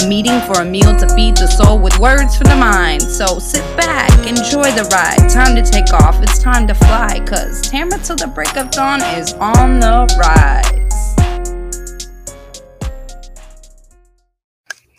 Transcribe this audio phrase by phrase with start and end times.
[0.00, 3.02] A meeting for a meal to feed the soul with words for the mind.
[3.02, 5.28] So sit back, enjoy the ride.
[5.28, 7.20] Time to take off, it's time to fly.
[7.26, 10.72] Cause Tamara till the break of dawn is on the rise.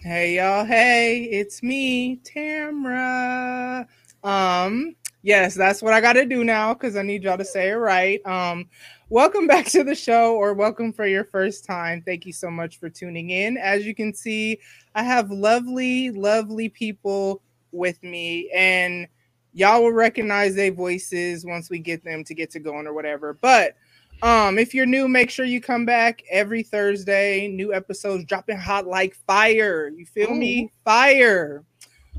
[0.03, 3.87] Hey y'all, hey, it's me, Tamra.
[4.23, 7.75] Um, yes, that's what I gotta do now because I need y'all to say it
[7.75, 8.23] right.
[8.27, 8.69] Um,
[9.13, 12.01] welcome back to the show, or welcome for your first time.
[12.01, 13.57] Thank you so much for tuning in.
[13.57, 14.57] As you can see,
[14.95, 19.07] I have lovely, lovely people with me, and
[19.53, 23.37] y'all will recognize their voices once we get them to get to going or whatever.
[23.39, 23.75] But
[24.23, 27.47] um, if you're new, make sure you come back every Thursday.
[27.47, 29.91] New episodes dropping hot like fire.
[29.95, 30.35] You feel Ooh.
[30.35, 30.71] me?
[30.83, 31.63] Fire.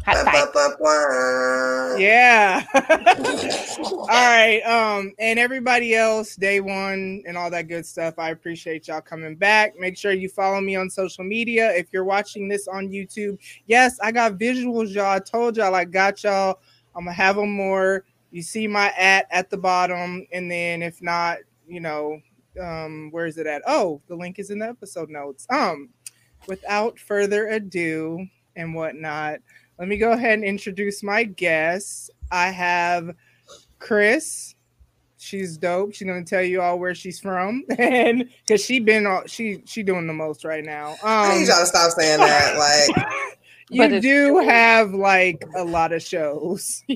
[0.05, 1.98] Hot fire.
[1.98, 2.64] Yeah.
[3.78, 4.61] all right.
[4.61, 8.14] Um, and everybody else, day one and all that good stuff.
[8.19, 9.78] I appreciate y'all coming back.
[9.78, 11.72] Make sure you follow me on social media.
[11.72, 15.06] If you're watching this on YouTube, yes, I got visuals, y'all.
[15.06, 16.61] I told y'all I got y'all.
[16.94, 18.05] I'm gonna have them more.
[18.30, 22.20] You see my at at the bottom, and then if not, you know,
[22.61, 23.62] um, where is it at?
[23.66, 25.46] Oh, the link is in the episode notes.
[25.50, 25.91] Um,
[26.46, 29.39] without further ado and whatnot,
[29.78, 32.11] let me go ahead and introduce my guests.
[32.30, 33.14] I have
[33.78, 34.55] Chris.
[35.19, 35.94] She's dope.
[35.94, 39.83] She's gonna tell you all where she's from, and because she been all she she
[39.83, 40.91] doing the most right now.
[40.91, 42.56] Um, I need y'all to stop saying that.
[43.70, 46.84] Like, you do have like a lot of shows.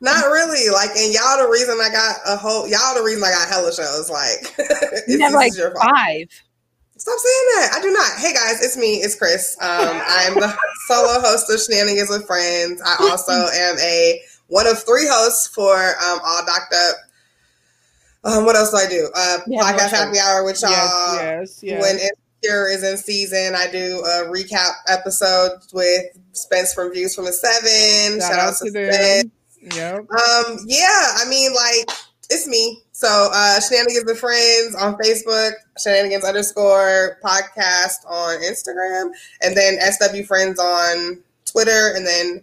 [0.00, 0.70] Not really.
[0.70, 3.72] Like, and y'all the reason I got a whole y'all the reason I got hella
[3.72, 4.08] shows.
[4.08, 6.28] Like, you have like five.
[6.96, 7.70] Stop saying that.
[7.74, 8.18] I do not.
[8.18, 8.96] Hey guys, it's me.
[8.96, 9.56] It's Chris.
[9.60, 10.56] Um, I'm the
[10.86, 12.80] solo host of Shenanigans with Friends.
[12.84, 16.96] I also am a one of three hosts for um, All Docked Up.
[18.22, 19.10] Um, what else do I do?
[19.12, 20.70] Uh, yeah, podcast Happy Hour with y'all.
[20.70, 21.82] Yes, yes, yes.
[21.82, 27.24] When Insecure is in season, I do a recap episode with Spence from Views from
[27.24, 28.20] the Seven.
[28.20, 29.30] Shout, Shout out, out, to Spence.
[29.76, 29.96] Yeah.
[29.96, 31.90] Um, yeah, I mean, like,
[32.30, 32.83] it's me.
[33.04, 39.10] So uh Shenanigans with Friends on Facebook, Shenanigans underscore podcast on Instagram,
[39.42, 42.42] and then SW Friends on Twitter, and then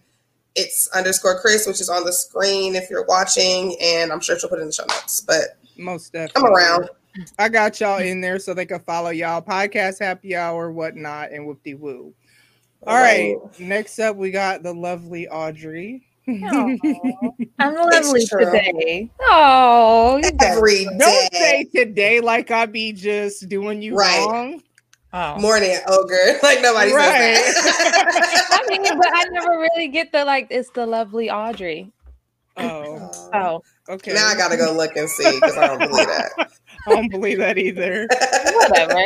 [0.53, 4.51] it's underscore Chris, which is on the screen if you're watching, and I'm sure she'll
[4.51, 5.21] put it in the show notes.
[5.21, 6.43] But most definitely.
[6.43, 6.89] I'm around.
[7.39, 11.47] I got y'all in there so they can follow y'all podcast happy hour, whatnot, and
[11.47, 12.13] whoop de woo.
[12.85, 13.35] All right.
[13.59, 16.03] Next up, we got the lovely Audrey.
[17.59, 19.09] I'm lovely today.
[19.21, 20.97] Oh, every day.
[20.97, 24.25] Don't say today like I be just doing you right.
[24.25, 24.61] wrong.
[25.13, 25.37] Oh.
[25.39, 26.39] Morning, ogre.
[26.43, 27.35] Like nobody right.
[27.35, 28.47] says that.
[28.51, 30.47] I mean, but I never really get the like.
[30.49, 31.91] It's the lovely Audrey.
[32.57, 33.11] Oh.
[33.33, 33.61] Oh.
[33.89, 34.13] Okay.
[34.13, 36.51] Now I gotta go look and see because I don't believe that.
[36.87, 38.07] I don't believe that either.
[38.69, 39.03] Whatever.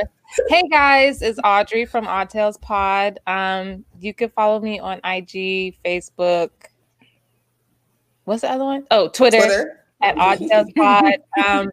[0.50, 3.20] Hey guys, it's Audrey from Odd Tales Pod.
[3.26, 6.50] Um, you can follow me on IG, Facebook,
[8.26, 8.86] what's the other one?
[8.92, 9.80] Oh, Twitter, Twitter.
[10.02, 11.14] at Odd Tales Pod.
[11.46, 11.72] Um,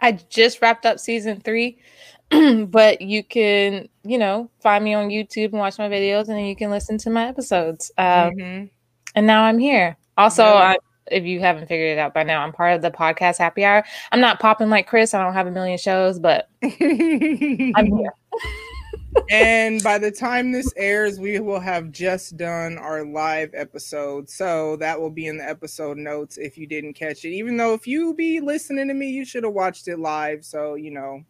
[0.00, 1.78] I just wrapped up season three,
[2.30, 6.46] but you can, you know, find me on YouTube and watch my videos, and then
[6.46, 7.90] you can listen to my episodes.
[7.98, 8.64] Um, mm-hmm.
[9.14, 9.96] And now I'm here.
[10.16, 10.54] Also, yeah.
[10.54, 10.76] I,
[11.10, 13.84] if you haven't figured it out by now, I'm part of the podcast Happy Hour.
[14.10, 15.14] I'm not popping like Chris.
[15.14, 18.12] I don't have a million shows, but I'm here
[19.30, 24.28] and by the time this airs, we will have just done our live episode.
[24.28, 27.30] So that will be in the episode notes if you didn't catch it.
[27.30, 30.44] Even though if you be listening to me, you should have watched it live.
[30.44, 31.24] So, you know,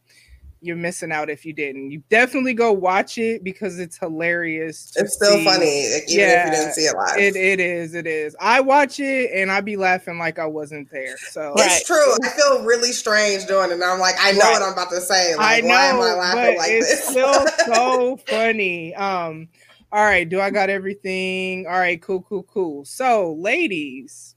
[0.65, 1.91] you're missing out if you didn't.
[1.91, 4.93] You definitely go watch it because it's hilarious.
[4.97, 5.45] It's still see.
[5.45, 7.19] funny, even yeah, if you didn't see it live.
[7.19, 7.95] It, it is.
[7.95, 8.35] It is.
[8.41, 11.19] I watch it and I be laughing like I wasn't there.
[11.19, 11.83] So it's right.
[11.87, 12.17] true.
[12.25, 13.75] I feel really strange doing it.
[13.75, 14.53] And I'm like, I know right.
[14.53, 15.37] what I'm about to say.
[15.37, 17.09] Like, I know, why am I laughing like it's this?
[17.09, 18.94] still so funny.
[18.94, 19.49] Um.
[19.93, 20.29] All right.
[20.29, 21.67] Do I got everything?
[21.67, 22.00] All right.
[22.00, 22.23] Cool.
[22.23, 22.43] Cool.
[22.44, 22.85] Cool.
[22.87, 24.35] So, ladies,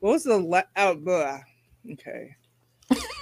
[0.00, 1.40] what was the le- oh, blah.
[1.92, 2.34] okay.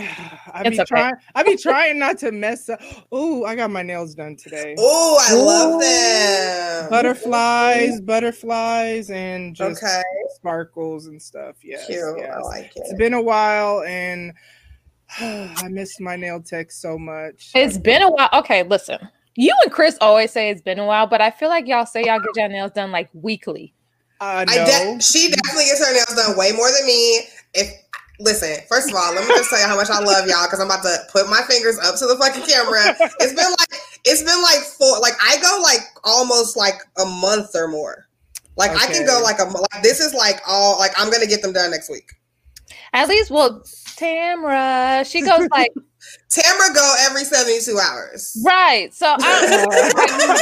[0.52, 0.84] I be okay.
[0.84, 1.14] trying.
[1.34, 2.80] I be trying not to mess up.
[3.12, 4.74] Oh, I got my nails done today.
[4.78, 5.44] Oh, I Ooh.
[5.44, 6.90] love them.
[6.90, 10.02] Butterflies, butterflies, and just okay.
[10.34, 11.56] sparkles and stuff.
[11.62, 11.98] Yes, Cute.
[12.18, 12.34] yes.
[12.34, 12.82] I like it.
[12.84, 14.32] It's been a while, and
[15.18, 17.50] I miss my nail tech so much.
[17.54, 18.28] It's been a while.
[18.32, 18.98] Okay, listen.
[19.36, 22.04] You and Chris always say it's been a while, but I feel like y'all say
[22.04, 23.74] y'all get your nails done like weekly.
[24.20, 24.96] Uh, I no.
[24.96, 27.22] de- she definitely gets her nails done way more than me.
[27.54, 27.72] If
[28.20, 30.60] listen, first of all, let me just tell you how much I love y'all because
[30.60, 32.94] I'm about to put my fingers up to the fucking camera.
[33.20, 35.00] It's been like it's been like four.
[35.00, 38.06] Like I go like almost like a month or more.
[38.56, 41.26] Like I can go like a mo- like this is like all like I'm gonna
[41.26, 42.12] get them done next week.
[42.92, 45.70] At least, well, Tamra, she goes like
[46.28, 48.36] Tamara go every 72 hours.
[48.44, 48.92] right.
[48.94, 50.36] So I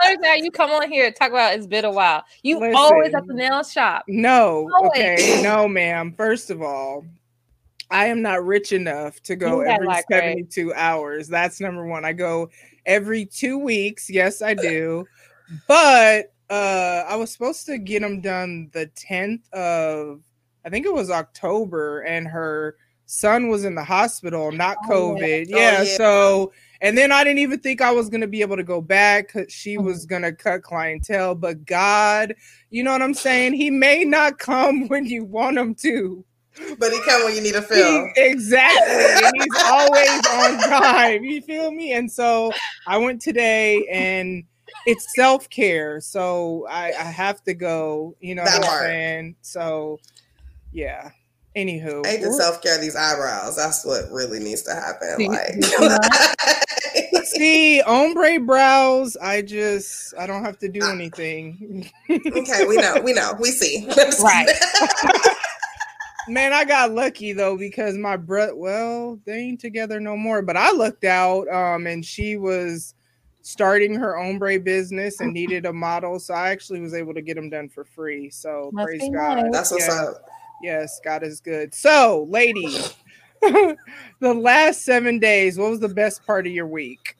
[0.08, 0.32] don't know.
[0.34, 2.22] you come on here and talk about it's been a while.
[2.42, 2.74] You Listen.
[2.76, 4.04] always at the nail shop.
[4.08, 4.90] No, Always.
[4.92, 6.14] okay, no, ma'am.
[6.16, 7.04] First of all,
[7.90, 10.22] I am not rich enough to go every like, right?
[10.36, 11.26] 72 hours.
[11.28, 12.04] That's number one.
[12.04, 12.50] I go
[12.86, 14.08] every two weeks.
[14.08, 15.04] Yes, I do.
[15.66, 20.22] But uh I was supposed to get them done the 10th of
[20.64, 22.76] I think it was October, and her
[23.10, 25.24] son was in the hospital, not Oh, yeah.
[25.24, 25.46] COVID.
[25.52, 25.96] Oh, yeah, yeah.
[25.96, 29.32] so and then I didn't even think I was gonna be able to go back
[29.32, 29.84] because she Mhm.
[29.84, 31.34] was gonna cut clientele.
[31.34, 32.36] But God,
[32.70, 33.54] you know what I'm saying?
[33.54, 36.24] He may not come when you want him to.
[36.78, 38.08] But he come when you need a fill.
[38.14, 39.24] He- exactly.
[39.24, 41.24] and he's always on time.
[41.24, 41.92] You feel me?
[41.92, 42.52] And so
[42.86, 44.44] I went today and
[44.86, 46.00] it's self-care.
[46.00, 48.82] So I, I have to go, you know That what I'm part.
[48.82, 49.36] saying?
[49.42, 49.98] So
[50.72, 51.10] yeah.
[51.56, 52.06] Anywho.
[52.06, 53.56] I hate to self care these eyebrows.
[53.56, 55.16] That's what really needs to happen.
[55.16, 55.64] See- Like,
[57.24, 61.88] See, ombre brows, I just I don't have to do anything.
[62.10, 63.86] okay, we know, we know, we see.
[64.22, 64.48] Right.
[66.28, 70.42] Man, I got lucky though because my brother, well, they ain't together no more.
[70.42, 72.94] But I looked out, um, and she was
[73.42, 77.34] starting her ombre business and needed a model, so I actually was able to get
[77.34, 78.30] them done for free.
[78.30, 79.36] So Must praise God.
[79.42, 79.52] nice.
[79.52, 80.02] That's what's Yeah.
[80.02, 80.24] up.
[80.62, 81.74] Yes, God is good.
[81.74, 82.94] So, ladies,
[83.40, 83.76] the
[84.20, 87.16] last seven days, what was the best part of your week?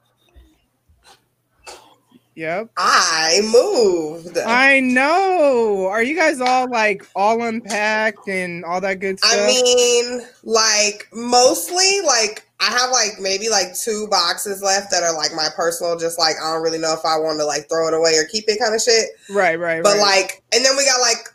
[2.41, 2.71] Yep.
[2.77, 4.39] I moved.
[4.39, 5.87] I, know.
[5.91, 9.33] Are you guys all like all unpacked and all that good stuff?
[9.35, 15.15] I mean, like mostly, like I have like maybe like two boxes left that are
[15.15, 17.89] like my personal, just like I don't really know if I want to like throw
[17.89, 19.11] it away or keep it kind of shit.
[19.29, 20.01] right, right, But right.
[20.01, 21.29] like, and then we got like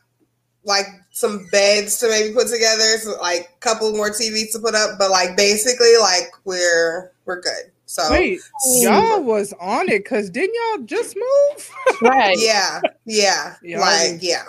[0.64, 4.76] like some beds to maybe put together, so like a couple more TVs to put
[4.76, 5.00] up.
[5.00, 7.72] But like basically, like we're we're good.
[7.86, 8.84] So Wait, mm.
[8.84, 11.72] y'all was on it because didn't y'all just move?
[12.02, 12.36] Right.
[12.38, 14.44] yeah, yeah, Y'all like yeah.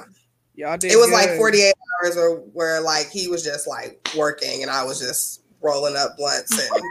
[0.56, 0.90] Y'all did.
[0.90, 1.72] It was like 48
[2.02, 6.16] hours where, where like he was just like working and I was just rolling up
[6.16, 6.82] blunts and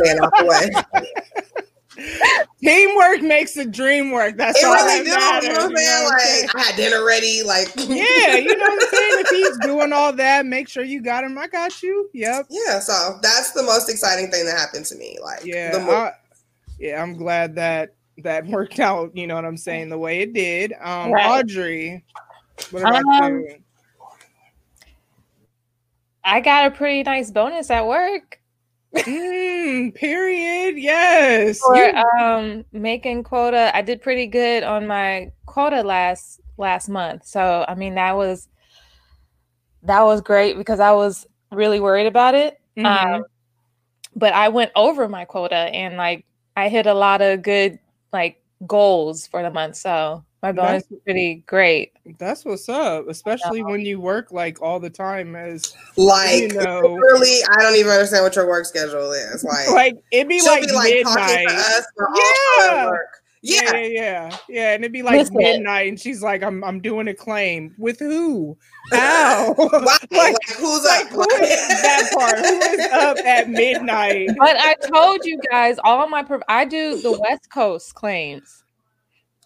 [0.00, 1.02] staying out the way.
[2.60, 4.36] Teamwork makes the dream work.
[4.36, 5.46] That's It all really that do.
[5.48, 6.04] You know what I'm saying?
[6.04, 6.46] what I'm saying?
[6.46, 7.42] Like I had dinner ready.
[7.44, 9.12] Like yeah, you know what I'm saying.
[9.18, 11.36] If he's doing all that, make sure you got him.
[11.38, 12.08] I got you.
[12.14, 12.46] Yep.
[12.50, 12.80] yeah.
[12.80, 15.18] So that's the most exciting thing that happened to me.
[15.22, 15.72] Like Yeah.
[15.72, 16.12] the mo- I-
[16.78, 17.02] yeah.
[17.02, 19.16] I'm glad that that worked out.
[19.16, 19.88] You know what I'm saying?
[19.90, 20.72] The way it did.
[20.80, 21.26] Um, Right.
[21.26, 22.04] Audrey,
[22.70, 23.56] what about Um, you?
[26.24, 28.40] I got a pretty nice bonus at work
[28.94, 30.78] Mm, period.
[30.78, 31.58] Yes.
[31.60, 33.70] for um making quota.
[33.74, 37.26] I did pretty good on my quota last last month.
[37.26, 38.48] So I mean that was
[39.82, 42.60] that was great because I was really worried about it.
[42.76, 42.86] Mhm.
[42.86, 43.24] Um,
[44.16, 46.24] but I went over my quota and like
[46.56, 47.78] I hit a lot of good
[48.12, 49.76] like goals for the month.
[49.76, 51.92] So my bonus That's- pretty great.
[52.18, 56.80] That's what's up, especially when you work like all the time as like you know.
[56.96, 59.42] really, I don't even understand what your work schedule is.
[59.54, 61.48] Like, like it'd be like be like talking midnight.
[61.48, 61.86] to us.
[61.96, 62.86] We're all trying Yeah.
[62.90, 63.08] work.
[63.46, 63.60] Yeah.
[63.62, 63.76] Yeah.
[63.76, 65.36] yeah, yeah, yeah, and it'd be like Listen.
[65.36, 68.56] midnight, and she's like, "I'm, I'm doing a claim with who?
[68.90, 69.54] How?
[69.58, 71.10] Like, Like, who's like up?
[71.12, 72.38] who is that part?
[72.38, 74.30] Who is up at midnight?
[74.38, 78.63] But I told you guys all my prov- I do the West Coast claims.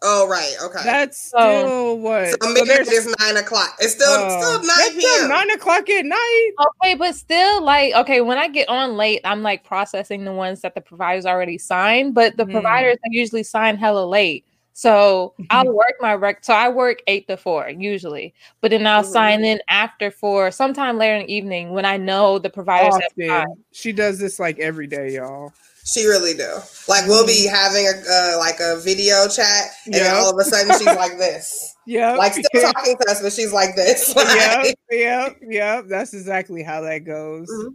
[0.03, 0.55] Oh, right.
[0.63, 0.81] Okay.
[0.85, 2.31] That's So- still what?
[2.31, 3.77] so So midnight there's- is nine o'clock.
[3.81, 5.29] It's still oh, still nine that's still p.m.
[5.29, 6.51] nine o'clock at night.
[6.83, 10.61] Okay, but still, like, okay, when I get on late, I'm like processing the ones
[10.61, 12.53] that the providers already signed, but the Mhm.
[12.53, 14.45] providers I usually sign hella late.
[14.73, 16.45] So I'll work my rec.
[16.45, 19.13] So I work eight to four usually, but then I'll Mhm.
[19.13, 23.03] sign in after four, sometime later in the evening when I know the providers have
[23.11, 23.27] Often.
[23.29, 23.65] signed.
[23.73, 25.53] She does this like every day, y'all.
[25.89, 26.59] She really do.
[26.87, 30.15] Like we'll be having a uh, like a video chat, and Yep.
[30.17, 33.53] all of a sudden she's like this, Yeah, like still talking to us, but she's
[33.55, 34.15] like this.
[34.17, 35.87] yep, Like, yep, yep.
[35.89, 37.51] That's exactly how that goes.
[37.51, 37.75] Mhm.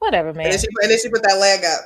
[0.00, 0.50] Whatever, and, man.
[0.50, 1.80] then she, and then she put that leg up.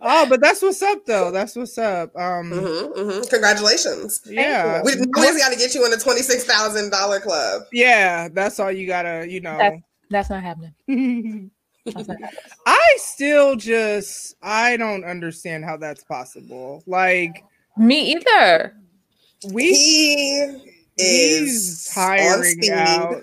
[0.00, 1.30] oh, but that's what's up, though.
[1.30, 2.16] That's what's up.
[2.16, 4.22] Um, hmm hmm Congratulations.
[4.26, 7.62] yeah, We, we just got to get you in the twenty six thousand dollar club.
[7.72, 8.28] yeah.
[8.32, 9.58] That's all you gotta, you know.
[9.58, 10.74] That's not happening.
[11.84, 12.40] That's not happening.
[12.66, 16.82] I still just I don't understand how that's possible.
[16.86, 17.44] Like
[17.76, 18.74] Me either.
[19.52, 20.58] We he
[20.98, 23.22] he's is tiring speed out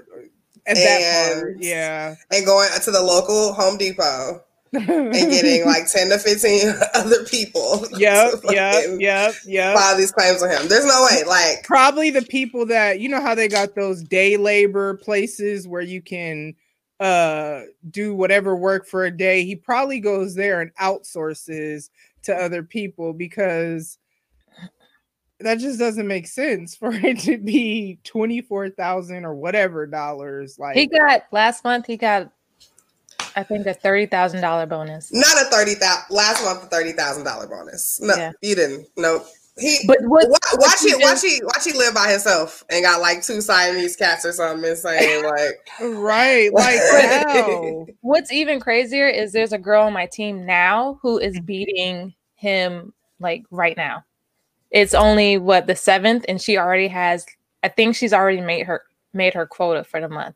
[0.65, 1.47] at that part.
[1.53, 2.15] and- Yeah.
[2.31, 4.41] and going to the local Home Depot
[4.73, 7.85] and getting like 10 to 15 other people.
[7.97, 9.75] yep, to yep, fucking yep, yep.
[9.77, 10.67] File these claims on him.
[10.67, 11.23] There's no way.
[11.27, 15.81] Like, Probably the people that you know how they got those day labor places where
[15.83, 16.55] you can
[16.99, 17.61] uh
[17.91, 19.43] do whatever work for a day.
[19.43, 21.89] He probably goes there and outsources
[22.23, 23.97] to other people because
[25.41, 30.87] that just doesn't make sense for it to be 24,000 or whatever dollars like He
[30.87, 31.85] got last month.
[31.85, 32.31] He got,
[33.35, 35.11] I think, a thirty thousand dollar bonus.
[35.11, 37.99] not a 30,000, last month, a $30,000 bonus.
[38.01, 38.31] No, Yeah.
[38.41, 38.87] you didn't.
[38.95, 39.27] Nope.
[39.57, 40.29] He, But what?
[40.29, 41.01] Watch, what watch he it.
[41.01, 41.41] Watch did- he.
[41.43, 45.23] Watch he live by himself and got like two Siamese cats or something and insane.
[45.25, 46.79] Like, right like
[47.25, 47.85] how?
[48.01, 51.45] What's even crazier is there's a girl on my team now who is mm-hmm.
[51.45, 54.03] beating him like right now.
[54.71, 57.25] It's only what the seventh, and she already has.
[57.63, 58.83] I think she's already made her
[59.13, 60.35] made her quota for the month,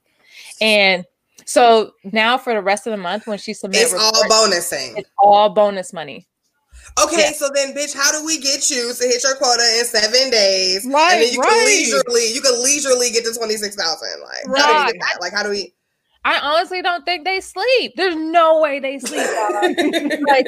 [0.61, 1.05] and
[1.45, 4.97] so now for the rest of the month when she submits, it's all bonusing.
[4.97, 6.28] it's all bonus money.
[6.98, 7.31] Okay, Yeah.
[7.31, 10.86] so then, bitch, how do we get you to hit your quota in seven days?
[10.86, 11.50] Right, and then you right.
[11.50, 14.22] can leisurely, you can leisurely get to twenty six thousand.
[14.22, 14.93] Like, how do Right.
[14.93, 15.22] get that?
[15.22, 15.74] Like, how do we?
[16.25, 17.93] I honestly don't think they sleep.
[17.96, 19.25] There's no way they sleep.
[20.27, 20.46] like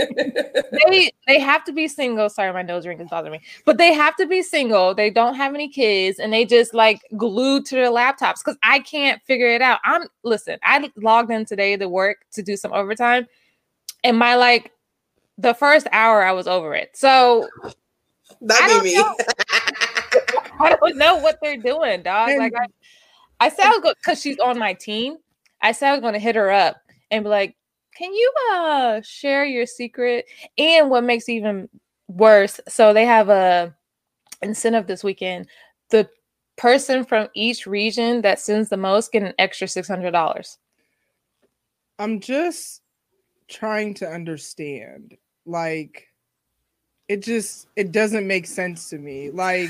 [0.90, 2.30] they they have to be single.
[2.30, 3.42] Sorry, my nose ring is bothering me.
[3.66, 4.94] But they have to be single.
[4.94, 8.80] They don't have any kids, and they just like glued to their laptops because I
[8.80, 9.80] can't figure it out.
[9.86, 10.60] I'm listen.
[10.62, 13.26] I logged in today to work to do some overtime,
[14.04, 14.74] and my like
[15.42, 16.92] the first hour I was over it.
[16.94, 17.50] So
[18.42, 18.94] be me.
[18.96, 19.22] don't
[20.60, 22.38] I don't know what they're doing, dog.
[22.38, 22.66] Like I,
[23.40, 25.18] I said I was going because she's on my team.
[25.62, 26.78] I said I was going to hit her up
[27.10, 27.56] and be like,
[27.98, 30.26] "Can you uh share your secret?"
[30.58, 31.70] And what makes it even
[32.08, 33.76] worse, so they have a
[34.42, 35.48] incentive this weekend.
[35.90, 36.08] The
[36.58, 40.60] person from each region that sends the most get an extra six hundred dollars.
[41.98, 42.82] I'm just
[43.48, 45.18] trying to understand.
[45.46, 46.08] Like,
[47.08, 49.32] it just it doesn't make sense to me.
[49.32, 49.70] Like,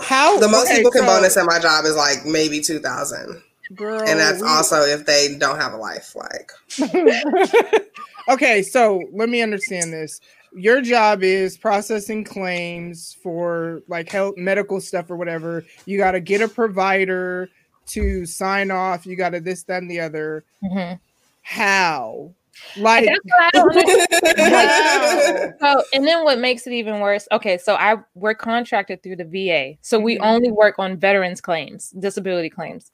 [0.00, 2.78] how the most okay, people can so, bonus in my job is like maybe two
[2.78, 3.42] thousand,
[3.74, 6.14] girl, and that's we- also if they don't have a life.
[6.16, 6.52] Like,
[8.28, 10.20] okay, so let me understand this.
[10.54, 15.64] Your job is processing claims for like health medical stuff or whatever.
[15.86, 17.48] You got to get a provider
[17.86, 19.06] to sign off.
[19.06, 20.44] You got to this, that, and the other.
[20.62, 21.00] Mhm.
[21.42, 22.32] How?
[22.76, 25.54] Like, That's what I don't understand.
[25.60, 25.74] Wow.
[25.74, 27.26] So, and then what makes it even worse?
[27.32, 30.22] Okay, so I we're contracted through the VA, so we Mhm.
[30.22, 32.90] only work on veterans claims, disability claims,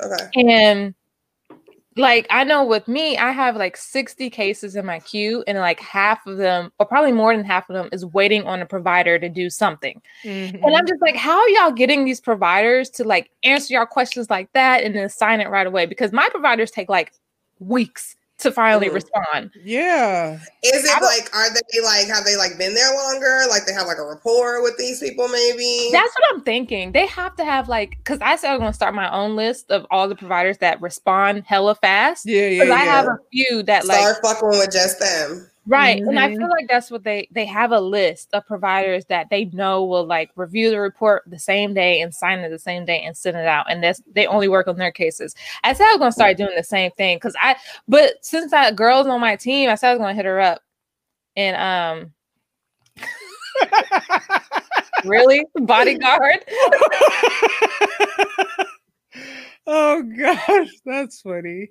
[0.00, 0.94] okay, and
[1.96, 5.80] like I know with me, I have like sixty cases in my queue, and like
[5.80, 9.18] half of them, or probably more than half of them, is waiting on a provider
[9.18, 10.02] to do something.
[10.24, 10.60] Mhm.
[10.64, 14.28] And I'm just like, how are y'all getting these providers to like answer y'all questions
[14.28, 15.86] like that and then sign it right away?
[15.86, 17.12] Because my providers take like
[17.60, 18.94] weeks to finally Mhm.
[18.94, 19.50] respond.
[19.62, 20.38] yeah.
[20.62, 23.42] is it like are they like have they like been there longer?
[23.48, 25.28] Like they have like a rapport with these people?
[25.28, 26.92] Maybe That's what I'm thinking.
[26.92, 29.70] They have to have like, because I said I'm going to start my own list
[29.70, 32.26] of all the providers that respond hella fast.
[32.26, 35.50] Yeah, yeah, Because I have a few that like start fucking with just them.
[35.66, 39.28] Right, and I feel like that's what they they have a list of providers that
[39.30, 42.84] they know will like review the report the same day and sign it the same
[42.84, 45.34] day and send it out, and that's they only work on their cases.
[45.62, 47.56] I said I was going to start doing the same thing because I,
[47.88, 50.40] but since that girl's on my team, I said I was going to hit her
[50.40, 50.62] up,
[51.36, 52.12] and um,
[55.04, 56.44] really bodyguard.
[59.66, 61.70] oh gosh, that's funny.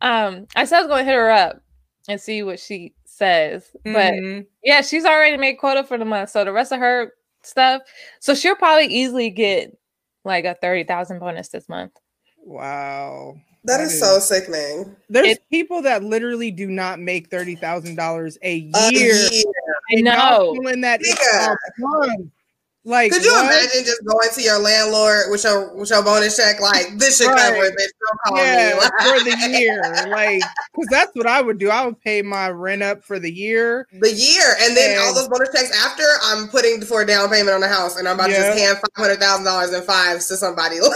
[0.00, 1.60] um i said i was going to hit her up
[2.08, 4.46] and see what she says but Mhm.
[4.64, 7.12] yeah she's already made quota for the month so the rest of her
[7.42, 7.82] stuff
[8.20, 9.76] so she'll probably easily get
[10.24, 11.92] like a 30,000 bonus this month
[12.44, 13.34] wow.
[13.64, 14.96] That is so sickening.
[15.10, 19.14] There's It- people that literally do not make thirty thousand dollars a A year.
[19.30, 19.44] year.
[19.90, 21.50] i know feeling that it's Nigga.
[21.52, 22.30] a month.
[22.88, 23.44] Like, Could you what?
[23.44, 26.58] imagine just going to your landlord with your with your bonus check?
[26.58, 27.36] Like this should Right.
[27.52, 27.74] cover it.
[27.74, 28.74] Bitch, don't call Yeah, me.
[28.80, 30.42] Like, for the year, like,
[30.72, 31.68] because that's what I would do.
[31.68, 33.86] I would pay my rent up for the year.
[34.00, 37.50] the year, and then all those bonus checks after, I'm putting for a down payment
[37.50, 40.26] on the house, and I'm about to just hand five hundred thousand dollars in fives
[40.28, 40.78] to somebody.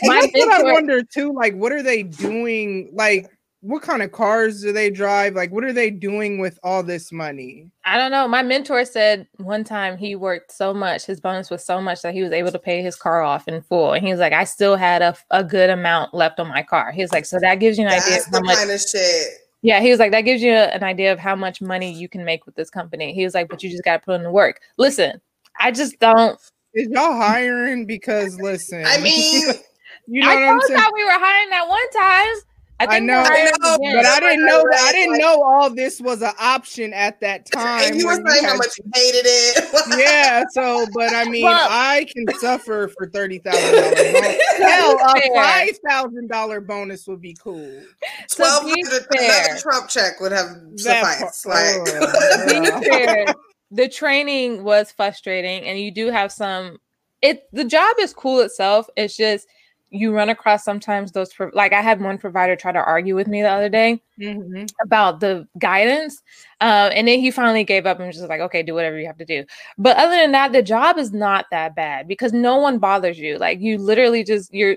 [0.00, 1.32] And My that's what I wonder too.
[1.32, 2.90] Like, what are they doing?
[2.92, 5.34] Like, what kind of cars do they drive?
[5.34, 7.70] Like, what are they doing with all this money?
[7.84, 11.64] i don't know my mentor said one time he worked so much his bonus was
[11.64, 14.12] so much that he was able to pay his car off in full and he
[14.12, 17.12] was like i still had a, a good amount left on my car he was
[17.12, 19.28] like so that gives you an idea That's of how the much kind of shit.
[19.62, 22.24] Yeah, he was like, that gives you an idea of how much money you can
[22.24, 23.12] make with this company.
[23.12, 24.60] He was like, but you just got to put in the work.
[24.76, 25.20] Listen,
[25.58, 26.38] I just don't.
[26.74, 27.84] Is y'all hiring?
[27.84, 29.42] Because listen, I mean,
[30.06, 30.80] you know I what I'm told saying.
[30.80, 32.36] y'all we were hiring that one time.
[32.80, 33.78] I, I know, I know.
[33.80, 34.80] But I didn't know that.
[34.88, 37.82] I didn't know all this was an option at that time.
[37.90, 39.98] and you were when saying how much you hated it.
[39.98, 40.44] yeah.
[40.52, 44.36] So, but I mean, Well- I can suffer for thirty thousand dollars.
[44.58, 47.82] Hell, a five thousand dollar bonus would be cool.
[48.28, 49.06] So Twelve be hundred.
[49.12, 49.44] fair.
[49.44, 50.46] Another Trump check would have
[50.84, 51.44] That sufficed.
[51.44, 53.32] part- Like, oh, yeah.
[53.72, 56.78] the training was frustrating, and you do have some.
[57.22, 58.88] It the job is cool itself.
[58.96, 59.48] It's just
[59.90, 63.26] you run across sometimes those pro- like I had one provider try to argue with
[63.28, 64.68] me the other day Mhm.
[64.82, 66.22] about the guidance,
[66.60, 69.06] um, and then he finally gave up and was just like, "Okay, do whatever you
[69.06, 69.44] have to do."
[69.78, 73.38] But other than that, the job is not that bad because no one bothers you.
[73.38, 74.76] Like you literally just you're.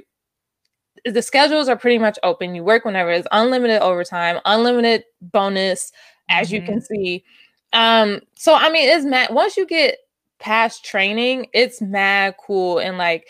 [1.05, 2.53] The schedules are pretty much open.
[2.53, 3.11] You work whenever.
[3.11, 5.91] It's unlimited overtime, unlimited bonus,
[6.29, 7.23] as you can see.
[7.73, 9.33] Um, so I mean, it's mad.
[9.33, 9.97] Once you get
[10.39, 13.27] past training, it's mad cool and like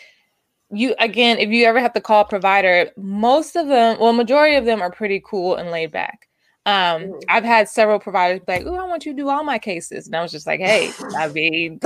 [0.72, 1.38] you again.
[1.38, 4.80] If you ever have to call a provider, most of them, well, majority of them
[4.82, 6.28] are pretty cool and laid back.
[6.64, 7.22] Um, Mhm.
[7.28, 10.06] I've had several providers be like, "Oh, I want you to do all my cases,"
[10.06, 11.80] and I was just like, "Hey, I mean,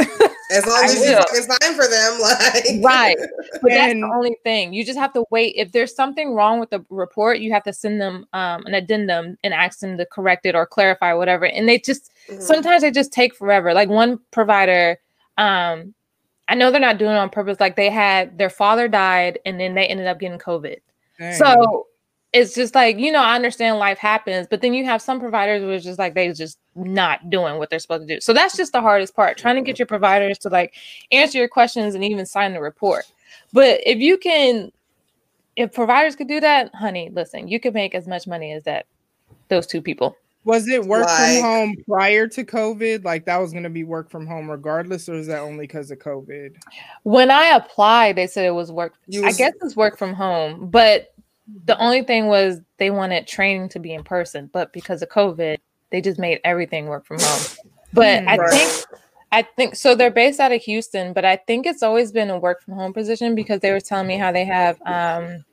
[0.50, 1.18] as long as you will.
[1.18, 3.16] fucking sign for them, like right."
[3.62, 4.74] But that's the only thing.
[4.74, 5.54] You just have to wait.
[5.56, 9.38] If there's something wrong with the report, you have to send them um, an addendum
[9.42, 11.46] and ask them to correct it or clarify whatever.
[11.46, 12.42] And they just Mhm.
[12.42, 13.72] sometimes they just take forever.
[13.72, 14.98] Like one provider,
[15.38, 15.94] um,
[16.48, 17.58] I know they're not doing it on purpose.
[17.58, 20.76] Like they had their father died and then they ended up getting COVID.
[21.18, 21.34] Dang.
[21.34, 21.86] So
[22.32, 25.62] it's just like, you know, I understand life happens, but then you have some providers
[25.62, 28.20] who are just like they just not doing what they're supposed to do.
[28.20, 30.74] So that's just the hardest part, trying to get your providers to like
[31.10, 33.04] answer your questions and even sign the report.
[33.52, 34.70] But if you can
[35.56, 38.86] if providers could do that, honey, listen, you could make as much money as that
[39.48, 40.16] those two people.
[40.46, 43.04] Was it work Like- from home prior to COVID?
[43.04, 45.90] Like that was going to be work from home regardless, or is that only because
[45.90, 46.54] of COVID?
[47.02, 48.94] When I applied, they said it was work.
[49.08, 51.12] You I guess it's work from home, but
[51.64, 55.58] the only thing was they wanted training to be in person, but because of COVID,
[55.90, 57.42] they just made everything work from home.
[57.92, 58.84] But Hmm, I think
[59.32, 62.38] I think so they're based out of Houston, but I think it's always been a
[62.38, 65.44] work from home position because they were telling me how they have um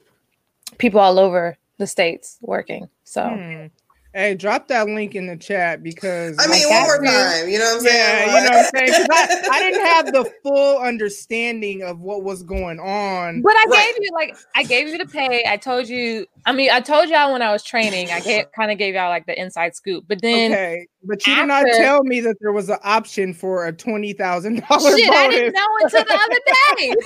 [0.77, 2.89] people all over the states working.
[3.03, 3.65] So Hmm.
[4.13, 7.49] Hey, drop that link in the chat because I mean, I one more got time.
[7.49, 7.97] You know what I'm saying?
[7.97, 8.93] yeah, you know what I'm saying.
[8.93, 13.41] 'Cause I, I didn't have the full understanding of what was going on.
[13.41, 13.91] But I Right.
[13.95, 15.45] gave you like I gave you the pay.
[15.47, 16.27] I told you.
[16.45, 18.11] I mean, I told y'all when I was training.
[18.11, 20.05] I kind of gave y'all like the inside scoop.
[20.07, 23.65] But then Okay, but you did not tell me that there was an option for
[23.65, 26.39] a twenty thousand dollar shit, I didn't know until the other
[26.77, 26.95] day.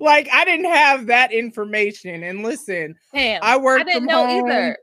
[0.00, 2.22] Like I didn't have that information.
[2.24, 3.80] And listen, Damn, I worked.
[3.80, 4.50] I didn't from know home.
[4.50, 4.76] either.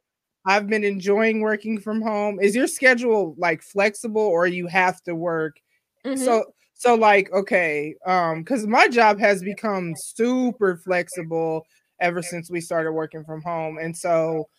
[0.45, 2.39] I've been enjoying working from home.
[2.41, 5.58] Is your schedule like flexible, or you have to work?
[6.06, 6.17] Mhm.
[6.17, 11.65] So so like okay, um, because my job has become super flexible
[12.02, 14.49] ever since we started working from home, and so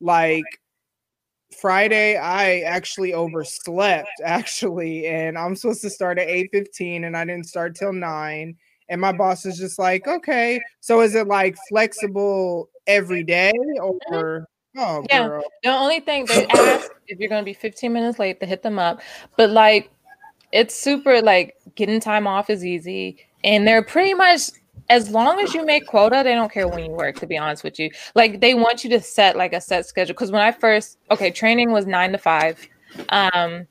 [0.00, 0.44] like
[1.60, 7.46] Friday, I actually overslept actually, and I'm supposed to start at 8:15 and I didn't
[7.46, 8.56] start till 9.
[8.90, 14.46] And my boss is just like, okay, so is it like flexible every day or
[14.78, 15.04] oh.
[15.10, 15.28] Yeah.
[15.28, 15.44] girl.
[15.62, 18.62] The only thing they ask if you're going to be 15 minutes late to hit
[18.62, 19.00] them up,
[19.36, 19.90] but like
[20.52, 24.50] it's super like getting time off is easy, and they're pretty much
[24.90, 27.16] as long as you make quota, they don't care when you work.
[27.16, 30.14] To be honest with you, like they want you to set like a set schedule.
[30.14, 32.66] Because when I first okay, training was nine to five,
[33.10, 33.66] um,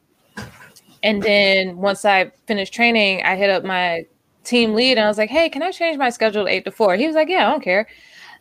[1.04, 4.06] and then once I finished training, I hit up my
[4.44, 6.72] team lead and I was like, "Hey, can I change my schedule to eight to
[6.72, 6.96] four?
[6.96, 7.88] He was like, "Yeah, I don't care."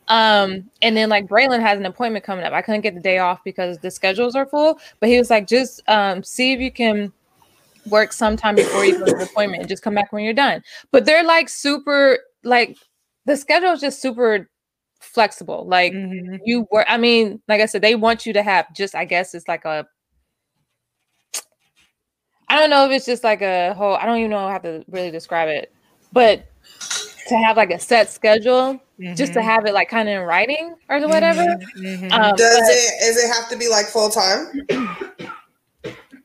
[0.08, 2.52] Um, and then like Braylon has an appointment coming up.
[2.52, 5.46] I couldn't get the day off because the schedules are full, but he was like,
[5.46, 7.12] just um see if you can
[7.88, 10.62] work sometime before you go to the appointment and just come back when you're done.
[10.92, 12.76] But they're like super like
[13.26, 14.48] the schedule is just super
[15.00, 15.66] flexible.
[15.66, 16.40] Like Mhm.
[16.44, 19.34] you work, I mean, like I said, they want you to have just I guess
[19.34, 19.86] it's like a
[22.48, 24.84] I don't know if it's just like a whole I don't even know how to
[24.88, 25.72] really describe it,
[26.12, 26.46] but
[27.28, 28.80] to have like a set schedule
[29.14, 29.44] just to Mhm.
[29.44, 31.42] have it like kind of in writing or whatever.
[31.78, 32.10] Mhm.
[32.12, 33.00] Um, Does but- it?
[33.00, 34.66] Does it have to be like full time?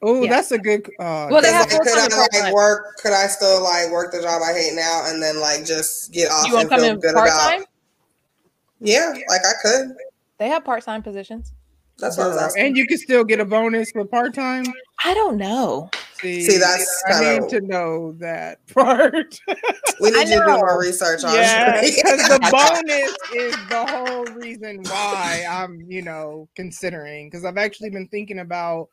[0.04, 0.32] Oh, yeah.
[0.32, 0.88] that's a good.
[1.00, 2.54] Uh, Well, they Like, have could full-time I like part-time.
[2.54, 2.98] work?
[3.04, 6.32] Could I still like work the job I hate now and then like just get
[6.32, 7.50] off you want and to come feel in good part about?
[7.52, 7.64] time?
[8.80, 9.90] Yeah, like I could.
[10.40, 11.54] They have part time positions.
[12.00, 12.66] That's what I was asking.
[12.66, 14.66] and you can still get a bonus for part time.
[15.06, 15.92] I don't know.
[16.22, 19.40] See, that's I kinda- need to know that part.
[20.00, 20.58] we need to do know.
[20.58, 21.34] more research on.
[21.34, 21.96] yeah, it.
[21.96, 27.28] because the bonus is the whole reason why I'm, you know, considering.
[27.30, 28.90] Because I've actually been thinking about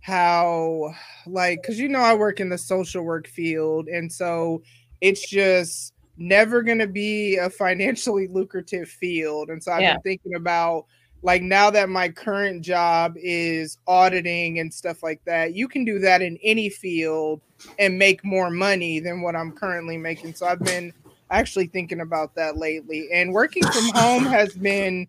[0.00, 0.94] how
[1.26, 4.62] like because you know I work in the social work field, and so
[5.00, 9.50] it's just never going to be a financially lucrative field.
[9.50, 9.92] And so I've Yeah.
[9.94, 10.86] been thinking about
[11.22, 15.98] like now that my current job is auditing and stuff like that, you can do
[15.98, 17.40] that in any field
[17.78, 20.34] and make more money than what I'm currently making.
[20.34, 20.92] So I've been
[21.30, 23.08] actually thinking about that lately.
[23.12, 25.08] And working from home has been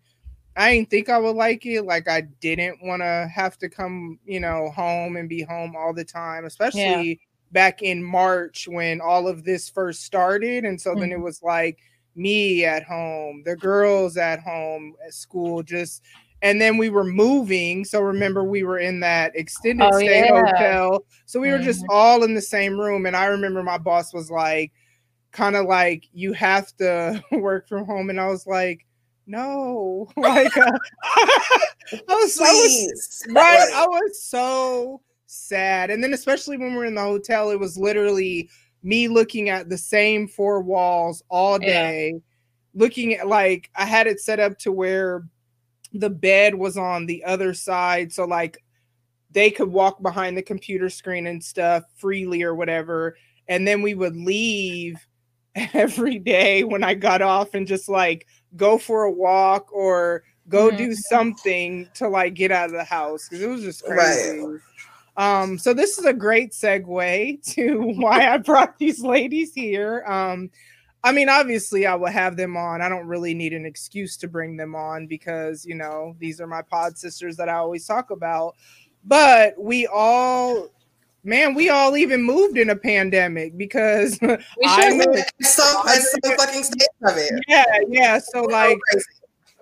[0.60, 1.84] I didn't think I would like it.
[1.84, 5.94] Like I didn't want to have to come, you know, home and be home all
[5.94, 10.66] the time, especially back in March when all of this first started.
[10.66, 11.14] And so then hmm.
[11.14, 11.80] it was like
[12.16, 16.04] me at home, the girls at home at school, just
[16.42, 17.84] and then we were moving.
[17.84, 20.32] So remember, we were in that extended Oh, stay yeah.
[20.32, 21.06] hotel.
[21.26, 23.06] So we were just all in the same room.
[23.06, 24.72] And I remember my boss was like,
[25.32, 28.10] kind of like, you have to work from home.
[28.10, 28.86] And I was like,
[29.28, 30.72] no, like, uh,
[31.92, 36.96] I was, I was right i was so sad and then especially when we're in
[36.96, 38.50] the hotel it was literally
[38.84, 41.68] me looking at the same four walls all Yeah.
[41.68, 42.22] day
[42.74, 45.24] looking at like i had it set up to where
[45.94, 48.58] the bed was on the other side so like
[49.32, 53.96] they could walk behind the computer screen and stuff freely or whatever and then we
[53.96, 54.96] would leave
[55.74, 60.70] every day when i got off and just like go for a walk or go
[60.70, 60.78] Mhm.
[60.78, 64.40] do something to like get out of the house because it was just Right.
[65.20, 70.50] Um so this is a great segue to why i brought these ladies here um
[71.02, 72.82] I mean, obviously, I will have them on.
[72.82, 76.46] I don't really need an excuse to bring them on because, you know, these are
[76.46, 78.58] my pod sisters that I always talk about.
[79.06, 80.68] But we all,
[81.24, 84.28] man, we all even moved in a pandemic because, We
[84.66, 87.46] I should moved- At some, at some fucking stage of it.
[87.48, 88.20] yeah, yeah.
[88.20, 88.78] So, like.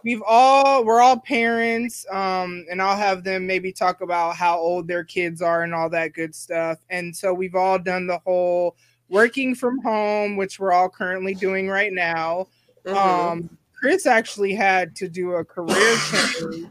[0.03, 4.87] We've all we're all parents um and i'll have them maybe talk about how old
[4.87, 6.77] their kids are and all that good stuff.
[6.89, 8.75] And so we've all done the whole
[9.09, 12.47] working from home which we're all currently doing right now.
[12.85, 12.95] Mhm.
[12.95, 16.67] um chris actually had to do a career change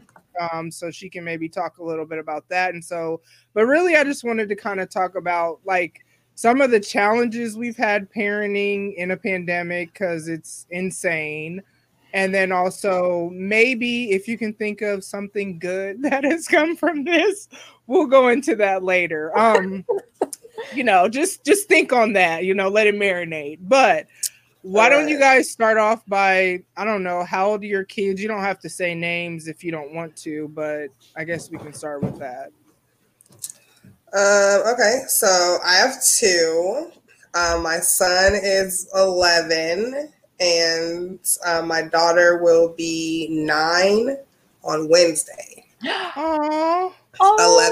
[0.51, 2.73] um so she can maybe talk a little bit about that.
[2.73, 3.21] And so
[3.53, 5.99] but really i just wanted to kind of talk about like
[6.35, 11.61] some of the challenges we've had parenting in a pandemic because it's insane
[12.13, 17.03] and then also maybe if you can think of something good that has come from
[17.03, 17.49] this
[17.87, 19.37] we'll go into that later.
[19.37, 19.85] Um
[20.73, 23.59] you know just just think on that you know let it marinate.
[23.61, 24.07] But
[24.63, 28.21] why don't you guys start off by i don't know how old are your kids?
[28.21, 31.57] You don't have to say names if you don't want to but i guess we
[31.57, 32.51] can start with that.
[34.13, 36.91] Um, okay, so I have two.
[37.33, 44.17] Um, my son is 11, and uh, my daughter will be nine
[44.63, 45.65] on Wednesday.
[45.85, 46.93] oh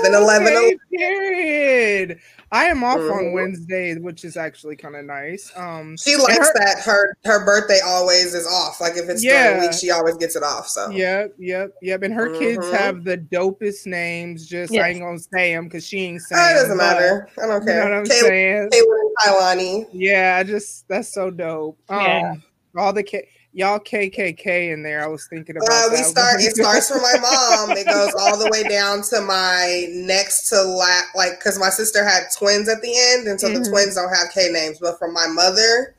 [0.04, 2.20] 11, 11, okay, period
[2.52, 3.34] i am off on Mhm.
[3.34, 7.80] wednesday which is actually kind of nice um She likes her- that her her birthday
[7.84, 8.80] always is off.
[8.80, 9.54] Like if it's during Yeah.
[9.54, 10.68] the week, she always gets it off.
[10.68, 12.04] So Yep, yep, yep.
[12.04, 12.72] And her kids Mhm.
[12.72, 14.46] have the dopest names.
[14.48, 14.86] Just I Yes.
[14.96, 16.42] ain't gonna say them because she ain't saying.
[16.46, 17.30] Oh, it doesn't but matter.
[17.42, 17.84] I don't You know care.
[17.86, 18.70] what I'm Kayla, saying?
[18.70, 19.88] Kayla and Kailani.
[19.94, 21.80] Yeah, I just that's so dope.
[21.90, 22.34] Um, Yeah.
[22.78, 25.04] All the K, y'all KKK in there.
[25.04, 25.70] I was thinking about.
[25.70, 26.42] Uh, we start.
[26.42, 27.78] It starts from my mom.
[27.78, 32.04] It goes all the way down to my next to la like because my sister
[32.04, 33.70] had twins at the end, and so the Mhm.
[33.70, 34.80] twins don't have K names.
[34.80, 35.96] But from my mother,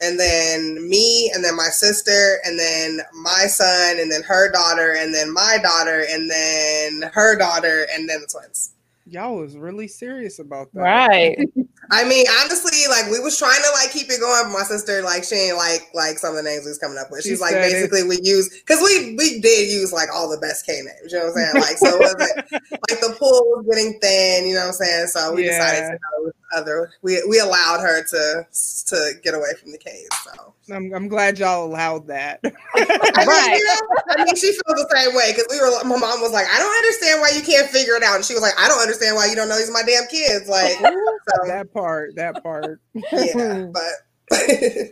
[0.00, 4.92] and then me, and then my sister, and then my son, and then her daughter,
[4.96, 8.70] and then my daughter, and then her daughter, and then the twins.
[9.10, 11.38] Y'all was really serious about that, Right.
[11.92, 15.24] I mean, honestly, like we was trying to like keep it going, my sister like
[15.24, 17.24] she ain't like like some of the names we was coming up with.
[17.24, 17.72] She She's like said it.
[17.72, 21.10] basically we use because we we did use like all the best K names.
[21.12, 21.54] You know what I'm saying?
[21.54, 22.52] Like so it wasn't
[22.88, 24.46] like the pool was getting thin.
[24.46, 25.06] You know what I'm saying?
[25.08, 26.90] So we decided to go with other.
[27.02, 28.46] We we allowed her to
[28.86, 30.06] to get away from the K's.
[30.22, 32.40] So I'm, I'm glad y'all allowed that.
[32.44, 32.86] I mean,
[33.28, 33.56] Right.
[33.58, 33.80] you know,
[34.10, 35.70] I mean, she feels the same way because we were.
[35.84, 38.34] My mom was like, "I don't understand why you can't figure it out," and she
[38.34, 40.72] was like, "I don't understand why you don't know these are my damn kids." Like,
[40.78, 42.80] so, that part, that part.
[42.94, 44.38] yeah, but.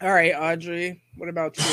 [0.00, 1.00] All right, Audrey.
[1.16, 1.64] What about you?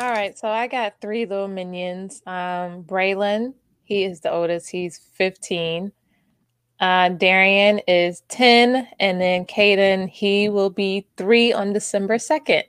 [0.00, 2.22] All right, so I got three little minions.
[2.26, 4.70] Um, Braylon, he is the oldest.
[4.70, 5.92] He's 15.
[6.80, 12.62] Uh, Darian is 10, and then Caden, he will be three on December 2nd.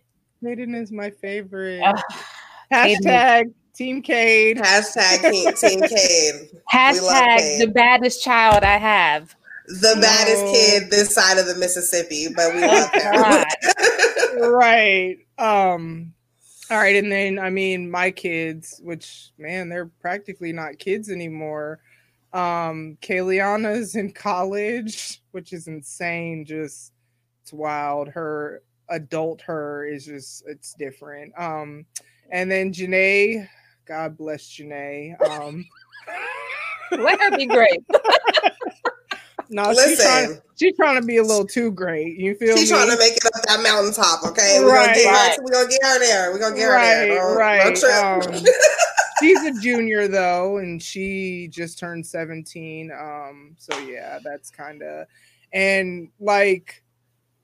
[0.44, 1.82] Caden is my favorite.
[1.84, 2.02] Ah,
[2.72, 4.58] Hashtag Team Cade.
[4.58, 6.50] Hashtag Team, team Cade.
[6.74, 7.62] Hashtag Cade.
[7.62, 9.36] the baddest child I have.
[9.68, 13.46] The baddest kid this side of the Mississippi, but we love him.
[14.52, 15.18] Right.
[15.38, 16.14] Um
[16.72, 21.80] all right, and then I mean my kids, which man, they're practically not kids anymore.
[22.34, 26.46] Um, Kayliana's in college, which is insane.
[26.46, 26.94] Just
[27.42, 28.08] it's wild.
[28.10, 31.34] Her adult her is just it's different.
[31.38, 31.86] Um,
[32.32, 33.48] and then Janae,
[33.88, 35.20] God bless Janae.
[35.28, 35.66] Um,
[36.92, 37.84] Let her be great.
[39.50, 42.18] no, she's trying, she's trying to be a little too great.
[42.18, 42.62] You feel me?
[42.62, 42.78] she's me?
[42.78, 44.24] trying to make it up that mountaintop.
[44.26, 44.86] Okay, we're Right.
[44.88, 45.36] gonna get Right.
[45.36, 45.44] her.
[45.44, 46.32] We're gonna get her there.
[46.32, 47.08] We're gonna get her there.
[47.18, 47.76] Don't- right.
[47.76, 48.26] don't.
[48.28, 48.44] Um,
[49.20, 52.92] she's a junior though, and she just turned 17.
[52.92, 55.08] Um, so yeah, that's kind of
[55.52, 56.84] and like,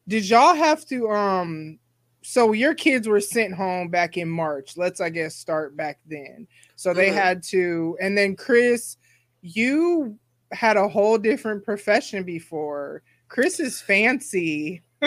[0.07, 1.79] did y'all have to um?
[2.21, 4.77] So your kids were sent home back in March.
[4.77, 6.47] Let's I guess start back then.
[6.75, 7.13] So they Mhm.
[7.13, 8.97] had to, and then Chris,
[9.41, 10.17] you
[10.51, 13.03] had a whole different profession before.
[13.27, 14.81] Chris is fancy.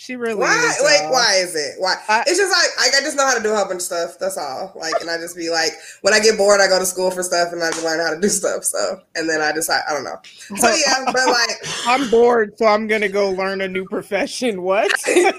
[0.00, 0.56] she really why?
[0.56, 1.74] is, Like, why is it?
[1.78, 1.94] Why?
[2.08, 3.82] I- it's just like, like I just know how to do a whole bunch of
[3.82, 4.18] stuff.
[4.18, 4.72] That's all.
[4.74, 7.22] Like, and I just be like, when I get bored, I go to school for
[7.22, 8.64] stuff, and I just learn how to do stuff.
[8.64, 10.16] So, and then I decide, I don't know.
[10.56, 11.50] So yeah, but like,
[11.86, 14.62] I'm bored, so I'm gonna go learn a new profession.
[14.62, 14.90] What?
[15.06, 15.32] yeah,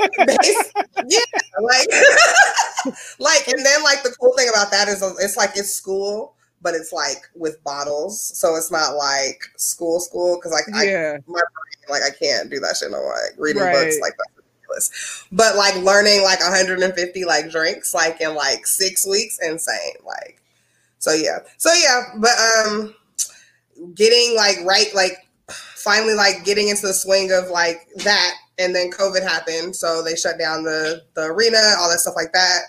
[1.60, 1.88] like,
[3.18, 6.36] like, and then like the cool thing about that is uh, it's like it's school,
[6.62, 11.18] but it's like with bottles, so it's not like school school because like I yeah,
[11.90, 13.10] like I can't do that shit no more.
[13.14, 13.74] Like reading Right.
[13.74, 14.41] books like that's
[14.72, 15.26] ridiculous.
[15.32, 19.96] But like learning like 150 like drinks like in like six weeks, insane.
[20.06, 20.42] Like
[21.00, 21.40] so yeah.
[21.58, 22.32] So yeah, but
[22.66, 22.96] um
[23.96, 28.92] getting like right like finally like getting into the swing of like that and then
[28.92, 29.76] COVID happened.
[29.76, 32.60] So they shut down the the arena, all that stuff like that.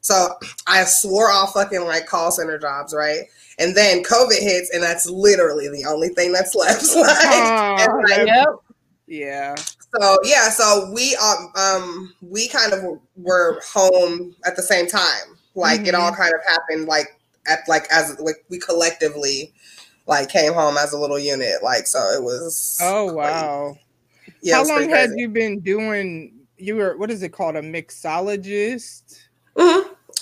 [0.00, 0.28] So
[0.66, 3.22] I swore off fucking like call center jobs, right?
[3.58, 6.82] And then COVID hits, and that's literally the only thing that's left.
[6.96, 8.46] like, Aw, and, like, Yep.
[9.06, 9.54] yeah.
[10.00, 15.38] So yeah, so we um um we kind of were home at the same time.
[15.54, 16.22] Like it all Mm-hmm.
[16.22, 19.52] kind of happened like at like as like we collectively
[20.06, 21.62] like came home as a little unit.
[21.62, 23.76] Like so it was Oh wow.
[24.42, 26.40] Yeah, How long had you been doing?
[26.56, 27.56] You were what is it called?
[27.56, 29.18] A mixologist?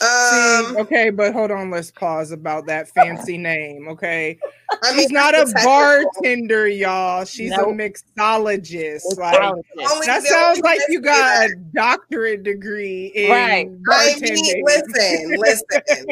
[0.02, 0.30] Mhm.
[0.30, 1.70] See, Um okay, but hold on.
[1.70, 3.88] Let's pause about that fancy name.
[3.88, 4.38] Okay,
[4.82, 7.24] I mean she's not a that's the technical- bartender, y'all.
[7.24, 7.68] She's Nope.
[7.68, 9.16] a mixologist.
[9.16, 9.40] Like
[10.06, 13.68] that sounds like you got a doctorate degree in Right.
[13.90, 16.06] I mean, listen, listen.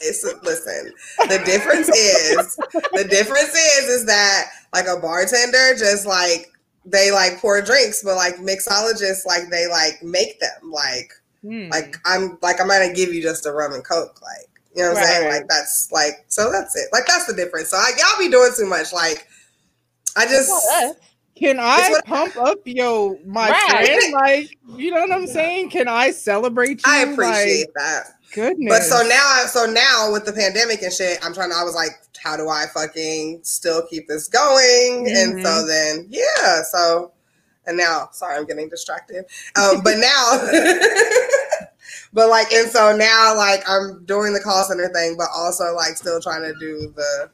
[0.00, 0.92] It's listen.
[1.28, 2.56] The difference is
[2.92, 6.52] the difference is is that like a bartender just like
[6.84, 11.12] they like pour drinks, but like mixologists like they like make them like
[11.42, 11.68] Hmm.
[11.70, 14.90] like I'm like I'm gonna give you just a rum and coke like you know
[14.92, 17.70] what I'm saying like that's like so that's it like that's the difference.
[17.70, 19.26] So like y'all be doing too much like
[20.16, 20.96] I just Not us.
[21.36, 23.86] Can I It's what- pump up yo my Right.
[23.86, 24.12] friend?
[24.12, 25.70] Like, you know what I'm saying?
[25.70, 26.92] Can I celebrate you?
[26.92, 28.04] I appreciate Like, that.
[28.34, 28.68] goodness.
[28.76, 31.56] But so now, so now with the pandemic and shit, I'm trying to.
[31.56, 35.06] I was like, how do I fucking still keep this going?
[35.08, 35.68] And so Mm-hmm.
[35.68, 36.62] then, yeah.
[36.72, 37.12] So,
[37.68, 39.24] and now, sorry, I'm getting distracted.
[39.56, 40.48] Um, but now,
[42.12, 45.96] but like, and so now, like, I'm doing the call center thing, but also like
[45.96, 47.30] still trying to do the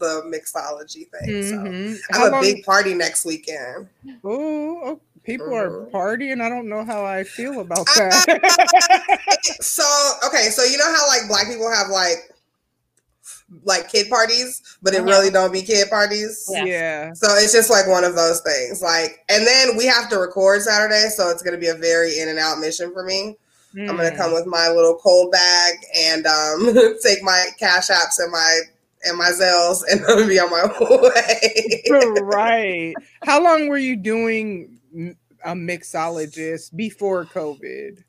[0.00, 1.42] the mixology thing.
[1.44, 1.56] So.
[1.56, 1.96] Mhm.
[2.12, 3.88] I How have a long- big party next weekend.
[4.26, 5.90] Ooh, oh, people are Mhm.
[5.92, 6.40] partying.
[6.42, 9.56] I don't know how I feel about that.
[9.60, 9.84] So
[10.26, 12.33] okay, so you know how like black people have like
[13.62, 15.10] like kid parties, but it Uh-huh.
[15.10, 16.44] really don't be kid parties.
[16.50, 16.64] Yeah.
[16.64, 17.12] yeah.
[17.12, 18.80] So it's just like one of those things.
[18.82, 22.28] Like, and then we have to record Saturday, so it's gonna be a very in
[22.28, 23.36] and out mission for me.
[23.76, 24.16] I'm gonna Mm.
[24.16, 28.60] come with my little cold bag and um take my cash apps and my
[29.04, 32.20] and my Zelles, and I'm gonna be on my way.
[32.22, 32.94] right.
[33.24, 34.78] How long were you doing
[35.44, 38.02] a mixologist before COVID?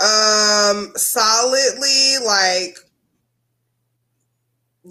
[0.00, 2.78] Um, solidly like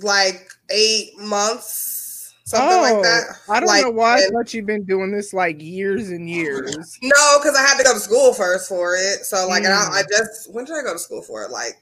[0.04, 3.24] like eight months, something like that.
[3.48, 6.30] Oh, I don't Like, know why I thought you've been doing this like years and
[6.30, 6.98] years.
[7.02, 9.26] No, because I had to go to school first for it.
[9.26, 9.92] So like, and Mm.
[9.92, 11.52] I, I just when did I go to school for it?
[11.52, 11.74] Like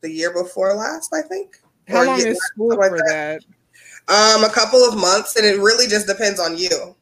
[0.00, 1.58] the year before last, I think.
[1.88, 3.42] How Or long is school like for that?
[4.08, 6.94] Um, a couple of months, and it really just depends on you.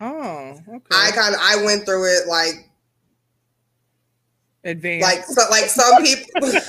[0.00, 0.86] Oh, okay.
[0.92, 2.70] I kind of I went through it like
[4.64, 5.02] Advanced.
[5.02, 6.26] like so, like some people.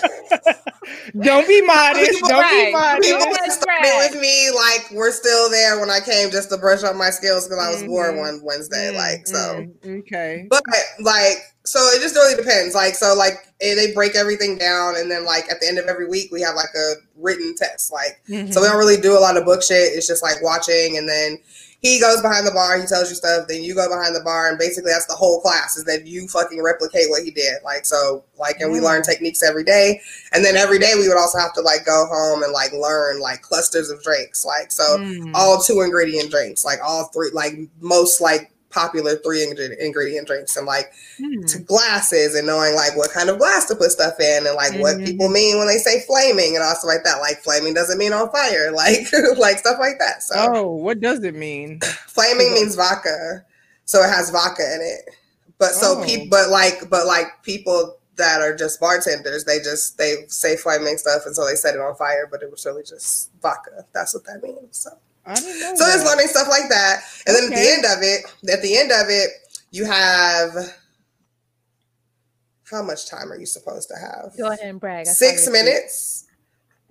[1.22, 2.12] don't be modest.
[2.12, 2.65] People- don't right.
[2.67, 3.02] be modest.
[3.10, 4.12] People Yes, that started right.
[4.12, 7.48] with me like we're still there when I came just to brush up my skills
[7.48, 8.20] because I was born Mhm.
[8.20, 8.96] one Wednesday.
[8.96, 10.46] Like so, Mm, okay.
[10.50, 10.63] but
[11.02, 12.74] like so it just really depends.
[12.76, 15.86] Like so, like eh, they break everything down, and then like at the end of
[15.88, 17.91] every week we have like a written test.
[17.91, 18.52] Like Mm-hmm.
[18.52, 19.93] so we don't really do a lot of book shit.
[19.93, 21.39] It's just like watching, and then
[21.80, 24.50] he goes behind the bar, he tells you stuff, then you go behind the bar,
[24.50, 27.58] and basically that's the whole class is that you fucking replicate what he did.
[27.63, 30.02] Like so, like, and we learn techniques every day,
[30.34, 33.20] and then every day we would also have to like go home and like learn
[33.20, 35.32] like clusters of drinks, like so Mm.
[35.36, 40.58] all two ingredient drinks, like all three, like most like popular three ingredient ingredient drinks,
[40.58, 41.46] and like Hmm.
[41.46, 44.74] to glasses and knowing like what kind of glass to put stuff in and like
[44.80, 45.06] what Mhm.
[45.06, 47.20] people mean when they say flaming and also like that.
[47.22, 50.24] Like flaming doesn't mean on fire, like like stuff like that.
[50.24, 51.80] So Oh, what does it mean?
[52.08, 53.44] flaming means vodka,
[53.86, 55.14] so it has vodka in it.
[55.58, 56.06] But so Oh.
[56.06, 60.98] people, but like, but like people that are just bartenders, they just they say flaming
[60.98, 63.86] stuff and so they set it on fire, but it was really just vodka.
[63.94, 64.78] That's what that means.
[64.78, 64.90] So.
[65.28, 65.76] I don't know.
[65.76, 66.06] So there's that.
[66.10, 67.02] learning stuff like that.
[67.28, 69.30] And then at the end of it, at the end of it,
[69.72, 70.56] you have
[72.70, 74.36] how much time are you supposed to have?
[74.38, 75.08] Go ahead and brag.
[75.08, 76.26] I Six minutes.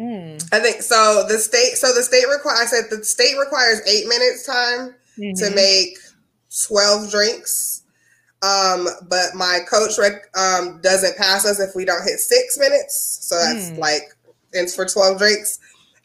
[0.01, 0.47] Mm.
[0.53, 1.25] I think so.
[1.29, 5.23] The state so the state requires I said the state requires eight minutes time to
[5.23, 5.55] Mhm.
[5.55, 5.97] make
[6.67, 7.83] 12 drinks.
[8.43, 13.19] Um, but my coach rec- um, doesn't pass us if we don't hit six minutes.
[13.23, 13.77] So that's Hmm.
[13.79, 14.15] like
[14.53, 15.59] it's for 12 drinks.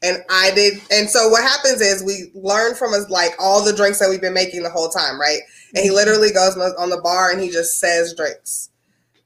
[0.04, 3.72] And I did, and so what happens is we learn from us like all the
[3.74, 5.40] drinks that we've been making the whole time, right?
[5.76, 8.72] And he literally goes on on the bar and he just says drinks,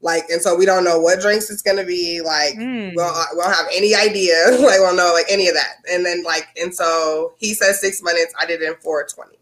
[0.02, 2.20] like, and so we don't know what drinks it's gonna be.
[2.22, 2.90] Like, Mm.
[2.90, 4.36] we, don't, we don't have any idea.
[4.52, 5.76] like, we don't know like any of that.
[5.90, 8.34] And then like, and so he says six minutes.
[8.38, 9.38] I did it in four twenty.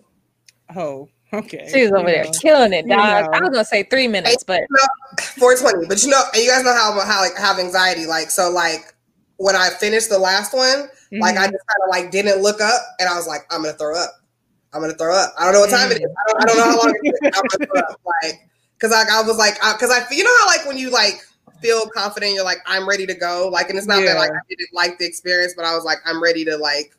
[0.75, 1.67] Oh, okay.
[1.73, 2.31] She was over You there know.
[2.39, 3.25] killing it, You dog.
[3.25, 3.31] know.
[3.33, 4.61] I was gonna say three minutes, but
[5.37, 8.49] 420 but you know and you guys know how how like have anxiety like so
[8.51, 8.92] like
[9.37, 11.51] when i finished the last one like i Mhm.
[11.51, 14.11] just kind of like didn't look up and i was like i'm gonna throw up
[14.73, 16.57] i'm gonna throw up i don't know what time it is i don't, I don't
[16.57, 19.63] know how long it is i'm gonna throw up like because like i was like
[19.63, 21.25] I, because I, you know how like when you like
[21.61, 24.39] feel confident you're like i'm ready to go like and it's not that like i
[24.49, 26.93] didn't like the experience but i was like i'm ready to like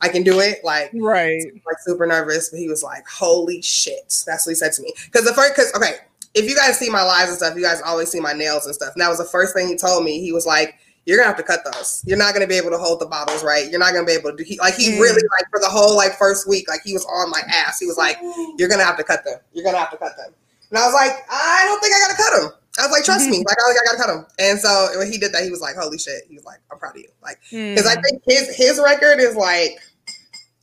[0.00, 1.42] i can do it like right.
[1.66, 4.92] like super nervous, but he was like, "Holy shit!" That's what he said to me.
[5.06, 5.98] Because the first, because okay,
[6.34, 8.74] if you guys see my lives and stuff, you guys always see my nails and
[8.74, 8.92] stuff.
[8.94, 10.20] And that was the first thing he told me.
[10.20, 10.74] He was like,
[11.06, 12.02] "You're gonna have to cut those.
[12.06, 13.70] You're not gonna be able to hold the bottles right.
[13.70, 15.00] You're not gonna be able to do." He, like he Mm.
[15.00, 17.78] really like for the whole like first week, like he was on my ass.
[17.78, 18.18] He was like,
[18.58, 19.38] "You're gonna have to cut them.
[19.52, 20.32] You're gonna have to cut them."
[20.70, 23.28] And I was like, "I don't think I gotta cut them." I was like, "Trust
[23.30, 25.44] me, like I don't think I gotta cut them." And so when he did that,
[25.44, 27.96] he was like, "Holy shit!" He was like, "I'm proud of you." Like because I
[27.96, 28.02] Mm.
[28.02, 29.78] think his his record is like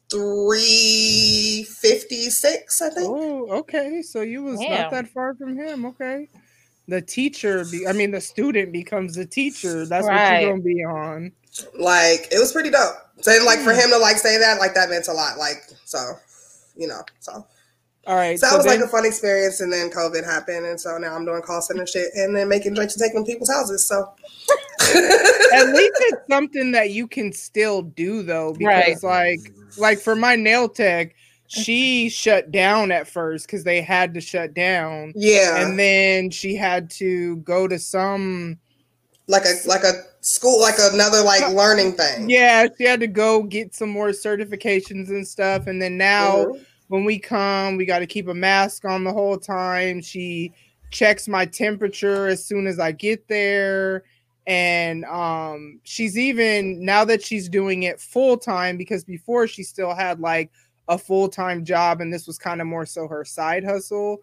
[0.09, 2.81] three fifty six.
[2.81, 3.07] I think.
[3.09, 4.01] Oh, okay.
[4.01, 4.71] So you was Damn.
[4.71, 5.85] not that far from him.
[5.85, 6.27] Okay.
[6.91, 9.85] The teacher, be, I mean, the student becomes the teacher.
[9.85, 11.31] That's what you're gonna be on.
[11.73, 12.95] Like it was pretty dope.
[13.21, 13.79] So like for Hmm.
[13.79, 15.37] him to like say that, like that meant a lot.
[15.37, 16.15] Like so,
[16.75, 17.01] you know.
[17.21, 17.45] So
[18.07, 18.37] All right.
[18.37, 21.15] so that was then- like a fun experience, and then COVID happened, and so now
[21.15, 23.87] I'm doing call center shit, and then making drinks and taking people's houses.
[23.87, 24.13] So.
[24.81, 29.39] at least it's something that you can still do though because like
[29.77, 31.15] like for my nail tech
[31.51, 36.55] she shut down at first because they had to shut down yeah, and then she
[36.55, 38.57] had to go to some
[39.27, 42.29] like a like a school, like another like learning thing.
[42.29, 46.65] yeah she had to go get some more certifications and stuff and then now Mhm.
[46.87, 50.53] when we come we got to keep a mask on the whole time she
[50.89, 54.03] checks my temperature as soon as i get there
[54.47, 59.93] and um she's even now that she's doing it full time because before she still
[59.93, 60.49] had like
[60.87, 64.17] a full-time job and this was kind of more so her side hustle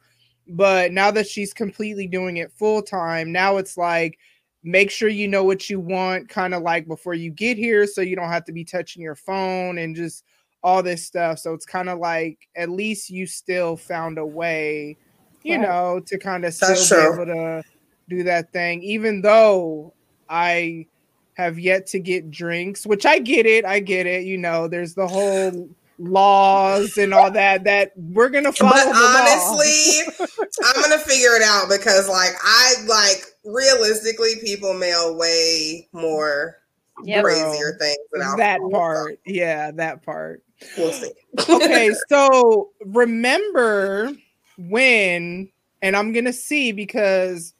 [0.48, 4.18] but now that she's completely doing it full time now it's like
[4.64, 8.00] make sure you know what you want kind of like before you get here so
[8.00, 10.24] you don't have to be touching your phone and just
[10.62, 14.96] all this stuff so it's kind of like at least you still found a way
[15.44, 15.62] you Right.
[15.68, 17.12] know to kind of still That's be true.
[17.12, 17.62] able to
[18.08, 19.94] do that thing even though
[20.28, 20.86] i
[21.34, 24.94] have yet to get drinks which i get it i get it you know there's
[24.94, 25.68] the whole
[25.98, 29.16] laws and all that that we're gonna follow But the law.
[29.18, 30.02] honestly,
[30.64, 36.56] I'm gonna figure it out because like I like realistically people mail way more
[37.04, 37.24] Yep.
[37.24, 38.36] crazier things than alcohol.
[38.38, 40.42] that so part yeah that part
[40.76, 41.10] We'll see.
[41.48, 44.10] okay, so remember
[44.56, 45.50] when,
[45.82, 47.54] and I'm gonna see because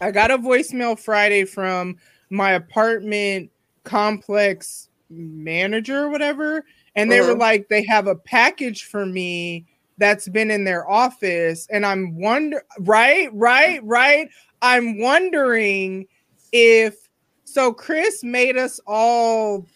[0.00, 1.96] I got a voicemail Friday from
[2.30, 3.50] my apartment
[3.84, 6.64] complex manager or whatever,
[6.98, 7.38] and they were Mhm.
[7.38, 9.64] like, they have a package for me
[9.98, 14.28] that's been in their office, and I'm wonder right, right, right.
[14.62, 16.06] I'm wondering
[16.52, 16.96] if
[17.44, 19.66] so Chris made us all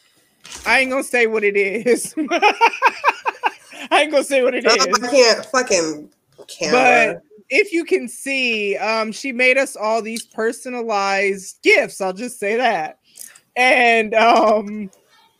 [0.65, 2.15] I ain't gonna say what it is.
[3.91, 5.03] I ain't gonna say what it is.
[5.03, 6.11] I can't fucking
[6.47, 6.73] camera.
[7.17, 12.01] But if you can see, um, she made us all these personalized gifts.
[12.01, 12.99] I'll just say that.
[13.57, 14.91] And um,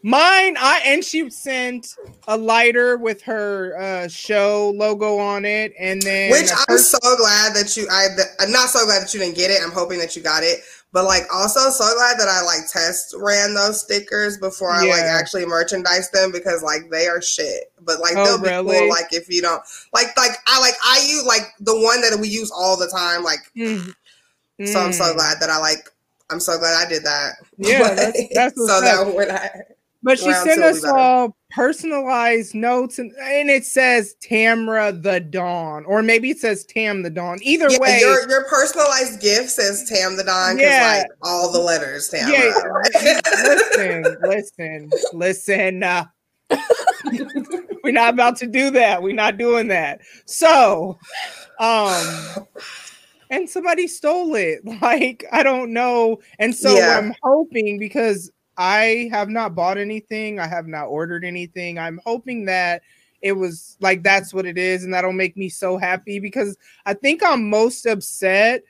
[0.05, 1.95] Mine, I and she sent
[2.27, 7.55] a lighter with her uh show logo on it, and then Which I'm so glad
[7.55, 7.87] that you.
[7.91, 8.09] I
[8.41, 9.61] I'm not so glad that you didn't get it.
[9.63, 10.59] I'm hoping that you got it.
[10.93, 15.05] But like, also so glad that I like test ran those stickers before I like
[15.05, 17.73] actually merchandise them because like they are shit.
[17.81, 18.79] But like Oh, they'll be really?
[18.81, 18.89] cool.
[18.91, 19.63] Like if you don't
[19.95, 23.23] like like I like I use like the one that we use all the time.
[23.23, 23.95] Like Mm.
[24.65, 25.15] so I'm so Mm.
[25.15, 25.89] glad that I like.
[26.29, 27.35] I'm so glad I did that.
[27.57, 29.49] Yeah, that's- that's so that when I
[30.03, 35.01] But she sent two will be us all personalized notes, and, and it says Tamra
[35.01, 37.39] the Dawn, or maybe it says Tam the Dawn.
[37.43, 41.03] Either yeah, way, your your personalized gift says Tam the Don because Yeah.
[41.03, 42.33] like all the letters Tam.
[42.33, 42.53] Yeah,
[43.45, 45.83] listen, listen, listen.
[45.85, 46.05] Uh,
[47.85, 49.03] we're not about to do that.
[49.03, 50.01] We're not doing that.
[50.27, 50.99] So,
[51.61, 52.47] um,
[53.31, 54.63] and somebody stole it.
[54.83, 56.19] Like I don't know.
[56.41, 56.99] And so Yeah.
[56.99, 61.79] I'm hoping because I have not bought anything, I have not ordered anything.
[61.79, 62.83] I'm hoping that
[63.23, 66.95] it was like that's what it is, and that'll make me so happy because I
[66.95, 68.63] think I'm most upset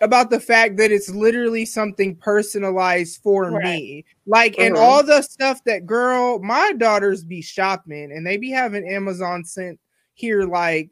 [0.00, 3.64] about the fact that it's literally something personalized for Right.
[3.64, 4.04] me.
[4.26, 4.78] Like, and Mhm.
[4.80, 9.80] all the stuff that girl, my daughters be shopping and they be having Amazon sent
[10.14, 10.90] here like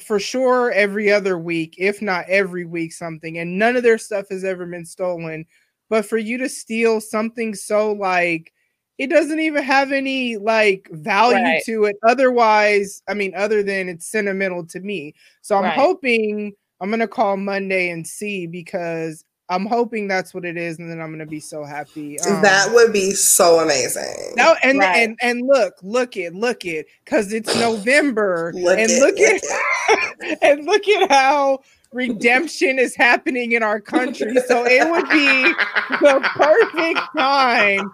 [0.00, 3.38] for sure every other week, if not every week, something.
[3.38, 5.46] And none of their stuff has ever been stolen.
[5.90, 8.52] But for you to steal something so like
[8.96, 11.62] it doesn't even have any like value Right.
[11.64, 11.96] to it.
[12.06, 15.14] Otherwise, I mean, other than it's sentimental to me.
[15.42, 15.74] So I'm Right.
[15.74, 20.88] hoping I'm gonna call Monday and see because I'm hoping that's what it is, and
[20.90, 22.20] then I'm gonna be so happy.
[22.20, 24.34] Um, that would be so amazing.
[24.36, 24.94] no, and Right.
[24.96, 29.42] and and look, look it, look it, because it's November, Look and it, look look
[29.42, 31.60] at and look at how
[31.92, 34.36] redemption is happening in our country.
[34.46, 35.42] So it would be
[36.00, 37.90] the perfect time.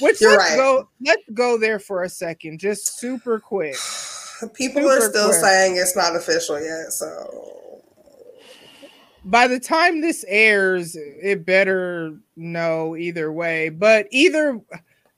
[0.00, 0.56] Which You're let's right.
[0.56, 0.88] go.
[1.04, 3.76] Let's go there for a second, just super quick.
[4.54, 5.40] People are still quick.
[5.40, 7.82] saying it's not official yet, so
[9.24, 13.68] by the time this airs, it better know either way.
[13.68, 14.60] But either,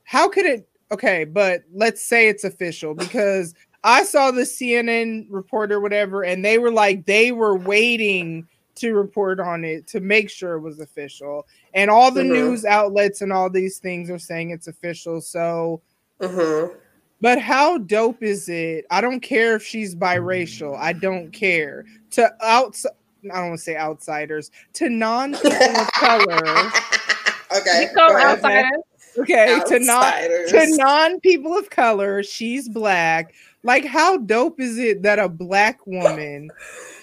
[0.04, 0.68] how could it?
[0.90, 6.44] Okay, but let's say it's official because I saw the CNN report or whatever, and
[6.44, 10.80] they were like they were waiting to report on it to make sure it was
[10.80, 12.32] official, and all the Mhm.
[12.32, 15.20] news outlets and all these things are saying it's official.
[15.20, 15.80] So,
[16.20, 16.74] mhm.
[17.20, 18.86] but how dope is it?
[18.90, 20.76] I don't care if she's biracial.
[20.78, 22.92] I don't care to outside.
[23.24, 26.26] I don't want to say outsiders to non people of color.
[27.56, 27.82] okay.
[27.82, 28.82] You call go
[29.18, 29.60] ahead.
[29.60, 29.68] outsiders.
[29.68, 33.34] Okay, to non to non people of color, she's black.
[33.62, 36.50] Like, how dope is it that a black woman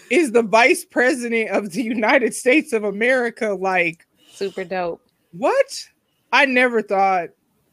[0.09, 3.53] is the vice president of the United States of America?
[3.53, 5.01] Like, Super dope.
[5.31, 5.87] what?
[6.31, 7.29] I never thought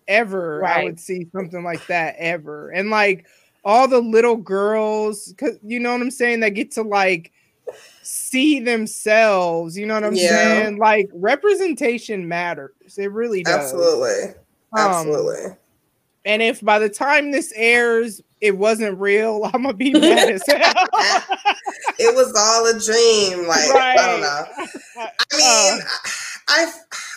[0.06, 2.70] ever I would see something like that ever.
[2.70, 3.26] And like
[3.64, 7.32] all the little girls, cause you know what I'm saying, that get to like
[8.04, 10.28] see themselves, you know what I'm Yeah.
[10.28, 10.76] saying?
[10.78, 12.98] Like representation matters.
[12.98, 13.54] It really does.
[13.72, 14.34] Absolutely.
[14.72, 15.56] Um, Absolutely.
[16.24, 20.42] and if by the time this airs, it wasn't real, I'm gonna be mad as
[20.46, 20.86] hell.
[21.98, 23.46] it was all a dream.
[23.46, 24.44] Like I don't know.
[25.00, 25.80] Uh, I mean,
[26.48, 26.72] I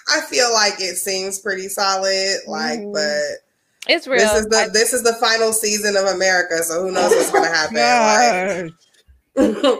[0.10, 2.38] I feel like it seems pretty solid.
[2.48, 2.94] Like, Mhm.
[2.94, 4.20] but It's real.
[4.20, 7.32] this is the I- this is the final season of America, so who knows what's
[7.32, 8.74] gonna happen?
[9.36, 9.80] Like,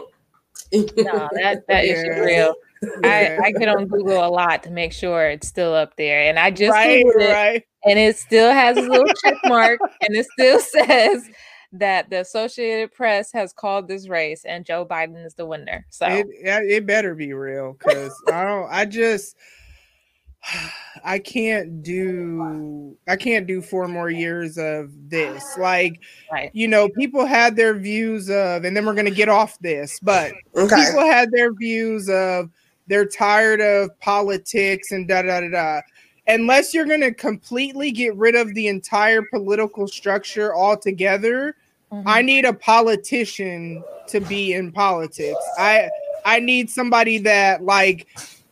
[0.72, 2.20] no, that that is Yeah.
[2.20, 2.54] real.
[3.02, 3.38] Yeah.
[3.42, 6.38] I, I get on Google a lot to make sure it's still up there, and
[6.38, 7.64] I just right, it, right.
[7.84, 11.28] and it still has a little check mark, and it still says
[11.72, 15.86] that the Associated Press has called this race, and Joe Biden is the winner.
[15.90, 18.68] So It, yeah, it better be real because I don't.
[18.70, 19.36] I just
[21.04, 22.96] I can't do.
[23.06, 25.44] I can't do four more years of this.
[25.56, 26.00] Like
[26.32, 30.00] right, you know, people had their views of, and then we're gonna get off this,
[30.00, 30.86] but okay.
[30.86, 32.50] people had their views of
[32.86, 35.80] they're tired of politics and da da da da.
[36.26, 41.56] Unless you're going to completely get rid of the entire political structure altogether,
[41.92, 42.02] Mhm.
[42.06, 45.38] I need a politician to be in politics.
[45.58, 45.88] I
[46.24, 48.06] I need somebody that like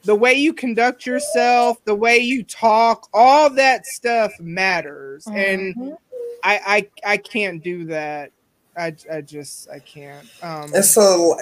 [0.07, 5.27] the way you conduct yourself, the way you talk, all that stuff matters.
[5.27, 5.97] And Mhm.
[6.45, 8.31] I I I can't do that.
[8.77, 10.29] I I just I can't.
[10.43, 11.37] Um It's so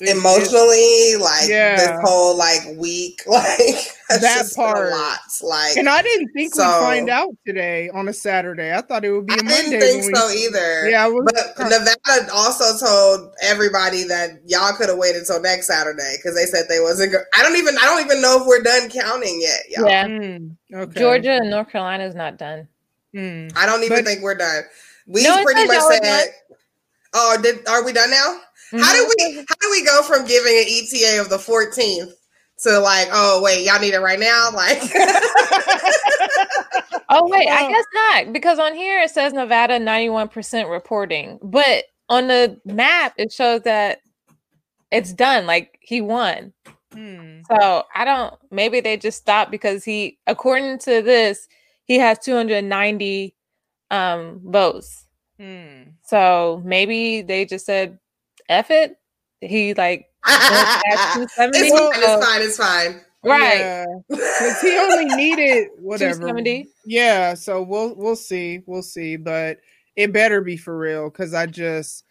[0.00, 1.76] it- it- emotionally like Yeah.
[1.76, 3.76] this whole like week like
[4.08, 4.92] That part.
[4.92, 8.72] a lot like And I didn't think So- we'd find out today on a Saturday.
[8.74, 9.60] I thought it would be I a Monday.
[9.78, 10.88] didn't think when we- so either.
[10.90, 15.66] Yeah, I was, But Nevada also told everybody that y'all could have waited till next
[15.68, 17.12] Saturday because they said they wasn't.
[17.12, 17.76] Go- I don't even.
[17.78, 19.88] I don't even know if we're done counting yet, y'all.
[19.88, 21.00] yeah, Mm, okay.
[21.00, 22.66] Georgia and North Carolina is not done.
[23.14, 23.52] Mm.
[23.56, 24.62] I don't even But- think we're done.
[25.06, 26.32] We No, pretty much said,
[27.14, 28.40] "Oh, did are we done now?
[28.72, 32.12] How did we how do we go from giving an ETA of the 14th
[32.62, 34.50] to like, oh wait, y'all need it right now?
[34.54, 34.80] Like
[37.12, 42.28] Oh wait, I guess not because on here it says Nevada 91% reporting, but on
[42.28, 43.98] the map it shows that
[44.90, 45.46] it's done.
[45.46, 46.52] Like he won.
[46.92, 47.40] Hmm.
[47.50, 48.34] So I don't.
[48.50, 51.48] Maybe they just stopped because he, according to this,
[51.84, 53.34] he has 290
[53.90, 55.06] um votes.
[55.38, 55.82] Hmm.
[56.04, 57.98] So maybe they just said,
[58.50, 58.98] "F it."
[59.40, 61.70] He like at it's 270.
[61.70, 63.00] fine, so- it's fine, it's fine.
[63.24, 63.58] right.
[63.58, 63.86] Yeah.
[64.08, 66.14] Because he only needed whatever.
[66.20, 66.68] 270.
[66.84, 69.58] Yeah, so we'll we'll see, we'll see, but
[69.96, 72.04] it better be for real because I just,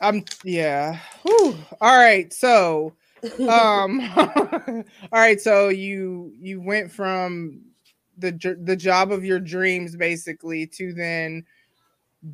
[0.00, 0.98] I'm yeah.
[1.22, 1.56] Whew.
[1.80, 2.94] All right, so
[3.48, 7.60] um, all right, so you you went from
[8.18, 11.44] the j- the job of your dreams basically to then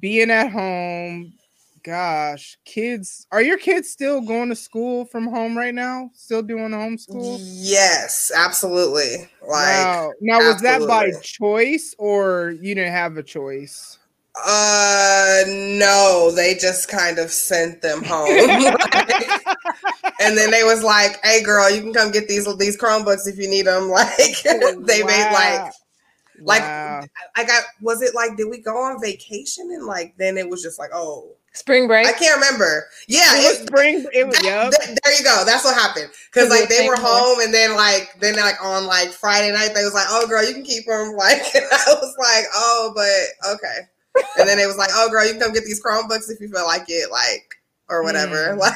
[0.00, 1.32] being at home.
[1.82, 6.10] Gosh, kids, are your kids still going to school from home right now?
[6.14, 7.38] Still doing homeschool?
[7.40, 9.28] yes, absolutely.
[9.40, 10.12] Like wow.
[10.20, 13.98] Now, was that by choice or you didn't have a choice?
[14.44, 18.28] uh no, they just kind of sent them home.
[20.20, 23.38] and then they was like, "Hey girl, you can come get these these Chromebooks if
[23.38, 24.42] you need them." Like
[24.86, 25.72] they made like
[26.40, 27.04] like Wow.
[27.36, 30.62] I got was it like did we go on vacation and like then it was
[30.62, 32.07] just like oh Spring break.
[32.07, 32.86] I can't remember.
[33.09, 34.07] Yeah, it was it, spring.
[34.12, 34.70] It was that- yep.
[34.70, 35.42] th- there you go.
[35.44, 36.11] That's what happened.
[36.32, 39.82] Because like they were home, and then like then like on like Friday night they
[39.82, 43.51] was like, "Oh, girl, you can keep them." Like and I was like, "Oh, but
[43.55, 43.78] okay."
[44.38, 46.48] And then it was like, "Oh, girl, you can come get these Chromebooks if you
[46.48, 47.55] feel like it, like
[47.88, 48.59] or whatever." Mm.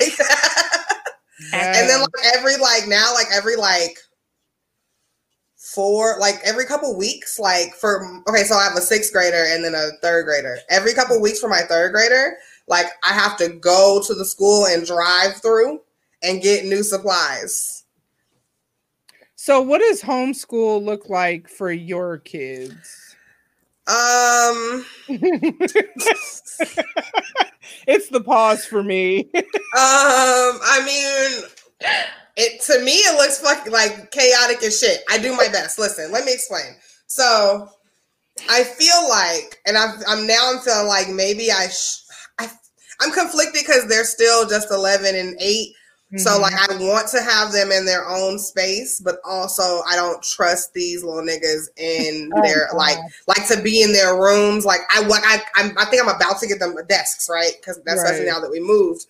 [1.53, 3.99] Like, and then like every like now like every like
[5.57, 9.65] four like every couple weeks like for okay so i have a sixth grader and
[9.65, 12.37] then a third grader every couple weeks for my third grader
[12.67, 15.81] like i have to go to the school and drive through
[16.23, 17.85] and get new supplies
[19.37, 23.15] so, what does homeschool look like for your kids?
[23.87, 24.87] um
[27.87, 29.29] it's the pause for me.
[29.35, 29.45] um
[29.75, 31.43] i mean
[32.37, 36.11] it to me it looks fucking like chaotic as shit i do my best listen
[36.11, 36.75] let me explain
[37.09, 37.69] so
[38.49, 42.04] i feel like and i'm, I'm now i'm feeling like maybe i sh- I,
[43.05, 45.69] i'm conflicted because they're still just 11 and 8
[46.17, 46.41] so Mhm.
[46.43, 50.73] like i want to have them in their own space but also i don't trust
[50.73, 53.11] these little niggas in Oh, their like God.
[53.37, 54.65] like to be in their rooms.
[54.65, 57.53] Like I, what I, I'm, I think I'm about to get them desks, right?
[57.59, 59.07] Because that's especially now that we moved.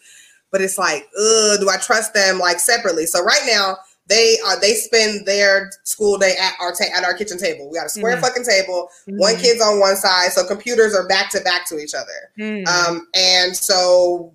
[0.51, 3.07] But it's like, ugh, do I trust them like separately?
[3.07, 3.77] So right now
[4.07, 7.71] they are they spend their school day at our ta- at our kitchen table.
[7.71, 8.21] We got a square Mhm.
[8.21, 8.91] fucking table.
[9.07, 9.41] One Mhm.
[9.41, 12.31] kid's on one side, so computers are back to back to each other.
[12.39, 12.67] Mhm.
[12.69, 14.33] Um, and so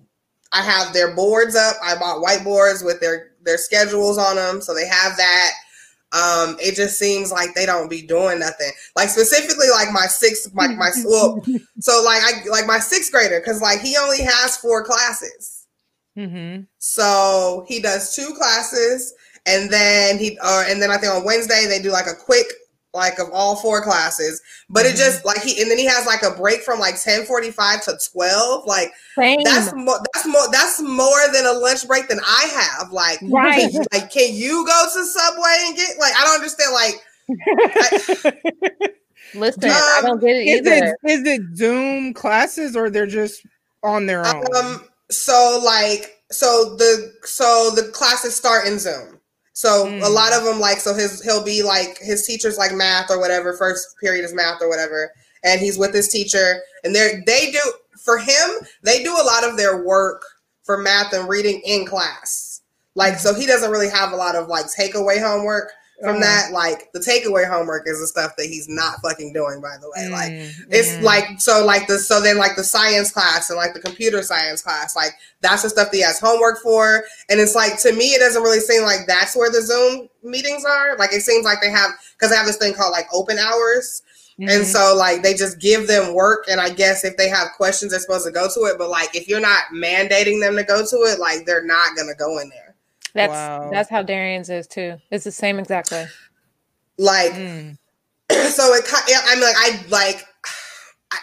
[0.52, 1.76] I have their boards up.
[1.82, 5.52] I bought whiteboards with their their schedules on them, so they have that.
[6.12, 8.72] Um, it just seems like they don't be doing nothing.
[8.96, 11.40] Like specifically, like my sixth, my my well,
[11.80, 15.66] so like I like my sixth grader because like he only has four classes,
[16.18, 16.66] Mhm.
[16.78, 19.14] so he does two classes,
[19.46, 22.46] and then he or and then I think on Wednesday they do like a quick
[22.92, 24.98] like of all four classes, but it Mhm.
[24.98, 27.82] just like he and then he has like a break from like ten forty five
[27.84, 29.38] to twelve, like Same.
[29.44, 32.48] that's more that's more that's more than a lunch break than I
[32.80, 32.90] have.
[32.92, 33.70] Like, Right.
[33.70, 37.00] can- like can you go to Subway and get like I don't understand like
[39.34, 40.96] Listen, Um, I don't get it is either.
[41.04, 43.46] it is it Zoom classes or they're just
[43.84, 44.44] on their own?
[44.56, 49.19] um so like so the so the classes start in Zoom.
[49.60, 50.14] So a Mm.
[50.14, 53.54] lot of them like so his he'll be like his teacher's like math or whatever
[53.54, 55.12] first period is math or whatever
[55.44, 57.60] and he's with his teacher and they they do
[58.02, 58.48] for him
[58.84, 60.22] they do a lot of their work
[60.62, 62.62] for math and reading in class.
[62.94, 65.70] Like so he doesn't really have a lot of like takeaway homework
[66.02, 66.20] from Uh-huh.
[66.20, 69.90] that like the takeaway homework is the stuff that he's not fucking doing by the
[69.90, 70.08] way.
[70.08, 71.02] Like Mm, it's mm.
[71.02, 74.62] like so like the so then like the science class and like the computer science
[74.62, 78.14] class like that's the stuff that he has homework for and it's like to me
[78.14, 81.60] it doesn't really seem like that's where the zoom meetings are like it seems like
[81.60, 84.02] they have because they have this thing called like open hours
[84.38, 84.64] and Mhm.
[84.64, 88.00] so like they just give them work and i guess if they have questions they're
[88.00, 90.96] supposed to go to it but like if you're not mandating them to go to
[91.10, 92.69] it like they're not gonna go in there
[93.14, 93.70] That's Wow.
[93.72, 94.96] that's how Darian's is too.
[95.10, 96.06] It's the same exact way.
[96.98, 97.76] like Mm.
[98.30, 98.84] so it
[99.26, 100.24] i'm like i like
[101.12, 101.18] i,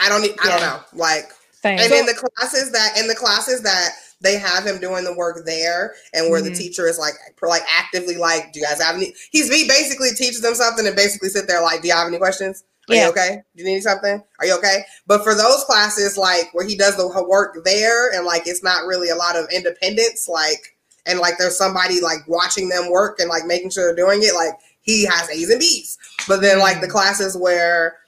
[0.00, 1.30] I don't need, i don't know like
[1.62, 1.78] Same.
[1.78, 3.90] and in the classes that in the classes that
[4.20, 6.44] they have him doing the work there and where Mhm.
[6.44, 9.66] the teacher is like pro- like actively like do you guys have any he's he
[9.68, 12.94] basically teaches them something and basically sit there like do you have any questions are
[12.94, 13.04] Yeah.
[13.04, 13.42] you okay?
[13.56, 14.22] Do you need something?
[14.40, 14.84] Are you okay?
[15.06, 18.86] But for those classes like where he does the work there and like it's not
[18.86, 20.76] really a lot of independence like
[21.06, 24.34] and like there's somebody like watching them work and like making sure they're doing it
[24.34, 25.98] like he has a's and b's.
[26.28, 26.92] But then like the mm.
[26.92, 27.98] classes where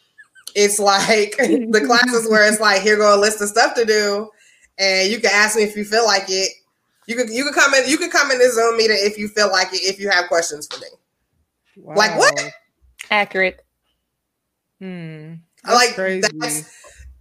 [0.54, 4.30] it's like the classes where it's like here go a list of stuff to do
[4.78, 6.52] and you can ask me if you feel like it.
[7.06, 9.28] You can you can come in you can come in this zoom meeting if you
[9.28, 10.88] feel like it if you have questions for me.
[11.94, 12.52] Like what?
[13.10, 13.65] Accurate.
[14.80, 15.34] Hmm.
[15.64, 16.28] I like crazy.
[16.38, 16.70] that's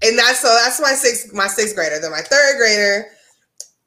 [0.01, 1.99] and that's so that's my sixth my sixth grader.
[1.99, 3.07] Then my third grader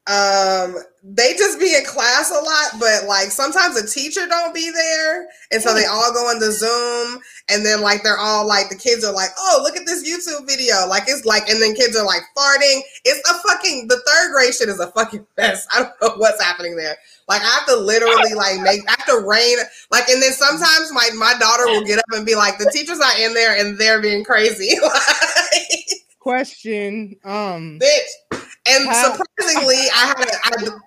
[0.09, 4.71] um they just be in class a lot but like sometimes a teacher don't be
[4.71, 8.75] there and so they all go into zoom and then like they're all like the
[8.75, 10.87] kids are like oh look at this youtube video.
[10.89, 12.81] Like it's like and then kids are like farting.
[13.05, 15.67] It's a fucking the third grade shit is a fucking mess.
[15.73, 16.97] I don't know what's happening there
[17.29, 19.57] like i have to literally like make i have to rain
[19.91, 22.99] like and then sometimes my my daughter will get up and be like the teacher's
[22.99, 25.89] not in there and they're being crazy like,
[26.29, 27.17] Question.
[27.25, 27.79] Um.
[27.81, 28.41] bitch.
[28.69, 30.79] And How- surprisingly, I had a, I,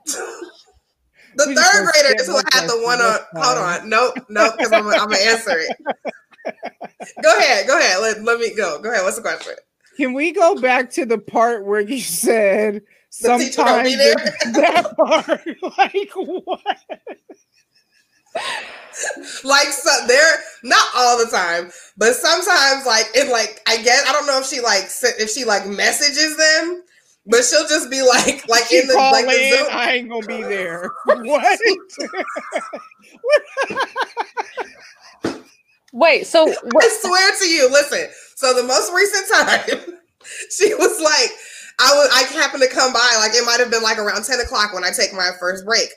[1.36, 3.20] the We third is who had the one on.
[3.34, 5.76] Hold on, nope, nope, because I'm, I'm gonna answer it.
[7.24, 8.02] go ahead, go ahead.
[8.02, 8.80] Let, let me go.
[8.82, 9.04] Go ahead.
[9.04, 9.54] What's the question?
[9.98, 12.84] Can we go back to the part where you said
[13.22, 14.12] The teacher be sometimes there?
[14.14, 15.42] it's- that part?
[15.78, 16.62] Like what?
[19.44, 24.14] Like so, they're not all the time, but sometimes, like it, like I guess I
[24.14, 24.84] don't know if she like
[25.20, 26.84] if she like messages them,
[27.26, 29.68] but she'll just be like like She in the call like the in, Zoom.
[29.72, 30.92] I ain't gonna be there.
[31.06, 31.60] What?
[35.94, 38.08] Wait, so I swear to you, listen.
[38.36, 40.00] So the most recent time,
[40.50, 41.30] she was like,
[41.80, 44.40] I was I happened to come by, like it might have been like around 10
[44.42, 45.90] o'clock when I take my first break.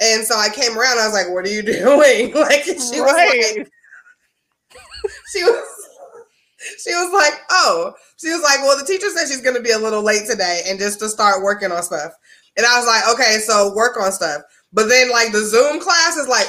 [0.00, 2.32] And so I came around, I was like, What are you doing?
[2.34, 3.56] Like she was Right.
[3.58, 3.68] like,
[5.32, 5.64] she was
[6.82, 9.78] she was like, Oh, she was like, Well, the teacher said she's gonna be a
[9.78, 12.12] little late today and just to start working on stuff.
[12.56, 14.42] And I was like, Okay, so work on stuff.
[14.72, 16.46] But then like the Zoom class is like,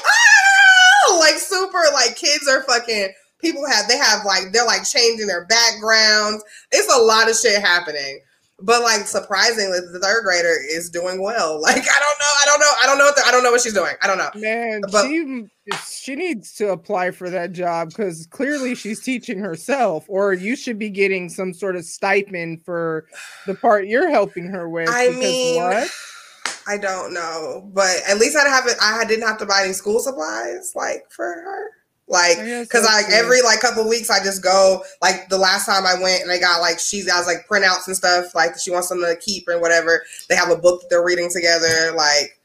[1.07, 3.09] oh, like super like kids are fucking
[3.39, 6.43] people have they have like they're like changing their backgrounds.
[6.71, 8.19] It's a lot of shit happening.
[8.59, 11.59] But like surprisingly, the third grader is doing well.
[11.65, 13.51] Like I don't know, I don't know, I don't know what the, I don't know
[13.51, 13.93] what she's doing.
[14.01, 14.29] I don't know.
[14.35, 15.41] Man, But- she
[15.87, 20.77] she needs to apply for that job because clearly she's teaching herself, or you should
[20.77, 23.07] be getting some sort of stipend for
[23.47, 24.87] the part you're helping her with.
[24.89, 25.89] I mean, what?
[26.67, 28.77] I don't know, but at least I haven't.
[28.81, 31.69] I didn't have to buy any school supplies like for her.
[32.07, 34.83] Like, cause that's like every like couple weeks, I just go.
[35.01, 37.95] Like the last time I went and I got like she's got like printouts and
[37.95, 38.35] stuff.
[38.35, 40.03] Like she wants them to keep and whatever.
[40.29, 41.91] They have a book that they're reading together.
[41.95, 42.39] Like,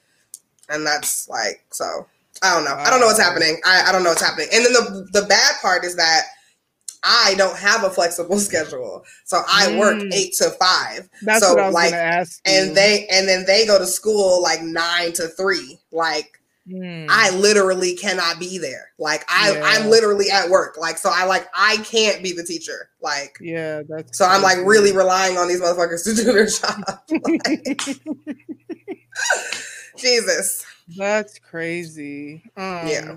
[0.70, 2.06] and that's like so.
[2.42, 2.74] I don't know.
[2.74, 3.60] I don't know what's happening.
[3.66, 4.48] I, I don't know what's happening.
[4.52, 6.22] And then the the bad part is that
[7.02, 10.12] I don't have a flexible schedule, so I work Mm.
[10.14, 12.40] eight to five That's so, what I was like, ask.
[12.46, 12.52] you.
[12.54, 16.39] and they and then they go to school like nine to three like
[16.70, 17.06] Hmm.
[17.10, 19.62] i literally cannot be there like i Yeah.
[19.64, 23.82] i'm literally at work like so i like i can't be the teacher like yeah,
[23.88, 27.80] that's so i'm like really relying on these motherfuckers to do their job Like,
[29.96, 30.64] jesus
[30.96, 32.42] That's crazy.
[32.56, 33.16] Um, Yeah.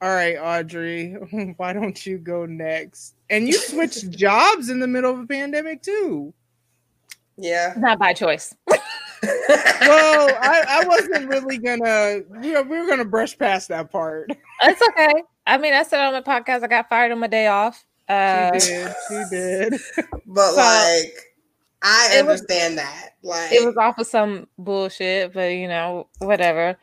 [0.00, 1.12] All right, Audrey,
[1.58, 3.14] why don't you go next?
[3.30, 6.34] And you switched jobs in the middle of a pandemic too.
[7.36, 8.54] yeah Not by choice.
[9.22, 12.20] Well, I, I wasn't really gonna.
[12.40, 14.30] We were, we were gonna brush past that part.
[14.62, 15.12] That's okay.
[15.46, 17.84] I mean, I said on the podcast I got fired on my day off.
[18.08, 18.94] Uh, She did.
[19.08, 19.72] She did.
[20.26, 21.14] but So, like
[21.84, 26.06] i it was- understand that like it was off of some bullshit, but you know,
[26.18, 26.76] whatever.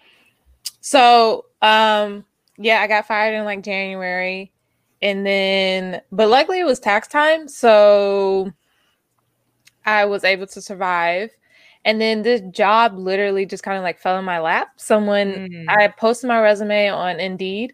[0.81, 2.25] So, um,
[2.57, 4.51] yeah, I got fired in like January,
[5.01, 8.51] and then, but luckily it was tax time, so
[9.85, 11.31] I was able to survive.
[11.85, 14.69] And then this job literally just kind of like fell in my lap.
[14.77, 15.65] Someone Mm.
[15.69, 17.73] I posted my resume on Indeed,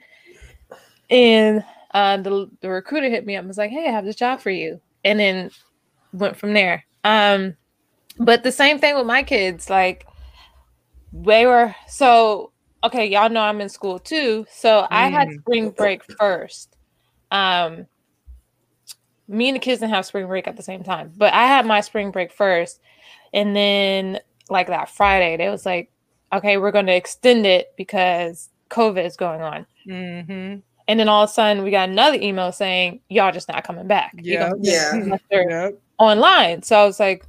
[1.10, 4.16] and uh, the the recruiter hit me up and was like, "Hey, I have this
[4.16, 5.50] job for you," and then
[6.14, 6.86] went from there.
[7.04, 7.56] Um,
[8.20, 10.06] but the same thing with my kids, like
[11.14, 12.52] they were so
[12.84, 13.06] okay.
[13.08, 15.40] Y'all know I'm in school too, so I had Mm.
[15.42, 16.76] spring break first.
[17.32, 17.88] Um,
[19.28, 21.66] me and the kids didn't have spring break at the same time, but I had
[21.66, 22.80] my spring break first,
[23.34, 24.20] and then
[24.50, 25.92] like that Friday, they was like,
[26.32, 30.60] "Okay, we're going to extend it because COVID is going on." Mm-hmm.
[30.88, 33.88] And then all of a sudden, we got another email saying, "Y'all just not coming
[33.88, 34.52] back." You Yeah.
[34.62, 35.70] Yeah.
[35.98, 36.62] online.
[36.62, 37.26] So I was like,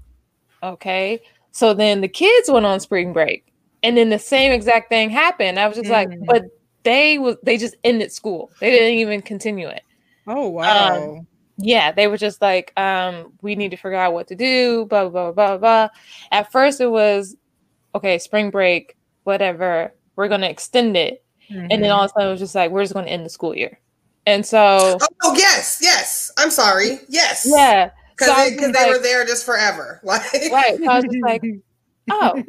[0.62, 1.20] okay.
[1.53, 3.47] So then the kids went on spring break,
[3.82, 5.59] and then the same exact thing happened.
[5.59, 6.26] I was just like, Mm.
[6.26, 6.42] but
[6.82, 8.51] they was they just ended school.
[8.61, 9.82] They didn't even continue it.
[10.26, 10.97] Oh wow.
[10.97, 11.26] Um,
[11.59, 15.09] Yeah, they were just like, um, we need to figure out what to do, blah,
[15.09, 15.88] blah, blah, blah, blah.
[16.30, 17.34] At first, it was,
[17.94, 18.94] okay, spring break,
[19.24, 21.24] whatever, we're going to extend it.
[21.48, 21.94] And then Mhm.
[21.94, 23.57] all of a sudden, it was just like, we're just going to end the school
[23.57, 23.80] year.
[24.26, 26.30] And so, Oh yes, yes.
[26.36, 26.98] I'm sorry.
[27.09, 27.46] Yes.
[27.48, 27.90] yeah.
[28.11, 30.00] Because So I because just they were there just forever.
[30.04, 30.78] Like Right.
[30.88, 31.42] I was just like,
[32.11, 32.42] oh,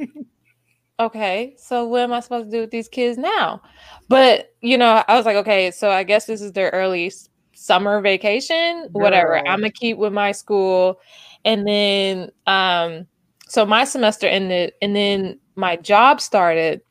[1.00, 1.56] okay.
[1.58, 3.62] So what am I supposed to do with these kids now?
[4.10, 7.30] But, you know, I was like, okay, so I guess this is their early s-
[7.58, 9.46] summer vacation, whatever.
[9.48, 11.00] I'm to keep with my school.
[11.44, 13.08] And then, um,
[13.48, 16.82] so my semester ended and then my job started.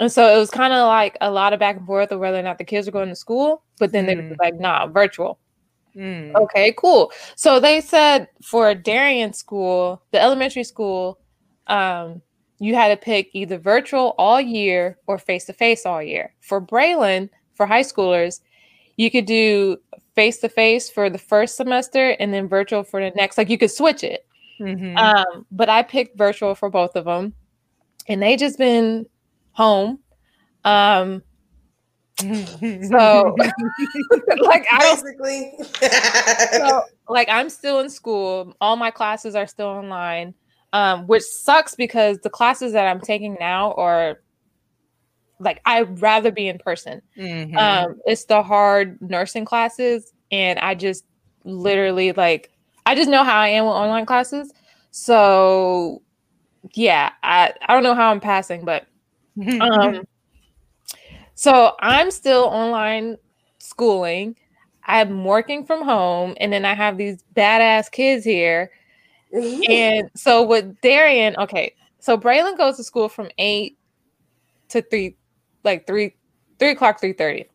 [0.00, 2.38] And so it was kind of like a lot of back and forth of whether
[2.38, 4.36] or not the kids were going to school, but then Mm.
[4.40, 5.38] like, nah, virtual.
[5.94, 6.34] Mm.
[6.34, 7.12] Okay, cool.
[7.36, 11.20] So they said for Darian school, the elementary school,
[11.68, 12.20] um,
[12.58, 16.34] you had to pick either virtual all year or face to face all year.
[16.40, 18.40] For Braylon, for high schoolers,
[18.96, 19.76] you could do
[20.14, 23.36] face to face for the first semester and then virtual for the next.
[23.36, 24.26] Like you could switch it.
[24.60, 24.96] Mhm.
[24.96, 27.34] Um, but I picked virtual for both of them,
[28.08, 29.06] and they just been
[29.52, 29.98] home.
[30.64, 31.22] Um,
[32.18, 33.36] so
[34.40, 35.52] like I basically
[36.68, 38.54] so, like I'm still in school.
[38.60, 40.34] All my classes are still online,
[40.72, 44.20] um, which sucks because the classes that I'm taking now are
[45.44, 47.02] like I'd rather be in person.
[47.16, 47.56] Mhm.
[47.56, 51.04] Um, it's the hard nursing classes, and I just
[51.44, 52.50] literally like
[52.86, 54.52] I just know how I am with online classes.
[54.90, 56.02] So
[56.72, 58.86] yeah, I I don't know how I'm passing, but
[59.60, 60.06] um
[61.34, 63.16] so i'm still online
[63.58, 64.36] schooling
[64.86, 68.70] i'm working from home and then i have these badass kids here
[69.68, 73.76] and so with darian okay so braylon goes to school from 8
[74.68, 75.16] to 3
[75.64, 76.14] like 3
[76.58, 77.46] 3 o'clock 3.30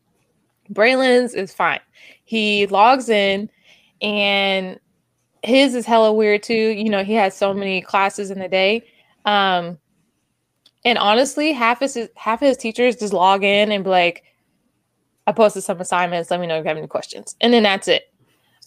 [0.72, 1.80] braylon's is fine.
[2.26, 3.50] He logs in
[4.02, 4.80] and
[5.44, 6.54] his is hella weird too.
[6.54, 8.86] You know he has so many classes in the day.
[9.26, 9.78] Um
[10.86, 14.24] and honestly, half his half his teachers just log in and be like,
[15.28, 16.32] "I posted some assignments.
[16.32, 18.14] Let me know if you have any questions," and then that's it.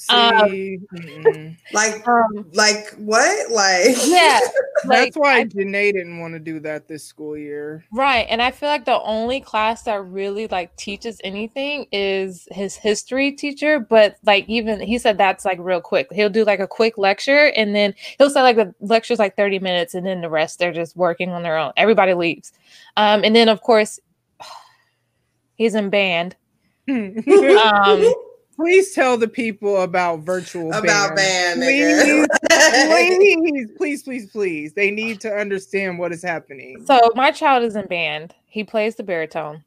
[0.09, 1.57] Um, See, mm-mm.
[1.72, 3.50] like Um, like what?
[3.50, 4.40] Like yeah,
[4.84, 7.84] that's why I- Janae didn't want to do that this school year.
[7.92, 8.26] right.
[8.28, 13.32] And I feel like the only class that really like teaches anything is his history
[13.32, 13.78] teacher.
[13.78, 16.12] But like even he said that's like real quick.
[16.12, 19.59] He'll do like a quick lecture, and then he'll say like the lecture's like thirty
[19.59, 21.72] minutes, and then the rest they're just working on their own.
[21.76, 22.53] Everybody leaves,
[22.96, 24.00] um, and then of course
[25.57, 26.36] he's in band.
[26.88, 28.12] Um,
[28.55, 31.61] please tell the people about virtual about band.
[31.61, 32.28] band, Please,
[33.18, 34.72] please, please, please, please.
[34.72, 36.84] They need to understand what is happening.
[36.86, 38.34] So my child is in band.
[38.46, 39.64] He plays the baritone.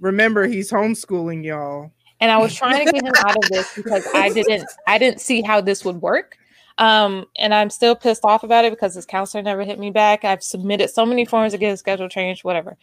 [0.00, 1.92] Remember, he's homeschooling y'all.
[2.20, 5.20] And I was trying to get him out of this because I didn't I didn't
[5.20, 6.38] see how this would work.
[6.78, 10.24] Um, and I'm still pissed off about it because his counselor never hit me back.
[10.24, 12.76] I've submitted so many forms to get his schedule changed, whatever.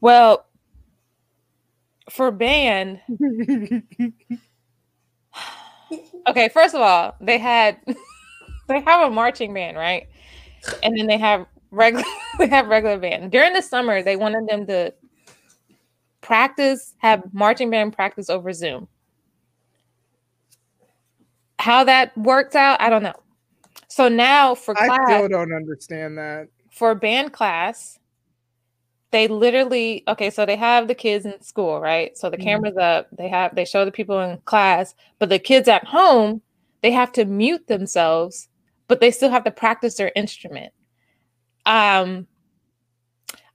[0.00, 0.46] Well,
[2.10, 3.00] for band,
[6.26, 7.78] okay, first of all, they had
[8.68, 10.08] they have a marching band, right?
[10.82, 12.04] And then they have regular
[12.38, 13.30] they have regular band.
[13.30, 14.94] During the summer, they wanted them to
[16.20, 18.88] practice, have marching band practice over Zoom.
[21.58, 23.20] How that worked out, I don't know.
[23.88, 26.48] So now for I still don't understand that.
[26.70, 27.98] for band class,
[29.12, 32.16] they literally okay, so they have the kids in school, right?
[32.16, 32.42] So the Mhm.
[32.42, 36.42] camera's up, they have they show the people in class, but the kids at home,
[36.82, 38.48] they have to mute themselves,
[38.88, 40.72] but they still have to practice their instrument.
[41.66, 42.26] Um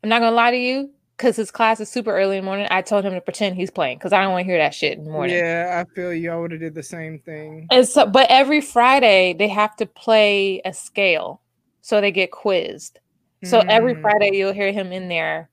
[0.03, 2.67] I'm not gonna lie to you, because his class is super early in the morning.
[2.69, 4.97] I told him to pretend he's playing because I don't want to hear that shit
[4.97, 5.37] in the morning.
[5.37, 6.31] Yeah, I feel you.
[6.31, 7.67] I would have did the same thing.
[7.71, 11.41] And so, but every Friday they have to play a scale,
[11.81, 12.99] so they get quizzed.
[13.45, 14.01] So every Mm.
[14.01, 15.49] Friday you'll hear him in there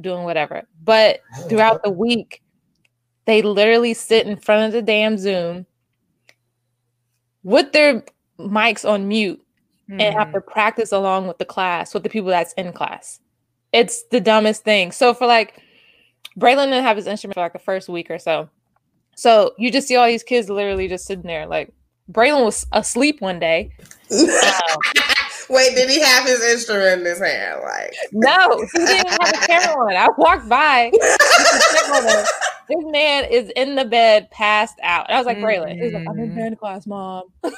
[0.00, 0.62] doing whatever.
[0.84, 2.42] But throughout the week,
[3.24, 5.66] they literally sit in front of the damn Zoom
[7.42, 8.04] with their
[8.38, 9.40] mics on mute
[9.88, 13.20] and have to practice along with the class, with the people that's in class.
[13.72, 14.92] It's the dumbest thing.
[14.92, 15.60] So for like
[16.38, 18.48] Braylon didn't have his instrument for like the first week or so.
[19.16, 21.46] So you just see all these kids literally just sitting there.
[21.46, 21.72] Like
[22.10, 23.70] Braylon was asleep one day.
[24.10, 24.28] Um,
[25.52, 27.60] Wait, did he have his instrument in his hand?
[27.62, 29.94] Like, no, he didn't have a camera on.
[29.94, 30.90] I walked by.
[30.90, 32.24] check on him.
[32.68, 35.06] This man is in the bed, passed out.
[35.08, 35.78] And I was like, Braylon.
[35.78, 37.24] He's like, I'm in band class, mom.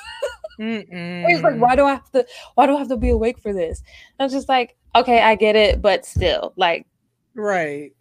[0.59, 2.27] He's like, why do I have to?
[2.57, 3.83] Why do I have to be awake for this?
[4.19, 6.87] And I'm just like, okay, I get it, but still, like,
[7.35, 7.93] right.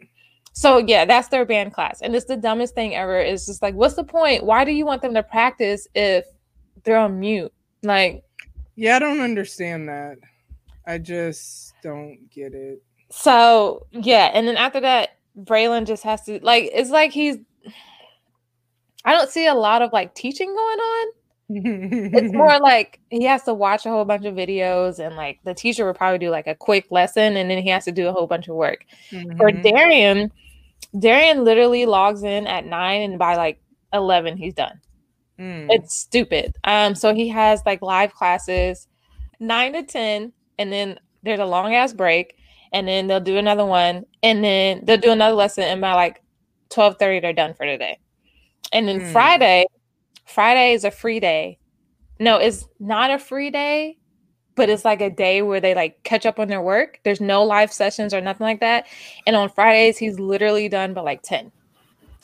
[0.54, 3.18] So yeah, that's their band class, and it's the dumbest thing ever.
[3.18, 4.44] It's just like, what's the point?
[4.44, 6.26] Why do you want them to practice if
[6.82, 7.52] they're on mute?
[7.82, 8.23] Like,
[8.76, 10.18] yeah, I don't understand that.
[10.86, 12.82] I just don't get it.
[13.10, 16.70] So yeah, and then after that, Braylon just has to like.
[16.72, 17.36] It's like he's.
[19.04, 21.12] I don't see a lot of like teaching going on
[21.50, 25.54] it's more like he has to watch a whole bunch of videos and like the
[25.54, 28.12] teacher would probably do like a quick lesson and then he has to do a
[28.12, 28.84] whole bunch of work.
[29.10, 29.36] Mm-hmm.
[29.36, 30.32] For Darian,
[30.98, 33.60] Darian literally logs in at nine and by like
[33.92, 34.80] 11 he's done.
[35.38, 35.66] Mm.
[35.70, 36.56] It's stupid.
[36.64, 38.88] Um so he has like live classes
[39.40, 42.36] 9 to 10 and then there's a long ass break
[42.72, 46.22] and then they'll do another one and then they'll do another lesson and by like
[46.70, 47.98] 12:30 they're done for today.
[48.72, 49.12] And then mm.
[49.12, 49.66] Friday
[50.24, 51.58] Friday is a free day.
[52.18, 53.98] No, it's not a free day,
[54.54, 57.00] but it's like a day where they like catch up on their work.
[57.04, 58.86] There's no live sessions or nothing like that.
[59.26, 61.50] And on Fridays, he's literally done by like 10.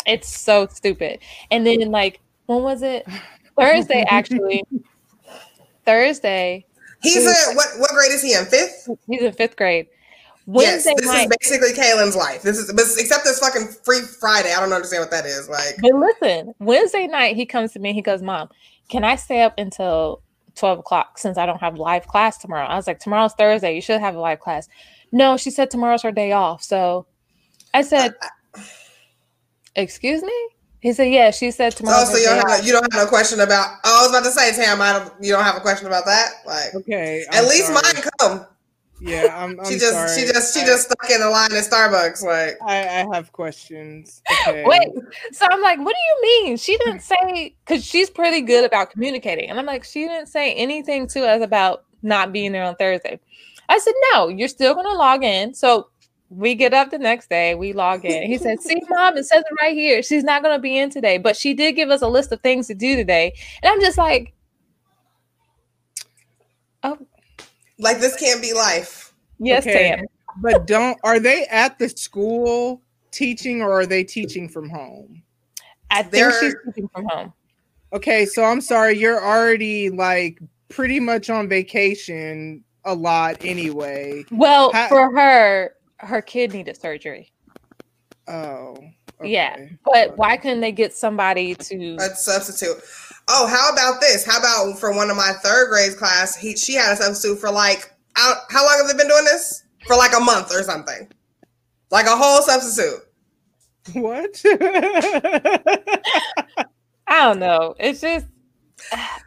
[0.06, 1.20] It's so stupid.
[1.50, 2.20] And then like,
[2.50, 3.06] when was it?
[3.58, 4.64] Thursday, actually.
[5.86, 6.66] Thursday.
[7.02, 8.44] He's a what what grade is he in?
[8.44, 8.88] Fifth?
[9.06, 9.86] He's in fifth grade.
[10.46, 12.42] Wednesday yes, this night, is basically Kaylin's life.
[12.42, 14.52] This is, but except this fucking free Friday.
[14.52, 15.48] I don't understand what that is.
[15.48, 17.92] Like, but listen, Wednesday night he comes to me.
[17.92, 18.48] He goes, "Mom,
[18.88, 20.22] can I stay up until
[20.56, 23.74] twelve o'clock since I don't have live class tomorrow?" I was like, "Tomorrow's Thursday.
[23.74, 24.68] You should have a live class."
[25.12, 26.64] No, she said tomorrow's her day off.
[26.64, 27.06] So
[27.72, 28.14] I said,
[29.76, 30.48] "Excuse me."
[30.80, 31.98] He said, "Yeah." She said tomorrow.
[32.00, 33.78] Oh, so you don't, have, you don't have no question about?
[33.84, 36.06] Oh, I was about to say, Tam, I don't, you don't have a question about
[36.06, 36.32] that.
[36.46, 37.80] Like, okay, I'm at least sorry.
[37.82, 38.46] mine come.
[39.00, 40.14] Yeah, I'm, I'm she just sorry.
[40.14, 42.22] she just she I, just stuck in the line at Starbucks.
[42.22, 44.22] Like I, I have questions.
[44.48, 44.64] Okay.
[44.66, 44.88] Wait,
[45.32, 46.56] so I'm like, what do you mean?
[46.56, 50.54] She didn't say because she's pretty good about communicating, and I'm like, she didn't say
[50.54, 53.20] anything to us about not being there on Thursday.
[53.68, 55.52] I said, no, you're still gonna log in.
[55.54, 55.90] So
[56.30, 58.22] we get up the next day, we log in.
[58.22, 60.00] He said, See, mom, it says it right here.
[60.02, 62.40] She's not going to be in today, but she did give us a list of
[62.40, 63.34] things to do today.
[63.62, 64.32] And I'm just like,
[66.82, 66.96] Oh,
[67.78, 69.12] like this can't be life.
[69.38, 69.96] Yes, okay.
[69.96, 70.06] Tam.
[70.40, 75.22] But don't are they at the school teaching or are they teaching from home?
[75.90, 77.32] I think They're, she's teaching from home.
[77.92, 84.24] Okay, so I'm sorry, you're already like pretty much on vacation a lot anyway.
[84.30, 87.32] Well, How- for her, her kid needed surgery.
[88.28, 88.76] Oh.
[89.20, 89.32] Okay.
[89.32, 89.66] Yeah.
[89.84, 92.82] But why couldn't they get somebody to a substitute?
[93.28, 94.24] Oh, how about this?
[94.24, 97.50] How about for one of my third grade class, he she had a substitute for
[97.50, 99.64] like how, how long have they been doing this?
[99.86, 101.08] For like a month or something.
[101.90, 103.06] Like a whole substitute.
[103.94, 104.40] What?
[107.06, 107.74] I don't know.
[107.78, 108.26] It's just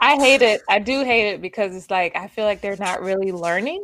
[0.01, 0.61] I hate it.
[0.69, 3.83] I do hate it because it's like I feel like they're not really learning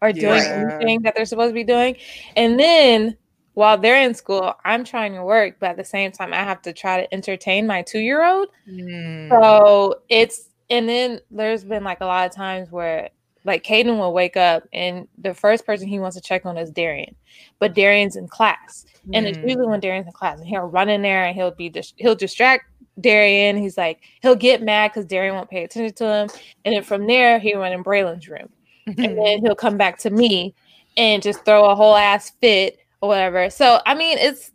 [0.00, 0.78] or doing yeah.
[0.80, 1.96] anything that they're supposed to be doing.
[2.36, 3.16] And then
[3.54, 6.62] while they're in school, I'm trying to work, but at the same time, I have
[6.62, 8.48] to try to entertain my two year old.
[8.70, 9.28] Mm.
[9.28, 13.10] So it's, and then there's been like a lot of times where
[13.44, 16.70] like Caden will wake up and the first person he wants to check on is
[16.70, 17.16] Darian,
[17.58, 18.86] but Darian's in class.
[19.08, 19.10] Mm.
[19.14, 19.82] And it's usually when mm.
[19.82, 22.66] Darian's in class and he'll run in there and he'll be, dis- he'll distract
[23.00, 23.56] Darian.
[23.56, 26.28] He's like, he'll get mad because Darian won't pay attention to him.
[26.64, 28.50] And then from there, he'll run in Braylon's room.
[28.96, 30.54] And then he'll come back to me
[30.96, 33.50] and just throw a whole ass fit or whatever.
[33.50, 34.50] So I mean, it's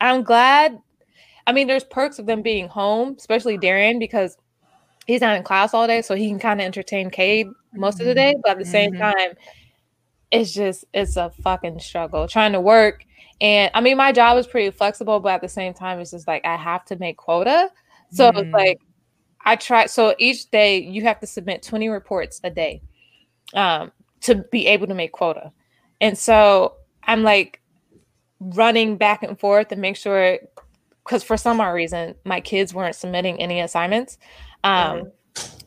[0.00, 0.78] I'm glad.
[1.46, 4.36] I mean, there's perks of them being home, especially Darian, because
[5.06, 8.06] he's not in class all day, so he can kind of entertain Cade most of
[8.06, 8.34] the day.
[8.42, 9.02] But at the same mm-hmm.
[9.02, 9.34] time,
[10.30, 13.04] it's just it's a fucking struggle trying to work.
[13.40, 16.28] And I mean, my job is pretty flexible, but at the same time, it's just
[16.28, 17.70] like I have to make quota.
[18.12, 18.38] So mm-hmm.
[18.38, 18.80] it's like
[19.44, 19.86] I try.
[19.86, 22.82] So each day you have to submit 20 reports a day
[23.54, 25.52] um, to be able to make quota.
[26.00, 27.60] And so I'm like
[28.40, 30.38] running back and forth and make sure
[31.04, 34.18] because for some odd reason my kids weren't submitting any assignments.
[34.64, 35.10] Um,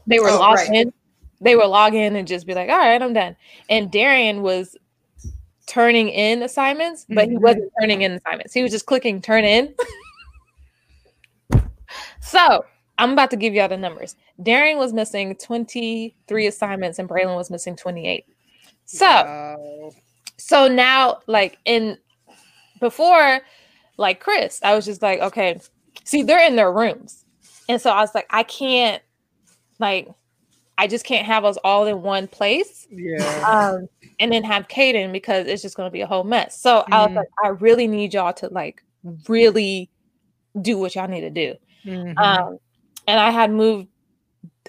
[0.07, 0.73] they were oh, logged right.
[0.73, 0.93] in.
[1.41, 3.35] They were log in and just be like, all right, I'm done.
[3.69, 4.77] And Darian was
[5.65, 7.43] turning in assignments, but he mm-hmm.
[7.43, 8.53] wasn't turning in assignments.
[8.53, 9.73] He was just clicking turn in.
[12.21, 12.65] so
[13.03, 14.15] I'm about to give y'all the numbers.
[14.41, 18.25] Darian was missing 23 assignments and Braylon was missing 28.
[18.85, 19.91] So wow.
[20.37, 21.97] So now, like in
[22.79, 23.41] before,
[23.97, 25.59] like Chris, I was just like, okay,
[26.05, 27.25] see, they're in their rooms.
[27.67, 29.03] And so I was like, I can't,
[29.79, 30.07] like,
[30.77, 32.87] I just can't have us all in one place.
[32.89, 33.43] Yeah.
[33.45, 33.89] Um,
[34.21, 36.57] and then have Caden because it's just going to be a whole mess.
[36.57, 36.93] So mm-hmm.
[36.93, 37.17] I was mm-hmm.
[37.17, 38.81] like, I really need y'all to like
[39.27, 39.89] really
[40.61, 41.55] do what y'all need to do.
[41.85, 42.17] Mm-hmm.
[42.17, 42.59] Um,
[43.07, 43.87] and I had moved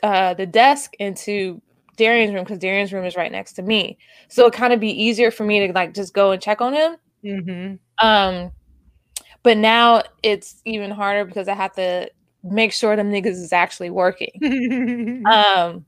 [0.02, 1.60] uh, the desk into
[1.96, 3.98] Darian's room because Darian's room is right next to me.
[4.28, 6.74] So it kind of be easier for me to like just go and check on
[6.74, 6.96] him.
[7.24, 8.06] Mm-hmm.
[8.06, 8.52] Um,
[9.42, 12.10] but now it's even harder because I have to
[12.42, 15.22] make sure them niggas is actually working.
[15.30, 15.84] um,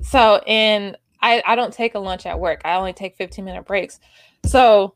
[0.00, 2.62] so and I I don't take a lunch at work.
[2.64, 3.98] I only take 15 minute breaks.
[4.46, 4.94] So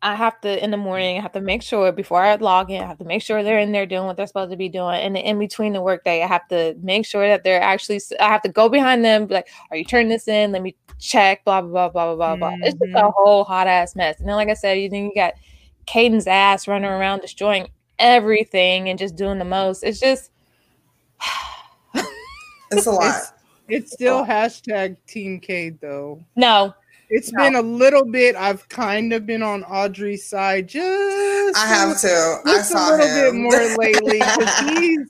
[0.00, 1.18] I have to in the morning.
[1.18, 2.82] I have to make sure before I log in.
[2.82, 4.94] I have to make sure they're in there doing what they're supposed to be doing.
[4.94, 8.00] And in between the workday, I have to make sure that they're actually.
[8.20, 9.26] I have to go behind them.
[9.26, 10.52] Be like, "Are you turning this in?
[10.52, 12.50] Let me check." Blah blah blah blah blah blah.
[12.50, 12.62] Mm-hmm.
[12.62, 13.08] It's just a mm-hmm.
[13.16, 14.20] whole hot ass mess.
[14.20, 15.34] And then, like I said, you then you got
[15.86, 17.68] Caden's ass running around destroying
[17.98, 19.82] everything and just doing the most.
[19.82, 20.30] It's just.
[22.70, 23.16] it's a lot.
[23.16, 23.32] It's,
[23.68, 26.22] it's still hashtag Team Cade though.
[26.36, 26.74] No,
[27.10, 27.42] it's no.
[27.42, 28.36] been a little bit.
[28.36, 30.68] I've kind of been on Audrey's side.
[30.68, 32.40] Just I have to.
[32.46, 33.32] Just a little him.
[33.32, 34.20] bit more lately
[34.80, 35.08] he's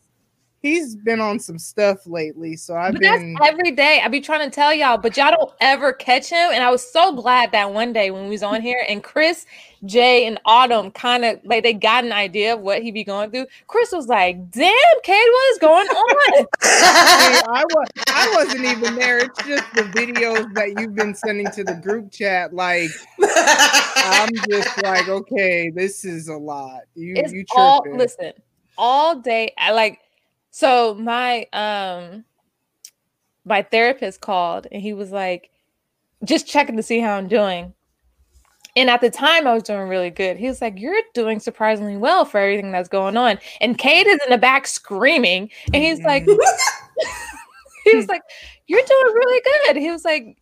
[0.60, 2.56] he's been on some stuff lately.
[2.56, 4.00] So I've but been every day.
[4.04, 6.50] I be trying to tell y'all, but y'all don't ever catch him.
[6.52, 9.46] And I was so glad that one day when we was on here and Chris,
[9.84, 13.30] Jay, and Autumn kind of like they got an idea of what he be going
[13.30, 13.46] through.
[13.68, 19.18] Chris was like, "Damn, Cade, what is going on?" I was I wasn't even there.
[19.18, 22.52] It's just the videos that you've been sending to the group chat.
[22.52, 22.90] Like
[23.20, 26.82] I'm just like, okay, this is a lot.
[26.96, 28.32] You it's you all listen
[28.76, 29.52] all day.
[29.58, 30.00] I like
[30.58, 32.24] so my um
[33.44, 35.50] my therapist called and he was like
[36.24, 37.74] just checking to see how I'm doing.
[38.74, 40.36] And at the time I was doing really good.
[40.36, 43.38] He was like, You're doing surprisingly well for everything that's going on.
[43.60, 45.48] And Cade is in the back screaming.
[45.72, 46.24] And he's like,
[47.84, 48.22] he was like,
[48.66, 49.76] You're doing really good.
[49.76, 50.38] He was like,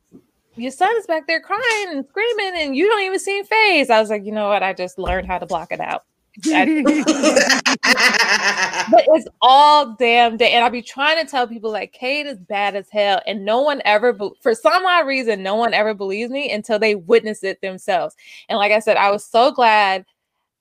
[0.54, 3.90] Your son is back there crying and screaming, and you don't even see him phase.
[3.90, 4.62] I was like, you know what?
[4.62, 6.04] I just learned how to block it out.
[8.96, 10.52] but it's all damn day.
[10.52, 13.20] And I'll be trying to tell people like Cade is bad as hell.
[13.26, 16.78] And no one ever, be- for some odd reason, no one ever believes me until
[16.78, 18.16] they witness it themselves.
[18.48, 20.04] And like I said, I was so glad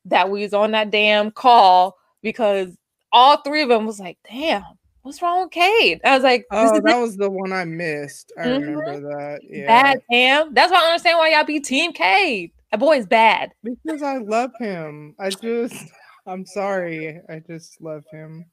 [0.06, 2.78] that we was on that damn call because
[3.12, 4.64] all three of them was like, damn,
[5.02, 6.02] what's wrong with Cade?
[6.04, 7.02] I was like, oh, that it.
[7.02, 8.32] was the one I missed.
[8.38, 8.76] I mm-hmm.
[8.76, 9.42] remember that.
[9.44, 9.68] Yeah.
[9.68, 10.54] Bad damn.
[10.54, 12.52] That's why I understand why y'all be team Cade.
[12.72, 13.52] That boy is bad.
[13.64, 15.16] Because I love him.
[15.20, 15.86] I just,
[16.26, 17.20] I'm sorry.
[17.30, 18.46] I just love him.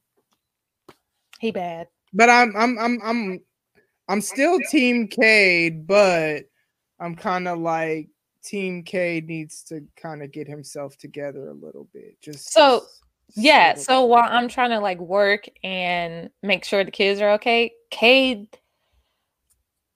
[1.41, 1.89] He bad.
[2.13, 3.41] But I'm, I'm, I'm, I'm,
[4.09, 6.45] I'm still Team Cade, but
[7.01, 8.09] I'm kind of like
[8.45, 12.21] Team K needs to kind of get himself together a little bit.
[12.21, 12.85] Just so,
[13.35, 13.75] yeah.
[13.75, 18.59] So while I'm trying to like work and make sure the kids are okay, Cade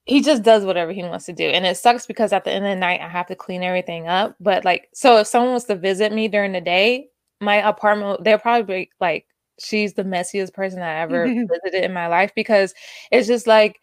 [0.06, 1.44] he just does whatever he wants to do.
[1.44, 4.06] And it sucks because at the end of the night, I have to clean everything
[4.06, 4.36] up.
[4.40, 7.08] But like, so if someone was to visit me during the day,
[7.40, 9.26] my apartment, they'll probably be like,
[9.58, 12.74] she's the messiest person I ever visited in my life because
[13.10, 13.80] it's just like,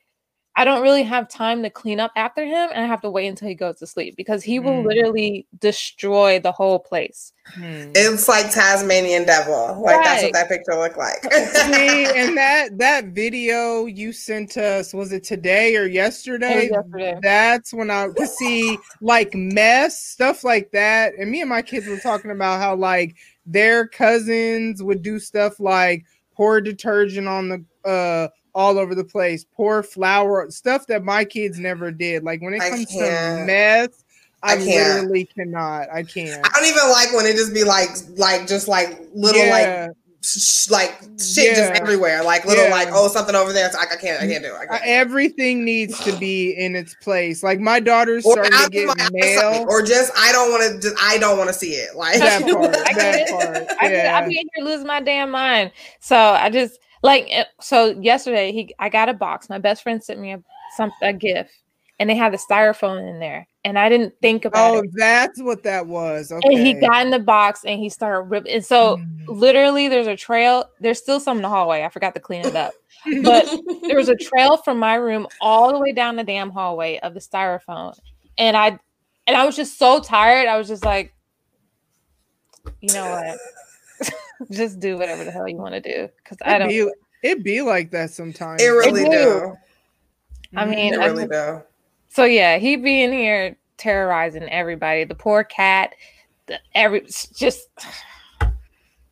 [0.55, 3.27] I don't really have time to clean up after him, and I have to wait
[3.27, 4.85] until he goes to sleep because he will mm.
[4.85, 7.33] literally destroy the whole place.
[7.57, 7.91] Mm.
[7.95, 9.81] It's like Tasmanian devil.
[9.83, 10.03] Like right.
[10.03, 11.23] that's what that picture looked like.
[11.33, 16.69] See, and that that video you sent us was it today or yesterday?
[16.71, 17.17] yesterday.
[17.23, 21.13] That's when I to see like mess stuff like that.
[21.17, 23.15] And me and my kids were talking about how like
[23.45, 29.45] their cousins would do stuff like pour detergent on the uh all over the place,
[29.55, 32.23] pour flour, stuff that my kids never did.
[32.23, 34.03] Like when it comes to mess,
[34.43, 35.87] I, I literally cannot.
[35.91, 36.45] I can't.
[36.45, 39.87] I don't even like when it just be like, like just like little yeah.
[39.87, 39.97] like
[40.69, 41.53] like shit yeah.
[41.55, 42.71] just everywhere, like little yeah.
[42.71, 43.65] like oh something over there.
[43.65, 44.59] It's like I can't, I can't do it.
[44.59, 44.83] I can't.
[44.85, 47.43] Everything needs to be in its place.
[47.43, 50.95] Like my daughter's or starting to get mail, or just I don't want to.
[51.01, 51.95] I don't want to see it.
[51.95, 52.71] Like that part.
[52.71, 53.67] that part.
[53.93, 54.17] Yeah.
[54.17, 55.71] I, I be in here losing my damn mind.
[55.99, 59.49] So I just like eh, so yesterday he I got a box.
[59.49, 60.43] My best friend sent me a
[60.77, 61.51] some a gift
[61.99, 63.47] and they had the styrofoam in there.
[63.65, 64.89] And I didn't think about oh, it.
[64.93, 66.31] that's what that was.
[66.31, 66.49] Okay.
[66.49, 68.51] And he got in the box and he started ripping.
[68.51, 69.07] And so mm.
[69.27, 70.65] literally there's a trail.
[70.81, 71.83] There's still some in the hallway.
[71.83, 72.73] I forgot to clean it up.
[73.23, 73.49] but
[73.87, 77.13] there was a trail from my room all the way down the damn hallway of
[77.13, 77.97] the styrofoam.
[78.37, 78.79] And I
[79.27, 80.47] and I was just so tired.
[80.47, 81.13] I was just like,
[82.81, 84.11] you know what?
[84.51, 86.67] just do whatever the hell you want to do because I don't.
[86.67, 86.89] Be,
[87.23, 88.61] it be like that sometimes.
[88.61, 89.11] It really it do.
[89.11, 89.55] do.
[90.55, 91.61] I mean, it really do.
[92.13, 95.03] So yeah, he being here terrorizing everybody.
[95.03, 95.95] The poor cat,
[96.45, 97.69] the every just.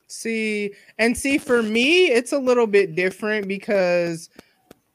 [0.06, 4.30] See and see for me, it's a little bit different because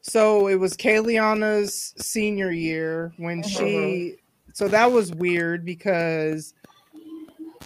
[0.02, 3.64] so it was Kayliana's senior year when mm-hmm.
[3.64, 4.16] she
[4.52, 6.54] so that was weird because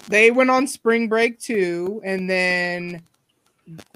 [0.09, 3.03] they went on spring break too, and then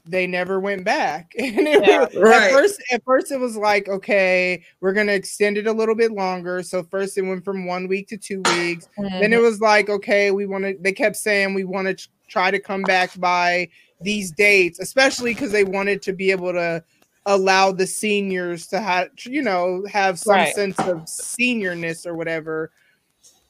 [0.04, 1.32] they never went back.
[1.38, 2.06] And it, Yeah.
[2.18, 2.44] Right.
[2.44, 6.12] at first, at first it was like, okay, we're gonna extend it a little bit
[6.12, 6.62] longer.
[6.62, 8.88] So first it went from one week to two weeks.
[8.96, 9.42] Then it mm-hmm.
[9.42, 10.76] was like, okay, we want to.
[10.80, 13.68] They kept saying we want to try to come back by
[14.00, 16.82] these dates, especially because they wanted to be able to
[17.26, 20.54] allow the seniors to have, you know, have some Right.
[20.54, 22.70] sense of seniorness or whatever.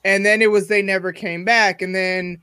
[0.04, 2.40] And then it was they never came back, and then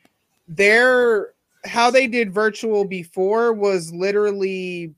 [0.48, 1.34] their
[1.66, 4.94] how they did virtual before was literally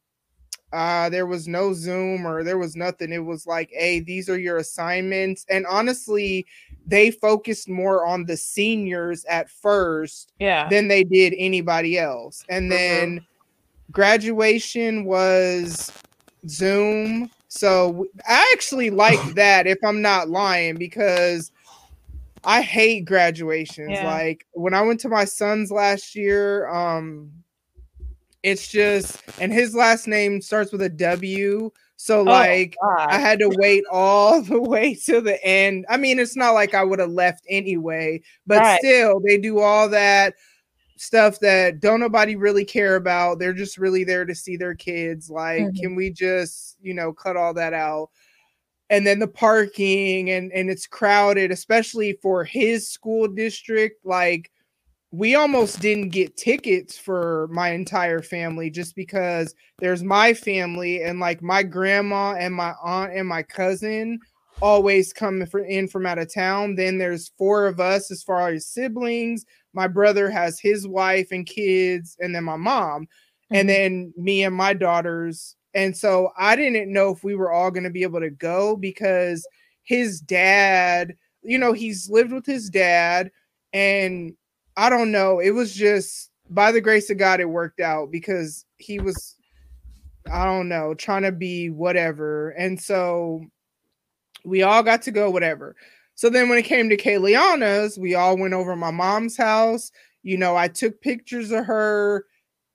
[0.72, 3.12] uh there was no zoom or there was nothing.
[3.12, 5.46] It was like hey these are your assignments.
[5.50, 6.46] And honestly
[6.86, 10.68] they focused more on the seniors at first yeah.
[10.68, 12.44] than they did anybody else.
[12.50, 13.26] And then
[13.92, 15.92] graduation was
[16.48, 17.30] zoom.
[17.48, 21.52] So I actually like that if i'm not lying because
[22.46, 24.06] i hate graduations Yeah.
[24.06, 27.32] like when i went to my son's last year um
[28.44, 33.10] it's just and his last name starts with a w so Oh, like God.
[33.12, 35.86] I had to wait all the way to the end.
[35.88, 38.80] I mean, it's not like I would have left anyway, but Right.
[38.80, 40.34] still, they do all that
[40.98, 43.40] stuff that don't nobody really care about.
[43.40, 45.30] They're just really there to see their kids.
[45.30, 45.76] Like, Mhm.
[45.80, 48.10] can we just, you know, cut all that out?
[48.94, 54.06] And then the parking and and it's crowded, especially for his school district.
[54.06, 54.52] Like,
[55.12, 61.20] we almost didn't get tickets for my entire family just because there's my family and
[61.20, 64.20] like my grandma and my aunt and my cousin
[64.62, 66.76] always come fr- in from out of town.
[66.76, 69.46] Then there's four of us as far as siblings.
[69.74, 73.08] My brother has his wife and kids, and then my mom,
[73.52, 73.74] and Mhm.
[73.74, 75.56] then me and my daughters.
[75.74, 78.76] And so I didn't know if we were all going to be able to go
[78.76, 79.48] because
[79.84, 83.32] his dad, you know, he's lived with his dad,
[83.74, 84.36] and
[84.78, 85.40] I don't know.
[85.40, 89.36] It was just by the grace of God, it worked out because he was,
[90.32, 92.50] I don't know, trying to be whatever.
[92.52, 93.44] And so
[94.46, 95.76] we all got to go, whatever.
[96.16, 99.92] So then when it came to Kayliana's, we all went over my mom's house.
[100.22, 102.26] You know, I took pictures of her.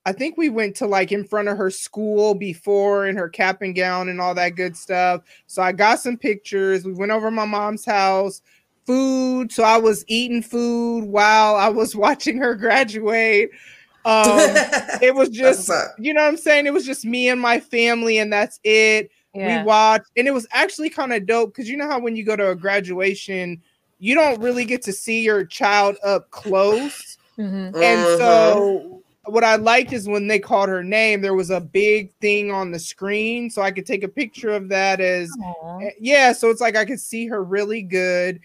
[0.09, 3.61] I think we went to like in front of her school before in her cap
[3.61, 5.20] and gown and all that good stuff.
[5.46, 6.86] So I got some pictures.
[6.86, 8.40] We went over my mom's house
[8.86, 9.52] food.
[9.52, 13.50] So I was eating food while I was watching her graduate.
[14.06, 14.38] Um,
[15.02, 16.66] it was just, you know what I'm saying?
[16.66, 19.11] It was just me and my family, and that's it.
[19.34, 19.61] yeah.
[19.61, 22.24] We watched, and it was actually kind of dope because you know how when you
[22.24, 23.61] go to a graduation,
[23.98, 27.18] you don't really get to see your child up close.
[27.36, 27.76] Mhm.
[27.76, 28.97] And so
[29.28, 32.70] what I liked is when they called her name, there was a big thing on
[32.70, 33.50] the screen.
[33.50, 35.78] So I could take a picture of that as Aw.
[35.78, 38.40] Eh, yeah, so it's like I could see her really good.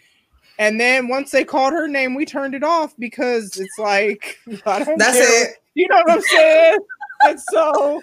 [0.60, 4.84] And then once they called her name, we turned it off because it's like I
[4.84, 5.44] don't That's care.
[5.52, 5.58] it.
[5.74, 6.78] You know what I'm saying?
[7.24, 8.02] and so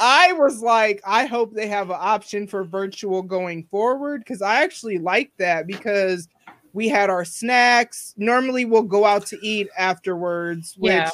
[0.00, 4.62] I was like, I hope they have an option for virtual going forward because I
[4.62, 6.28] actually like that because
[6.72, 8.14] we had our snacks.
[8.16, 11.10] Normally we'll go out to eat afterwards, which Yeah.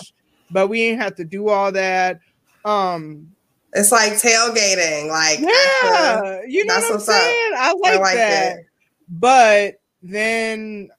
[0.51, 2.21] But we didn't have to do all that.
[2.65, 3.31] Um
[3.73, 5.09] It's like tailgating.
[5.09, 7.03] Like yeah, you know what I'm up.
[7.03, 7.53] saying?
[7.57, 8.59] I like, like that.
[9.09, 10.91] But then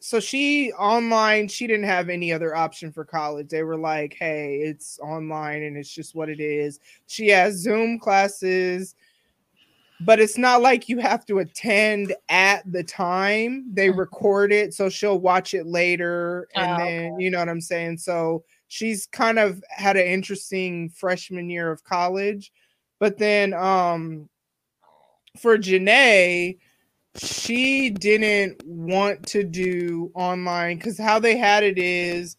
[0.00, 3.48] so she online, she didn't have any other option for college.
[3.48, 6.78] They were like, hey, it's online and it's just what it is.
[7.08, 8.94] She has Zoom classes,
[10.06, 13.66] but it's not like you have to attend at the time.
[13.74, 13.98] They Mhm.
[13.98, 16.48] record it, so she'll watch it later.
[16.54, 17.98] And Oh, then, you know what I'm saying?
[17.98, 22.52] So she's kind of had an interesting freshman year of college.
[22.98, 24.28] But then um
[25.38, 26.58] for Janae,
[27.16, 32.36] she didn't want to do online because how they had it is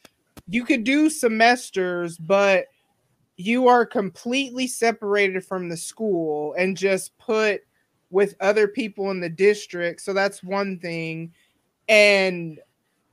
[0.47, 2.65] you could do semesters, but
[3.37, 7.61] you are completely separated from the school and just put
[8.09, 10.01] with other people in the district.
[10.01, 11.33] So that's one thing.
[11.87, 12.59] And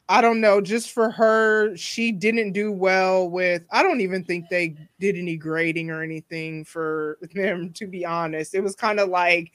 [0.08, 3.62] I don't know, just for her, she didn't do well with.
[3.72, 8.54] I don't even think they did any grading or anything for them, to be honest.
[8.54, 9.52] It was kind of like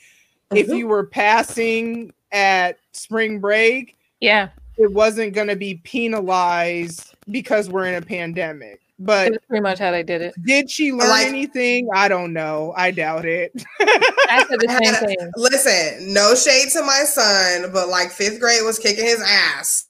[0.54, 0.78] if Mhm.
[0.78, 4.50] you were passing at spring break, Yeah.
[4.78, 8.82] it wasn't going to be penalized because we're in a pandemic.
[9.04, 10.36] But That's pretty much how they did it.
[10.46, 11.90] did she learn Like- anything?
[11.94, 12.72] I don't know.
[12.78, 13.52] I doubt it.
[13.80, 15.32] I said the same thing.
[15.38, 19.88] Listen, no shade to my son, but like fifth grade was kicking his ass,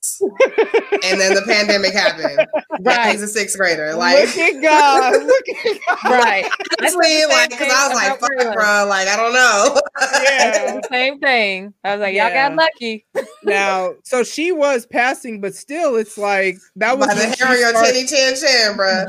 [1.03, 2.39] and then the pandemic happened.
[2.69, 3.11] And Right.
[3.11, 3.93] he's a sixth grader.
[3.95, 5.13] Like, Look at God.
[5.23, 5.97] Look at God.
[6.11, 6.45] Right.
[6.79, 8.53] I honestly, like, because I was like, fuck, Braylon.
[8.53, 9.81] bro, like, I don't know.
[10.23, 10.79] Yeah.
[10.89, 11.73] same thing.
[11.83, 12.49] I was like, y'all Yeah.
[12.49, 13.05] got lucky.
[13.43, 17.57] now, so she was passing, but still, it's like that was By the hair on
[17.75, 19.00] your tinny chin chin, bro.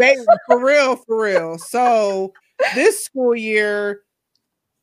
[0.47, 1.59] For real, for real.
[1.59, 2.33] So
[2.75, 4.03] this school year,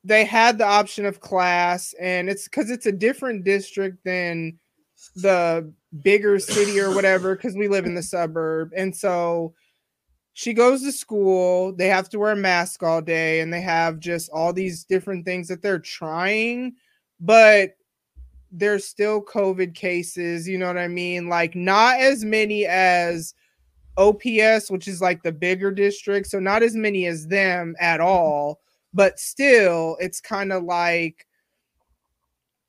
[0.03, 4.57] they had the option of class, and it's because it's a different district than
[5.15, 5.71] the
[6.01, 8.71] bigger city or whatever, because we live in the suburb.
[8.75, 9.53] And so
[10.33, 13.99] she goes to school, they have to wear a mask all day, and they have
[13.99, 16.75] just all these different things that they're trying,
[17.19, 17.75] but
[18.51, 21.27] there's still COVID cases, you know what I mean?
[21.27, 23.33] Like, not as many as
[23.99, 26.27] OPS, which is like the bigger district.
[26.27, 28.59] So, not as many as them at all,
[28.93, 31.27] but still, it's kind of like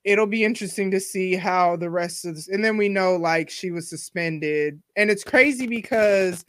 [0.03, 2.47] it'll be interesting to see how the rest of this.
[2.47, 6.45] And then we know like she was suspended, and it's crazy because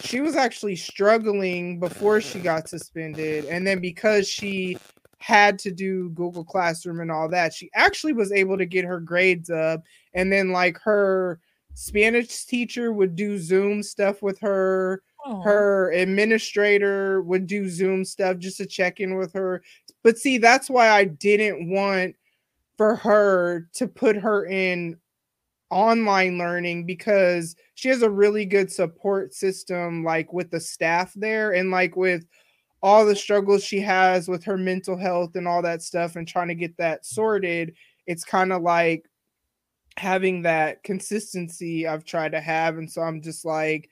[0.00, 4.76] she was actually struggling before she got suspended, and then because she
[5.20, 8.98] had to do Google Classroom and all that, she actually was able to get her
[8.98, 9.82] grades up.
[10.14, 11.38] And then, like, her
[11.74, 15.02] Spanish teacher would do Zoom stuff with her.
[15.26, 15.44] Aww.
[15.44, 19.62] Her administrator would do Zoom stuff just to check in with her.
[20.02, 22.16] But see, that's why I didn't want
[22.76, 24.96] for her to put her in
[25.70, 31.52] online learning because she has a really good support system like with the staff there
[31.52, 32.24] and like with
[32.82, 36.48] all the struggles she has with her mental health and all that stuff and trying
[36.48, 37.74] to get that sorted
[38.06, 39.04] it's kind of like
[40.00, 43.90] having that consistency i've tried to have and so i'm just like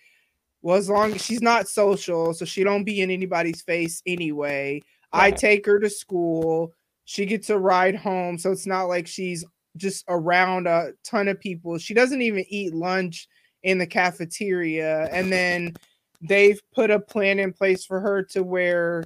[0.63, 4.83] well as long as she's not social so she don't be in anybody's face anyway.
[5.13, 5.25] Right.
[5.25, 6.73] i take her to school.
[7.05, 9.45] She gets a ride home so it's not like she's
[9.77, 11.79] just around a ton of people.
[11.79, 13.29] She doesn't even eat lunch
[13.63, 15.09] in the cafeteria.
[15.13, 15.75] And then
[16.21, 19.05] they've put a plan in place for her to where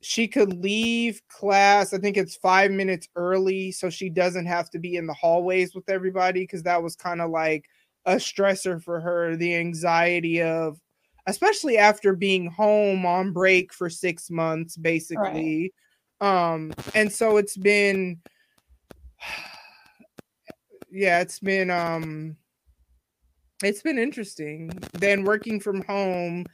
[0.00, 4.78] she could leave class i think it's five minutes early so she doesn't have to
[4.78, 7.66] be in the hallways with everybody because that was kind of like
[8.06, 10.78] a stressor for her the anxiety of
[11.26, 15.72] especially after being home on break for six months basically
[16.20, 16.52] right.
[16.52, 18.18] um and so it's been
[20.90, 22.36] yeah it's been um
[23.62, 24.70] it's been interesting.
[24.92, 26.46] Then working from home,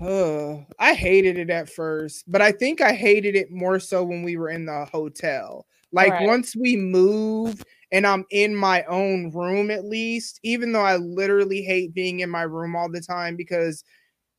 [0.00, 4.22] oh, I hated it at first, but I think I hated it more so when
[4.22, 5.66] we were in the hotel.
[5.92, 6.26] Like right.
[6.26, 11.62] once we moved and I'm in my own room at least, even though I literally
[11.62, 13.84] hate being in my room all the time because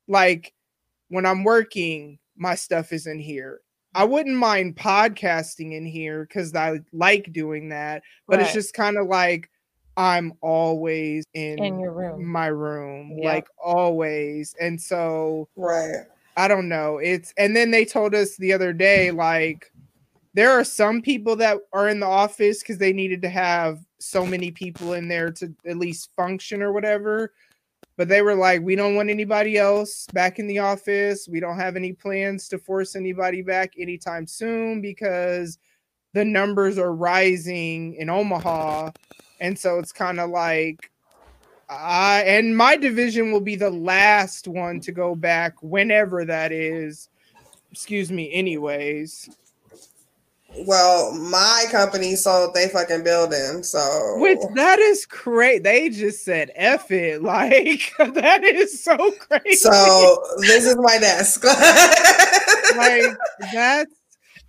[0.08, 0.54] like
[1.10, 3.62] when I'm working, my stuff is in here.
[3.96, 8.46] I wouldn't mind podcasting in here because I like doing that, but right.
[8.46, 9.52] it's just kind of like
[9.96, 13.26] I'm always in, in your room, my room, yep.
[13.26, 14.56] like always.
[14.60, 16.06] And so, right.
[16.36, 16.98] I don't know.
[16.98, 19.72] It's, and then they told us the other day, like,
[20.34, 24.26] there are some people that are in the office because they needed to have so
[24.26, 27.34] many people in there to at least function or whatever.
[27.96, 31.28] But they were like, we don't want anybody else back in the office.
[31.30, 35.60] We don't have any plans to force anybody back anytime soon because
[36.14, 38.92] the numbers are rising in Omaha
[39.44, 40.90] and so it's kind of like
[41.70, 47.10] I and my division will be the last one to go back whenever that is.
[47.72, 49.30] Excuse me, anyways.
[50.68, 55.64] Well, my company sold they fucking building, so which that is great.
[55.64, 57.22] They just said F it.
[57.34, 59.56] Like that is so crazy.
[59.56, 61.44] So this is my desk.
[62.78, 63.18] like
[63.52, 63.94] that's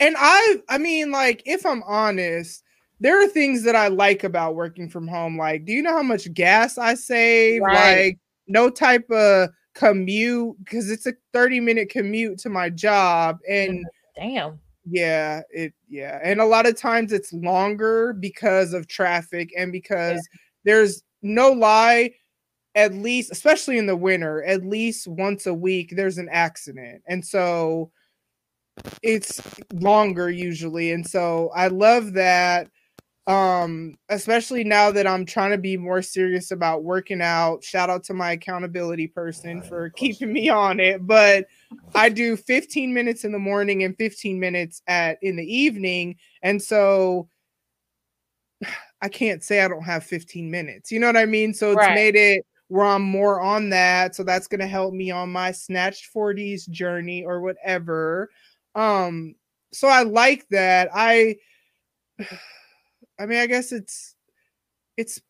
[0.01, 2.63] and I I mean, like, if I'm honest,
[3.01, 5.39] there are things that I like about working from home.
[5.39, 7.63] Like, do you know how much gas I save?
[7.63, 8.07] Right.
[8.07, 13.39] Like, no type of commute because it's a 30 minute commute to my job.
[13.49, 14.61] And mm, damn.
[14.87, 16.21] Yeah, it yeah.
[16.23, 20.39] And a lot of times it's longer because of traffic and because yeah.
[20.65, 22.13] there's no lie,
[22.75, 27.03] at least, especially in the winter, at least once a week, there's an accident.
[27.09, 27.91] And so
[29.03, 29.41] it's
[29.73, 30.93] longer usually.
[30.93, 32.69] And so I love that
[33.27, 38.05] um especially now that i'm trying to be more serious about working out shout out
[38.05, 41.47] to my accountability person for keeping me on it but
[41.95, 46.61] i do 15 minutes in the morning and 15 minutes at in the evening and
[46.61, 47.27] so
[49.01, 51.79] i can't say i don't have 15 minutes you know what i mean so it's
[51.79, 51.95] right.
[51.95, 55.51] made it where i'm more on that so that's going to help me on my
[55.51, 58.29] snatched 40s journey or whatever
[58.75, 59.35] um
[59.73, 61.37] so i like that i
[63.19, 64.15] I mean, I guess it's
[64.97, 65.21] it's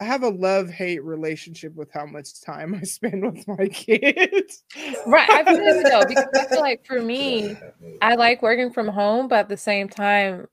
[0.00, 4.64] I have a love hate relationship with how much time I spend with my kids.
[5.06, 5.30] right.
[5.30, 7.56] I feel it though, because I feel like for me,
[8.00, 10.46] I like working from home, but at the same time,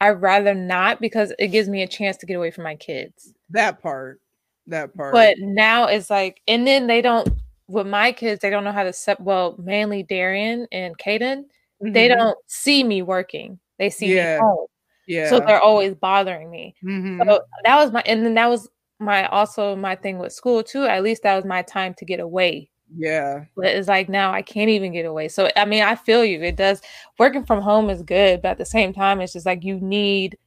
[0.00, 3.32] I'd rather not because it gives me a chance to get away from my kids.
[3.50, 4.20] That part.
[4.66, 5.12] That part.
[5.12, 7.28] But now it's like, and then they don't
[7.68, 11.44] with my kids, they don't know how to set well, mainly Darian and Caden,
[11.82, 11.92] mm-hmm.
[11.92, 13.58] they don't see me working.
[13.78, 14.36] They see yeah.
[14.36, 14.66] me home.
[15.06, 15.28] Yeah.
[15.28, 16.74] So they're always bothering me.
[16.84, 17.22] Mm-hmm.
[17.28, 18.68] So that was my and then that was
[18.98, 20.84] my also my thing with school too.
[20.84, 22.70] At least that was my time to get away.
[22.96, 23.44] Yeah.
[23.56, 25.28] But it's like now I can't even get away.
[25.28, 26.42] So I mean, I feel you.
[26.42, 26.80] It does
[27.18, 30.38] working from home is good, but at the same time, it's just like you need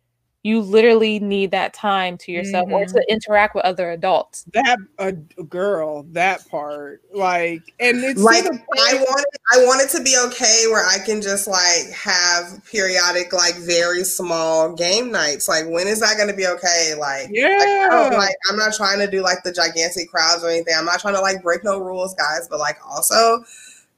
[0.46, 2.76] you literally need that time to yourself mm-hmm.
[2.76, 3.10] or to mm-hmm.
[3.10, 4.46] interact with other adults.
[4.54, 5.12] That a uh,
[5.50, 10.16] girl, that part, like, and it's like I want it, I want it to be
[10.28, 15.48] okay where I can just like have periodic, like very small game nights.
[15.48, 16.94] Like, when is that going to be okay?
[16.96, 20.76] Like, yeah, like, like I'm not trying to do like the gigantic crowds or anything.
[20.78, 22.48] I'm not trying to like break no rules, guys.
[22.48, 23.44] But like, also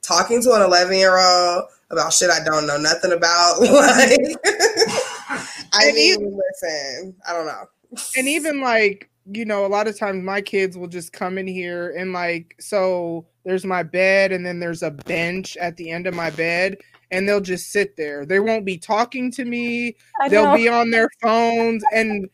[0.02, 4.40] talking to an 11 year old about shit I don't know nothing about, like.
[5.73, 7.65] I mean, even, listen, I don't know.
[8.18, 11.48] And even like, you know, a lot of times my kids will just come in
[11.48, 16.07] here and like, so there's my bed and then there's a bench at the end
[16.07, 16.77] of my bed
[17.11, 18.26] and they'll just sit there.
[18.26, 19.95] They won't be talking to me.
[20.22, 20.56] I they'll know.
[20.56, 22.30] be on their phones and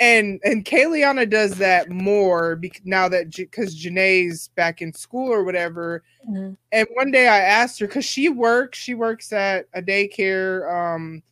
[0.00, 5.44] and and Kayliana does that more because now that because Janae's back in school or
[5.44, 6.02] whatever.
[6.28, 6.54] Mm-hmm.
[6.72, 10.94] And one day I asked her because she works, she works at a daycare.
[10.94, 11.22] Um,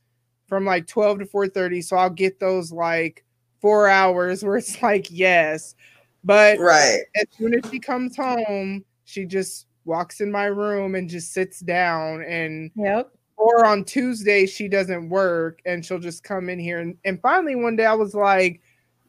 [0.51, 3.25] from like 12 to 4:30 so I'll get those like
[3.63, 5.75] 4 hours where it's like yes
[6.23, 11.09] but right as soon as she comes home she just walks in my room and
[11.09, 16.51] just sits down and yep or on Tuesday she doesn't work and she'll just come
[16.51, 18.61] in here and, and finally one day I was like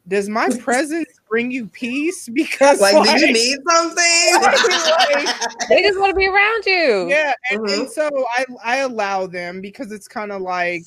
[0.08, 2.30] does my presence bring you peace?
[2.34, 4.42] Because like, like do you need something?
[4.42, 7.08] like, they just want to be around you.
[7.10, 7.82] Yeah, and, mm-hmm.
[7.82, 10.84] and so I I allow them because it's kind of like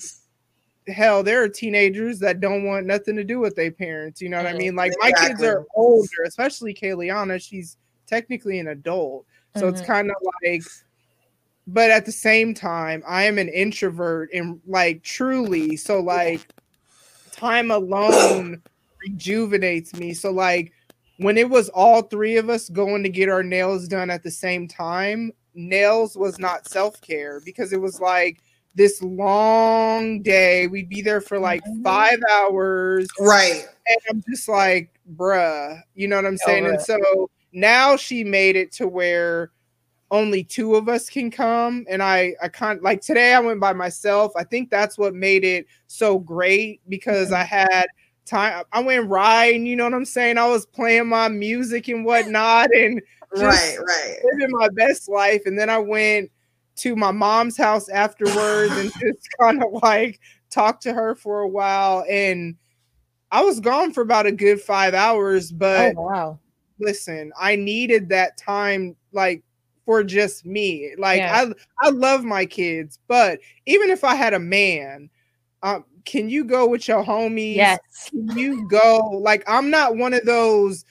[0.89, 4.21] hell, there are teenagers that don't want nothing to do with their parents.
[4.21, 4.75] You know what I mean?
[4.75, 5.21] Like exactly.
[5.23, 7.41] my kids are older, especially Kayliana.
[7.41, 9.27] She's technically an adult.
[9.57, 9.75] So mm-hmm.
[9.75, 10.63] it's kind of like,
[11.67, 15.77] but at the same time, I am an introvert and like truly.
[15.77, 16.47] So like
[17.33, 18.63] time alone
[19.03, 20.13] rejuvenates me.
[20.13, 20.73] So like
[21.19, 24.31] when it was all three of us going to get our nails done at the
[24.31, 28.43] same time, nails was not self-care because it was like
[28.75, 30.67] this long day.
[30.67, 31.83] We'd be there for like mm-hmm.
[31.83, 33.09] five hours.
[33.19, 33.67] Right.
[33.87, 36.67] And I'm just like, bruh, you know what I'm saying?
[36.67, 39.51] And so now she made it to where
[40.11, 41.85] only two of us can come.
[41.89, 44.33] And I, I can't like today I went by myself.
[44.37, 47.33] I think that's what made it so great because.
[47.33, 47.87] I had
[48.25, 48.65] time.
[48.73, 50.39] I went riding, you know what I'm saying?
[50.39, 53.01] I was playing my music and whatnot and
[53.37, 54.17] right, right.
[54.25, 55.43] living my best life.
[55.47, 56.31] And then I went
[56.77, 60.21] to my mom's house afterwards and just kind of like
[60.51, 62.05] talk to her for a while.
[62.09, 62.57] And
[63.31, 66.39] I was gone for about a good five hours, but oh, wow.
[66.79, 69.43] listen, I needed that time like
[69.85, 70.95] for just me.
[70.99, 71.47] Like yeah.
[71.81, 75.11] I I love my kids, but even if I had a man,
[75.63, 77.57] um, can you go with your homies?
[77.57, 77.81] Yes.
[78.11, 78.99] Can you go?
[79.21, 80.85] Like I'm not one of those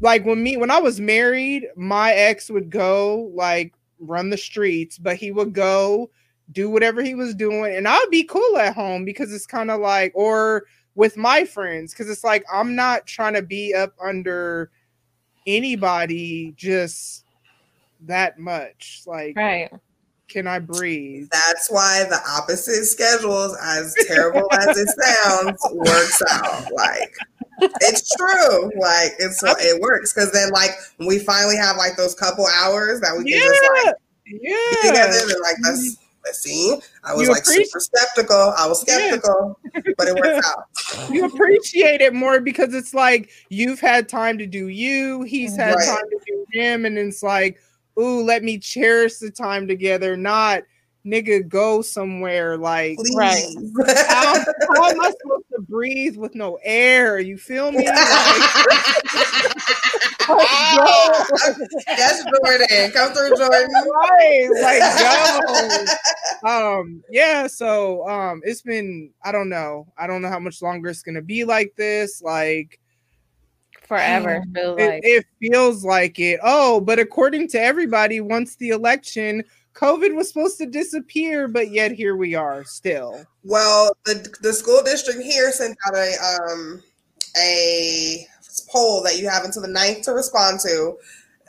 [0.00, 4.98] like when me when I was married, my ex would go like run the streets,
[4.98, 6.10] but he would go
[6.52, 9.80] do whatever he was doing, and I'd be cool at home because it's kind of
[9.80, 10.64] like, or
[10.94, 14.70] with my friends, because it's like I'm not trying to be up under
[15.46, 17.24] anybody just
[18.02, 19.02] that much.
[19.06, 19.72] Like, right.
[20.26, 21.28] Can I breathe?
[21.30, 26.72] That's why the opposite schedules, as terrible as it sounds, works out.
[26.72, 27.14] Like
[27.60, 28.70] it's true.
[28.78, 33.00] Like it's it works because then like when we finally have like those couple hours
[33.00, 33.46] that we can yeah.
[33.46, 33.94] just like
[34.26, 36.04] yeah together and like that's mm-hmm.
[36.24, 36.76] let's see.
[37.04, 38.54] I was you like super skeptical.
[38.56, 39.80] I was skeptical, yeah.
[39.96, 41.10] but it works out.
[41.12, 45.74] You appreciate it more because it's like you've had time to do you, he's had
[45.74, 45.86] right.
[45.86, 47.58] time to do him, and it's like,
[47.98, 50.62] ooh, let me cherish the time together, not
[51.06, 53.14] nigga go somewhere like Please.
[53.14, 53.44] right
[54.08, 54.34] how,
[54.74, 57.18] how, am i supposed to breathe with no air?
[57.18, 57.86] You feel me?
[57.86, 57.94] Like,
[61.86, 62.90] yes jordan.
[62.92, 63.70] Come through jordan.
[63.72, 64.80] Right like
[66.42, 69.86] go um yeah so um it's been i don't know.
[69.98, 72.80] I don't know how much longer it's gonna be like this like
[73.86, 75.00] forever it, like.
[75.04, 76.40] it feels like it.
[76.42, 79.44] Oh but according to everybody once the election
[79.74, 83.24] COVID was supposed to disappear, but yet here we are still.
[83.42, 86.14] Well, the the school district here sent out a
[86.50, 86.82] um
[87.36, 88.26] a
[88.70, 90.96] poll that you have until the 9th to respond to.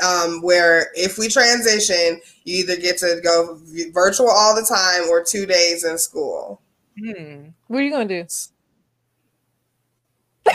[0.06, 3.61] Um, where if we transition, you either get to go
[3.93, 6.61] virtual all the time or two days in school.
[6.99, 7.49] Hmm.
[7.68, 8.26] What are you gonna do?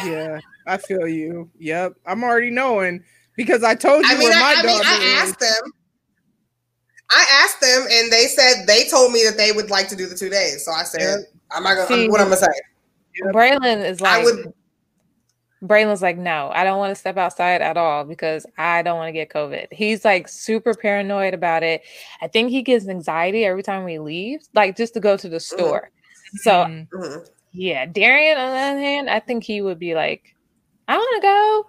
[0.04, 1.50] Yeah, I feel you.
[1.58, 3.02] Yep, I'm already knowing
[3.34, 5.30] because I told you I mean, where I, my I, mean, daughter I is.
[5.30, 5.72] asked them.
[7.10, 10.06] I asked them, and they said they told me that they would like to do
[10.06, 10.64] the two days.
[10.64, 11.18] So I said, Yep.
[11.50, 11.88] "I'm not gonna.
[11.88, 12.46] See, what I'm gonna say?
[13.24, 13.34] Yep.
[13.34, 14.52] Braylon is I like would.
[15.62, 19.08] Braylon's like, no, I don't want to step outside at all because I don't want
[19.08, 19.66] to get COVID.
[19.70, 21.82] He's like super paranoid about it.
[22.22, 25.38] I think he gets anxiety every time we leave, like just to go to the
[25.40, 25.90] store.
[26.36, 26.88] So Mhm.
[26.88, 27.28] Mhm.
[27.52, 30.34] yeah, Darian on the other hand, I think he would be like,
[30.88, 31.66] I want to go.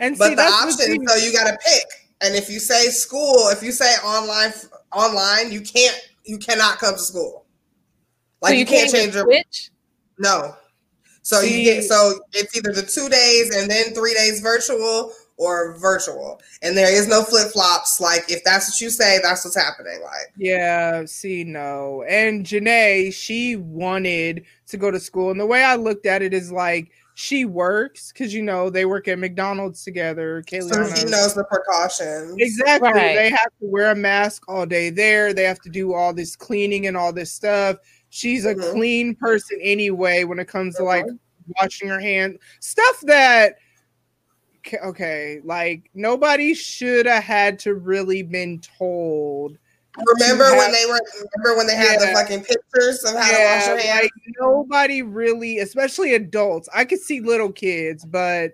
[0.00, 1.84] and But the the option, so you got to pick.
[2.20, 4.52] And if you say school, if you say online,
[4.92, 5.96] online, you can't.
[6.24, 7.46] You cannot come to school.
[8.42, 9.70] Like so you, you can't, even change your switch.
[10.18, 10.54] no.
[11.22, 15.12] So See- you get so it's either the two days and then three days virtual
[15.36, 18.00] or virtual, and there is no flip flops.
[18.00, 20.00] Like if that's what you say, that's what's happening.
[20.02, 22.04] Like Yeah, see, no.
[22.08, 25.30] And Janae, she wanted to go to school.
[25.30, 26.90] And the way I looked at it is like
[27.20, 30.40] she works because you know they work at McDonald's together.
[30.48, 31.10] so he Kayliana.
[31.10, 32.36] knows the precautions.
[32.38, 32.92] Exactly.
[32.92, 33.16] Right.
[33.16, 35.34] They have to wear a mask all day there.
[35.34, 37.78] They have to do all this cleaning and all this stuff.
[38.10, 38.70] She's a Mhm.
[38.70, 41.18] clean person anyway when it comes to like Mhm.
[41.60, 42.38] washing her hands.
[42.60, 43.56] Stuff that
[44.58, 49.58] okay, okay, like nobody should have had to really been told.
[50.06, 51.00] Remember when they were?
[51.36, 54.02] Remember when they had the fucking pictures of how to wash your hands?
[54.02, 54.10] like
[54.40, 56.68] nobody really, especially adults.
[56.74, 58.52] I could see little kids, but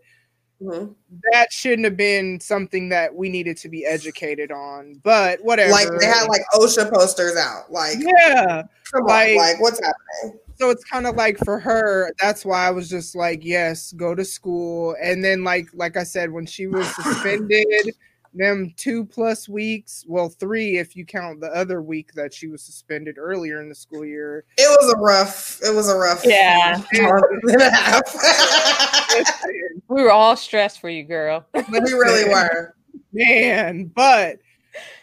[0.63, 0.95] Mhm.
[1.33, 5.01] that shouldn't have been something that we needed to be educated on.
[5.03, 5.73] But whatever.
[5.73, 7.71] Like they had like OSHA posters out.
[7.71, 8.63] Like, yeah.
[8.93, 10.39] come like- on, like what's happening?
[10.57, 14.15] So it's kind of like for her, that's why I was just like, yes, go
[14.15, 14.95] to school.
[15.03, 17.95] And then like like I said, when she was suspended,
[18.35, 22.63] them two plus weeks, well, three if you count the other week that she was
[22.63, 24.45] suspended earlier in the school year.
[24.59, 25.61] It was a rough.
[25.63, 26.23] It was a rough.
[26.25, 26.83] Yeah.
[26.93, 29.43] month and a half.
[29.89, 31.47] We were all stressed for you, girl.
[31.53, 32.75] But we really were.
[33.13, 34.39] man but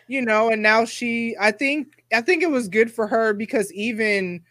[0.10, 3.72] you know and now she i think i think it was good for her because
[3.72, 4.44] even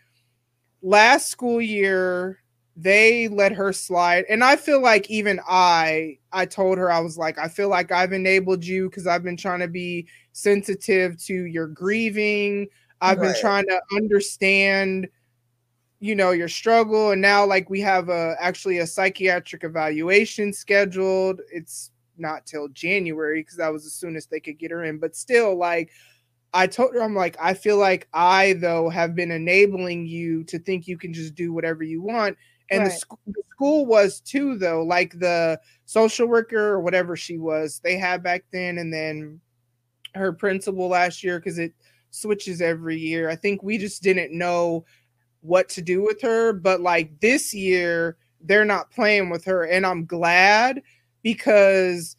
[0.81, 2.40] last school year
[2.83, 7.19] they let her slide and i feel like even i i told her i was
[7.19, 11.35] like i feel like i've enabled you because i've been trying to be sensitive to
[11.47, 12.67] your grieving.
[13.01, 15.09] I've been trying to understand
[16.01, 21.41] you know your struggle and now like we have a actually a psychiatric evaluation scheduled.
[21.53, 24.99] It's not till january because that was as soon as they could get her in
[24.99, 25.91] but still like
[26.53, 30.59] i told her i'm like i feel like i though have been enabling you to
[30.59, 32.37] think you can just do whatever you want
[32.71, 37.39] and the, sc- the school was too though like the social worker or whatever she
[37.39, 39.41] was they had back then and then
[40.15, 41.73] her principal last year because it
[42.11, 43.31] switches every year.
[43.31, 44.85] I think we just didn't know
[45.43, 49.65] what to do with her but like this year they're not playing with her.
[49.65, 50.83] And i'm glad
[51.23, 52.17] because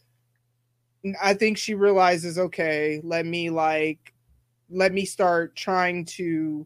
[1.21, 4.13] i think she realizes okay let me like
[4.69, 6.65] let me start trying to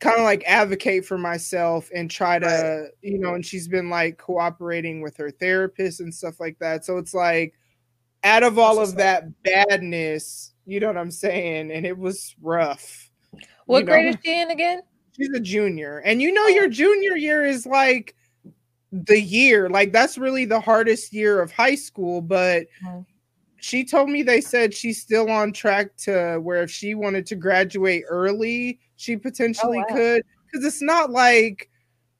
[0.00, 2.88] kind of like advocate for myself and try to Right.
[3.02, 6.96] you know and she's been like cooperating with her therapist and stuff like that so
[6.98, 7.54] it's like
[8.24, 12.34] out of all That's of that badness you know what i'm saying and it was
[12.42, 13.10] rough
[13.66, 13.92] What You know?
[13.92, 14.80] grade is she in again?
[15.16, 18.14] she's a junior and you know your junior year is like
[18.92, 23.04] the year like that's really the hardest year of high school but Mhm.
[23.60, 27.36] She told me they said she's still on track to where if she wanted to
[27.36, 29.94] graduate early she potentially wow.
[29.96, 30.22] could.
[30.44, 31.70] Because it's not like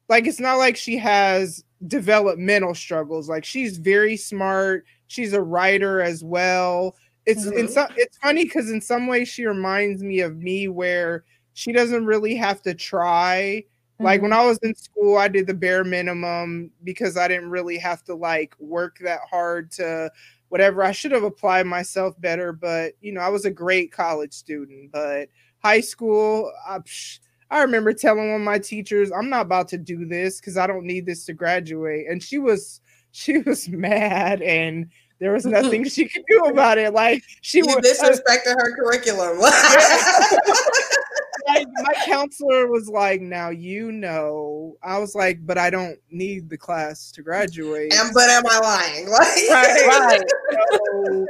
[0.08, 3.28] like it's not like she has developmental struggles.
[3.28, 4.84] Like she's very smart.
[5.06, 6.96] She's a writer as well.
[7.26, 7.70] It's in Mhm.
[7.70, 12.06] some it's funny because in some ways she reminds me of me where she doesn't
[12.06, 13.64] really have to try.
[13.98, 17.76] Like when i was in school i did the bare minimum because i didn't really
[17.76, 20.10] have to like work that hard to
[20.50, 24.32] whatever i should have applied myself better but you know i was a great college
[24.32, 25.28] student but
[25.62, 27.20] high school I, psh,
[27.50, 30.66] I remember telling one of my teachers i'm not about to do this because i
[30.66, 32.80] don't need this to graduate and she was
[33.12, 34.88] she was mad and
[35.20, 39.38] there was nothing she could do about it like she You was disrespected her curriculum.
[41.48, 46.48] like, my counselor was like, "Now you know." I was like, "But I don't need
[46.48, 49.06] the class to graduate." and but am I lying?
[49.10, 50.22] Like, Right.
[50.72, 51.26] so,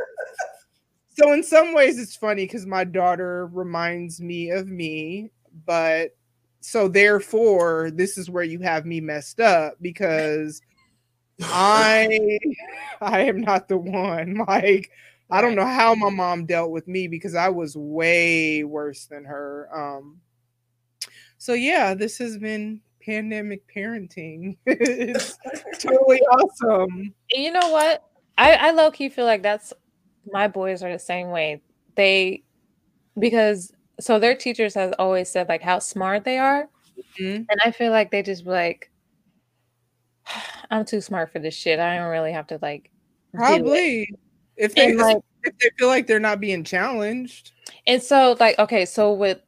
[1.08, 5.30] so in some ways, it's funny because my daughter reminds me of me,
[5.66, 6.10] but
[6.60, 10.60] so therefore, this is where you have me messed up because
[11.42, 12.38] I
[13.00, 14.44] I am not the one.
[14.46, 14.90] Like
[15.30, 19.24] I don't know how my mom dealt with me because I was way worse than
[19.24, 19.68] her.
[19.74, 20.20] Um
[21.38, 24.56] So yeah, this has been pandemic parenting.
[24.66, 25.38] it's
[25.78, 27.14] totally awesome.
[27.30, 28.04] You know what?
[28.38, 29.72] I, I low key feel like that's
[30.32, 31.62] my boys are the same way.
[31.94, 32.42] They
[33.18, 36.68] because so their teachers has always said like how smart they are.
[37.18, 37.42] Mm-hmm.
[37.48, 38.90] And I feel like they just like
[40.70, 41.78] I'm too smart for this shit.
[41.78, 42.90] I don't really have to like
[43.34, 44.14] probably
[44.60, 47.52] if they like, if they feel like they're not being challenged.
[47.86, 49.40] And so like okay, so with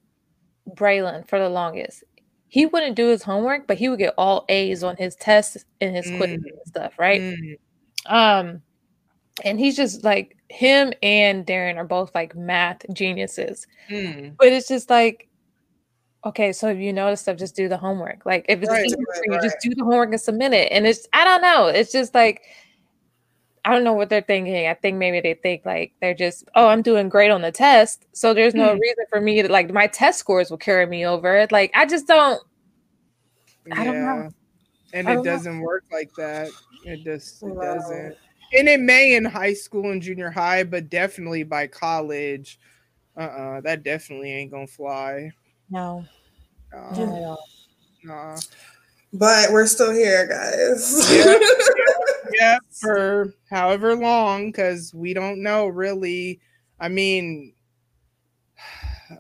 [0.71, 2.03] Braylon for the longest,
[2.49, 5.95] he wouldn't do his homework, but he would get all A's on his tests and
[5.95, 6.17] his mm.
[6.17, 7.21] quizzes and stuff, right?
[7.21, 7.59] Mm.
[8.07, 8.63] Um
[9.45, 13.67] and he's just like him and Darian are both like math geniuses.
[13.91, 14.37] Mm.
[14.39, 15.29] But it's just like
[16.25, 18.25] okay, so if you notice stuff, just do the homework.
[18.25, 19.43] Like if it's right, easy right, for you, right.
[19.43, 20.71] just do the homework and submit it.
[20.73, 21.67] And it's I don't know.
[21.67, 22.43] It's just like
[23.65, 24.67] I don't know what they're thinking.
[24.67, 28.07] I think maybe they think like they're just, oh, I'm doing great on the test.
[28.13, 28.81] So there's no mm.
[28.81, 31.47] reason for me to like my test scores will carry me over.
[31.51, 32.43] Like I just don't
[33.71, 34.31] I don't know.
[34.93, 35.65] And it doesn't know.
[35.65, 36.49] work like that.
[36.85, 38.17] It just it doesn't.
[38.55, 42.59] And it may in high school and junior high, but definitely by college,
[43.17, 45.31] uh-uh, that definitely ain't gonna fly.
[45.71, 46.05] No.
[46.77, 47.39] Uh, no.
[48.05, 48.39] Nah.
[49.13, 51.07] But we're still here, guys.
[51.13, 51.39] yeah,
[52.33, 56.41] yeah, for however long, because we don't know really.
[56.81, 57.53] I mean,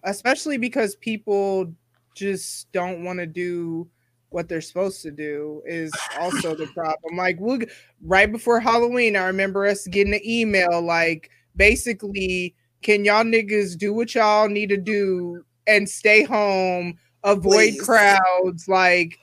[0.04, 1.72] especially because people
[2.14, 3.88] just don't want to do
[4.30, 7.16] what they're supposed to do is also the problem.
[7.16, 7.60] Like we'll
[8.02, 13.92] right before Halloween, I remember us getting an email like basically, can y'all niggas do
[13.92, 17.82] what y'all need to do and stay home, avoid Please.
[17.82, 19.18] crowds, like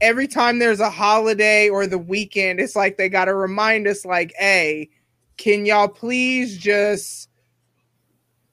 [0.00, 4.32] every time there's a holiday or the weekend, it's like they gotta remind us, like,
[4.38, 4.90] hey,
[5.36, 7.28] can y'all please just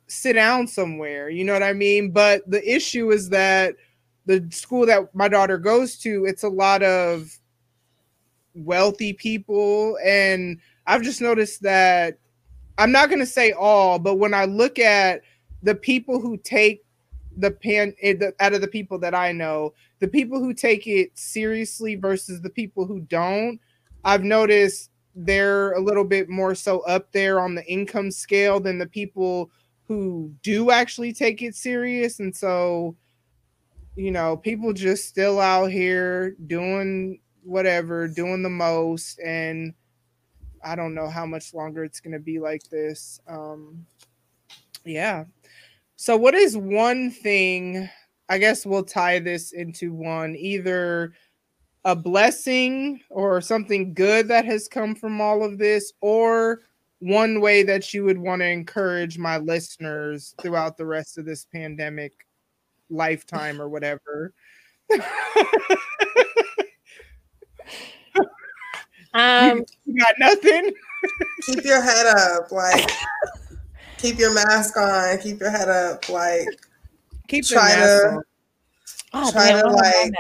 [0.08, 1.30] sit down somewhere?
[1.30, 2.12] You know what I mean?
[2.12, 3.76] But the issue is that
[4.26, 7.38] the school that my daughter goes to, it's a lot of
[8.54, 9.98] wealthy people.
[10.04, 12.20] And I've just noticed that
[12.78, 15.22] I'm not going to say all, but when I look at
[15.64, 16.85] the people who take
[17.38, 21.12] the pan eh, out of the people that I know, the people who take it
[21.18, 23.60] seriously versus the people who don't,
[24.04, 28.78] I've noticed they're a little bit more so up there on the income scale than
[28.78, 29.50] the people
[29.88, 32.20] who do actually take it serious.
[32.20, 32.96] And so
[33.96, 39.74] you know, people just still out here doing whatever, doing the most, and
[40.64, 43.20] I don't know how much longer it's going to be like this.
[43.28, 43.86] Um,
[44.84, 45.26] yeah.
[45.98, 47.90] So, what is one thing?
[48.28, 51.14] I guess we'll tie this into one either
[51.86, 56.62] a blessing or something good that has come from all of this, or
[57.00, 61.46] one way that you would want to encourage my listeners throughout the rest of this
[61.46, 62.26] pandemic
[62.90, 64.34] lifetime or whatever.
[69.14, 70.74] um, you got nothing.
[71.44, 72.90] keep your head up, like
[73.98, 75.18] keep your mask on.
[75.20, 76.48] Keep your head up, like
[77.28, 78.22] keep try to
[79.14, 80.14] oh, try to like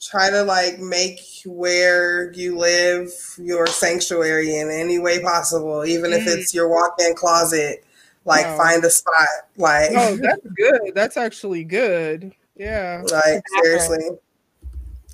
[0.00, 6.18] try to like make where you live your sanctuary in any way possible, even mm.
[6.18, 7.84] if it's your walk-in closet
[8.28, 8.56] like no.
[8.56, 9.28] find a spot.
[9.56, 10.92] Like no, that's good.
[10.94, 12.32] That's actually good.
[12.56, 13.02] Yeah.
[13.10, 14.10] Like seriously.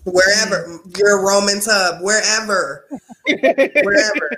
[0.05, 0.98] Wherever mm.
[0.98, 2.86] your Roman tub, wherever,
[3.27, 4.31] wherever.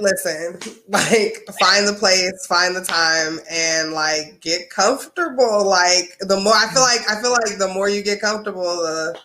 [0.00, 0.58] Listen,
[0.88, 5.68] like find the place, find the time, and like get comfortable.
[5.68, 9.18] Like the more I feel like I feel like the more you get comfortable, the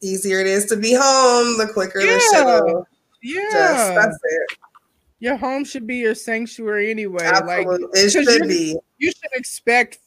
[0.00, 1.58] easier it is to be home.
[1.58, 2.18] The quicker yeah.
[2.18, 2.86] the will.
[3.20, 4.58] Yeah, just, that's it
[5.20, 7.24] your home should be your sanctuary anyway.
[7.24, 7.86] Absolutely.
[7.86, 8.76] Like it should be.
[8.98, 9.98] You should expect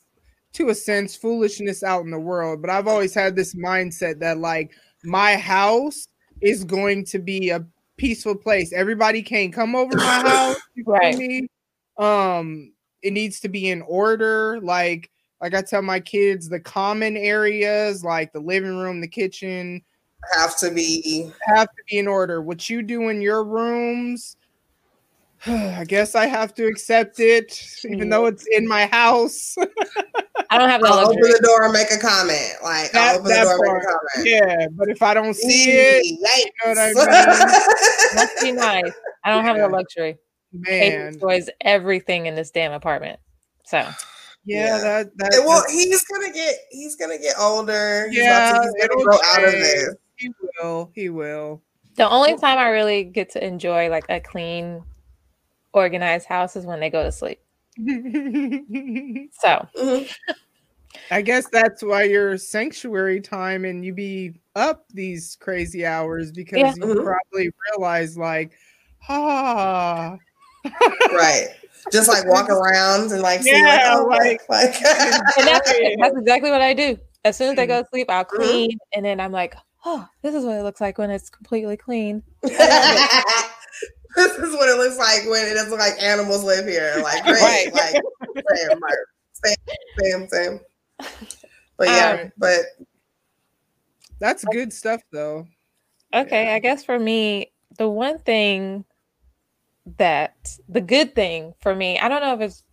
[0.54, 4.38] to a sense foolishness out in the world, but I've always had this mindset that
[4.38, 4.72] like
[5.04, 6.08] my house
[6.42, 7.66] is going to be a
[8.02, 8.74] peaceful place.
[8.74, 10.58] Everybody can't come over my house.
[10.86, 11.16] right.
[11.16, 11.48] Me?
[12.00, 12.74] Um,
[13.04, 14.60] it needs to be in order.
[14.60, 19.84] Like, like I tell my kids, the common areas, like the living room, the kitchen,
[20.36, 22.42] have to be have to be in order.
[22.42, 24.36] What you do in your rooms
[25.48, 27.60] I guess I have to accept it,
[27.90, 29.56] even though it's in my house.
[30.52, 32.54] I don't have the I'll open the door and make a comment.
[32.64, 33.60] Like that, I'll open the door part,
[34.16, 34.60] and make a comment.
[34.60, 36.20] Yeah, but if I don't see it, you
[36.64, 38.16] know what I mean?
[38.16, 38.94] Must be nice.
[39.24, 39.68] I don't have yeah.
[39.68, 40.18] the luxury.
[40.54, 43.20] Man, enjoys everything in this damn apartment.
[43.66, 43.94] So yeah,
[44.46, 44.78] yeah.
[44.80, 48.08] that, that well, he's gonna get he's gonna get older.
[48.12, 49.96] Yeah, he's, to, he's gonna grow out of this.
[50.18, 50.30] He
[50.62, 50.92] will.
[50.94, 51.64] He will.
[51.96, 54.84] The only time I really get to enjoy like a clean
[55.74, 57.40] organized houses when they go to sleep.
[57.78, 57.84] so,
[59.78, 60.04] mm-hmm.
[61.10, 66.60] I guess that's why you're sanctuary time and you be up these crazy hours because
[66.60, 66.74] Yeah.
[66.76, 67.04] you Mhm.
[67.04, 68.52] probably realize like,
[69.10, 70.18] ah,
[71.14, 71.48] right.
[71.92, 74.42] Just like walk around and like see Yeah, like, oh, like,
[75.38, 76.98] And that's, that's exactly what I do.
[77.24, 78.30] As soon as I go to sleep, I'll Mhm.
[78.36, 81.78] clean, and then I'm like, oh, this is what it looks like when it's completely
[81.78, 82.24] clean.
[84.16, 87.00] this is what it looks like when it doesn't look like animals live here.
[87.04, 87.74] Like great, Right.
[87.74, 88.02] like
[88.56, 88.98] same, like,
[89.46, 89.56] same,
[90.00, 90.60] same, same.
[91.78, 92.60] But yeah, Um, but
[94.20, 95.48] that's good stuff though.
[96.14, 98.86] Okay, I guess for me, the one thing
[99.98, 102.64] that the good thing for me, I don't know if it's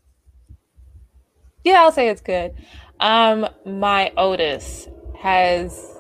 [1.64, 2.54] yeah, I'll say it's good.
[3.00, 4.88] Um, my Otis
[5.18, 5.97] has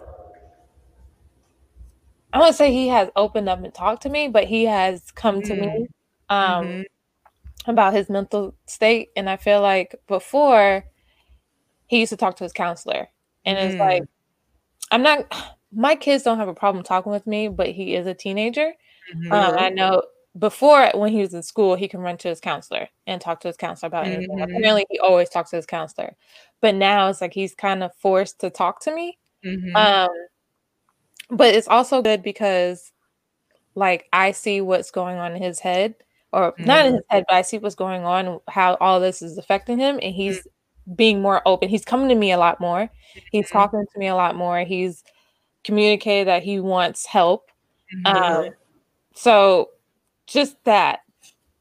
[2.32, 5.42] I won't say he has opened up and talked to me, but he has come
[5.42, 5.86] to me
[6.28, 6.84] um Mhm.
[7.66, 9.10] about his mental state.
[9.16, 10.84] And I feel like before
[11.86, 13.08] he used to talk to his counselor.
[13.44, 13.78] And it's Mm.
[13.80, 14.02] like
[14.90, 15.32] I'm not
[15.72, 18.74] my kids don't have a problem talking with me, but he is a teenager.
[19.14, 19.32] Mhm.
[19.32, 20.02] Um, I know
[20.38, 23.48] before when he was in school, he can run to his counselor and talk to
[23.48, 24.28] his counselor about anything.
[24.38, 24.44] Mhm.
[24.44, 26.16] Apparently, he always talks to his counselor,
[26.60, 29.18] but now it's like he's kind of forced to talk to me.
[29.44, 29.76] Mhm.
[29.76, 30.08] Um,
[31.30, 32.92] but it's also good because,
[33.74, 35.94] like, I see what's going on in his head,
[36.32, 39.38] or not in his head, but I see what's going on, how all this is
[39.38, 40.46] affecting him, and he's
[40.96, 41.68] being more open.
[41.70, 42.90] He's coming to me a lot more.
[43.32, 43.52] He's Mhm.
[43.52, 44.60] talking to me a lot more.
[44.64, 45.04] He's
[45.64, 47.50] communicated that he wants help.
[47.94, 48.06] Mhm.
[48.46, 48.50] Um,
[49.14, 49.70] so
[50.28, 51.00] just that,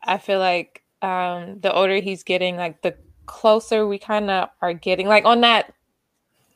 [0.04, 2.96] I feel like um, the older he's getting, like the
[3.28, 5.74] closer we kind of are getting, like on that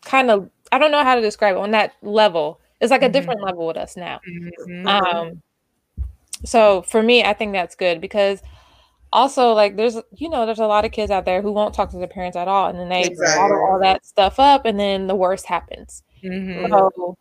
[0.05, 2.60] kind of, I don't know how to describe it, on that level.
[2.81, 3.13] It's like a Mhm.
[3.13, 4.19] different level with us now.
[4.27, 4.87] Mhm.
[4.87, 5.41] Um,
[6.43, 8.41] so for me, I think that's good because
[9.13, 11.91] also like there's you know there's a lot of kids out there who won't talk
[11.91, 13.41] to their parents at all, and then they Exactly.
[13.41, 16.03] bottle all that stuff up, and then the worst happens.
[16.23, 16.69] Mhm.
[16.69, 17.15] So,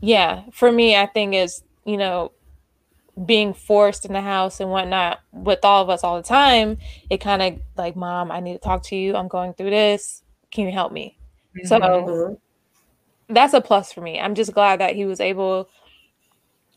[0.00, 2.32] yeah, for me, I think is you know
[3.26, 6.78] being forced in the house and whatnot with all of us all the time.
[7.10, 9.16] It kind of like, mom, I need to talk to you.
[9.16, 10.22] I'm going through this.
[10.52, 11.18] Can you help me?
[11.64, 12.38] So Mhm.
[13.28, 14.18] That's a plus for me.
[14.18, 15.68] I'm just glad that he was able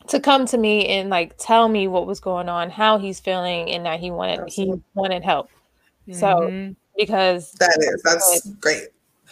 [0.08, 3.70] to come to me and like tell me what was going on, how he's feeling,
[3.70, 5.48] and that he wanted he wanted help.
[6.10, 6.76] So Mhm.
[6.96, 8.88] because that is that's great.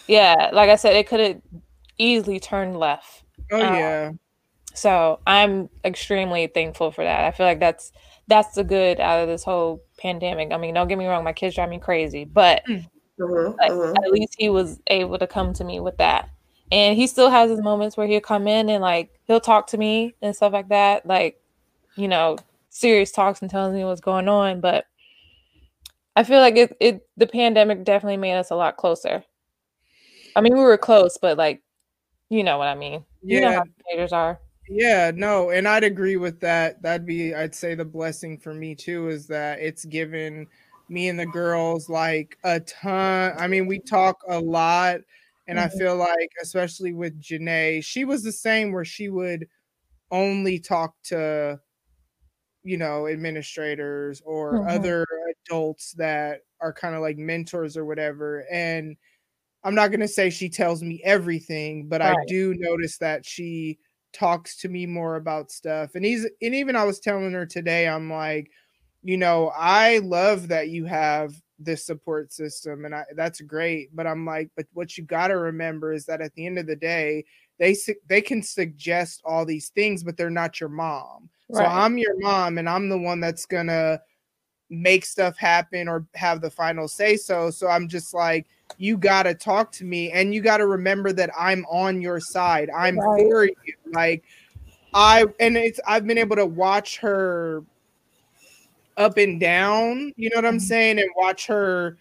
[0.06, 1.42] yeah, like I said, it could have
[1.98, 3.24] easily turned left.
[3.52, 4.10] oh um, yeah.
[4.72, 7.24] So I'm extremely thankful for that.
[7.24, 7.92] I feel like that's
[8.28, 10.52] that's the good out of this whole pandemic.
[10.52, 12.62] I mean, don't get me wrong, my kids drive me crazy, but
[13.18, 13.96] Mhm, like, mhm.
[14.04, 16.30] at least he was able to come to me with that.
[16.72, 19.78] And he still has his moments where he'll come in and like he'll talk to
[19.78, 21.40] me and stuff like that, like
[21.96, 22.38] you know,
[22.68, 24.60] serious talks and tells me what's going on.
[24.60, 24.84] But
[26.16, 29.24] I feel like it, it the pandemic definitely made us a lot closer.
[30.36, 31.62] I mean, we were close, but like,
[32.28, 33.04] you know what I mean.
[33.22, 33.54] You know Yeah.
[33.56, 34.40] how teenagers are.
[34.68, 36.80] Yeah, no, and I'd agree with that.
[36.80, 40.46] That'd be, I'd say, the blessing for me too is that it's given
[40.88, 43.32] me and the girls like a ton.
[43.36, 45.00] I mean, we talk a lot,
[45.50, 45.70] and I Mhm.
[45.70, 49.48] feel like, especially with Janae, she was the same where she would
[50.12, 51.60] only talk to,
[52.62, 54.66] you know, administrators or Mhm.
[54.68, 55.06] other
[55.48, 58.44] adults that are kind of like mentors or whatever.
[58.52, 58.96] And
[59.64, 63.78] I'm not gonna say she tells me everything, but I do notice that she
[64.14, 65.94] talks to me more about stuff.
[65.96, 68.50] And he's and even I was telling her today, I'm like,
[69.02, 73.94] you know, I love that you have this support system and I, that's great.
[73.94, 76.66] But I'm like, but what you got to remember is that at the end of
[76.66, 77.24] the day,
[77.58, 77.76] they
[78.08, 81.28] they can suggest all these things, but they're not your mom.
[81.52, 84.00] So I'm your mom, and I'm the one that's gonna
[84.70, 87.50] make stuff happen or have the final say so.
[87.50, 88.46] So I'm just like,
[88.78, 92.20] you got to talk to me and you got to remember that I'm on your
[92.20, 92.70] side.
[92.70, 93.20] I'm Right.
[93.20, 93.74] for you.
[93.92, 94.24] Like
[94.94, 97.64] I and it's I've been able to watch her
[99.00, 100.62] up and down, you know what I'm Mhm.
[100.62, 101.96] saying, and watch her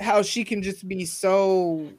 [0.00, 1.90] how she can just be so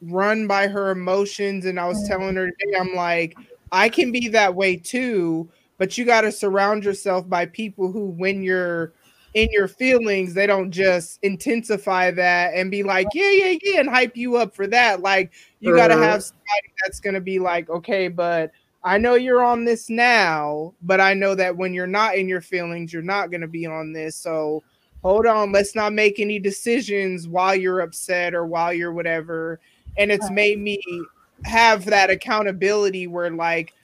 [0.00, 2.08] run by her emotions and I was Mhm.
[2.08, 3.36] telling her today I'm like
[3.72, 8.06] I can be that way too, but you got to surround yourself by people who
[8.10, 8.92] when you're
[9.34, 13.88] in your feelings, they don't just intensify that and be like, yeah, yeah, yeah, and
[13.88, 15.00] hype you up for that.
[15.00, 18.52] Like, you got to have somebody that's going to be like, okay, but
[18.84, 22.42] I know you're on this now, but I know that when you're not in your
[22.42, 24.16] feelings, you're not going to be on this.
[24.16, 24.62] So
[25.02, 29.60] hold on, let's not make any decisions while you're upset or while you're whatever.
[29.96, 31.10] And it's made me
[31.44, 33.74] have that accountability where, like,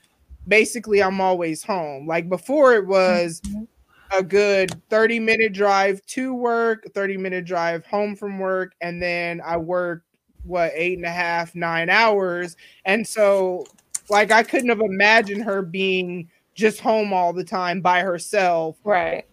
[0.48, 2.06] basically I'm always home.
[2.06, 3.66] Like before it was Mhm.
[4.12, 9.40] a good 30 minute drive to work, 30 minute drive home from work, and then
[9.44, 10.04] I work
[10.42, 12.56] what eight and a half, nine hours.
[12.84, 13.70] And so
[14.10, 18.76] like I couldn't have imagined her being just home all the time by herself.
[18.84, 19.24] Right.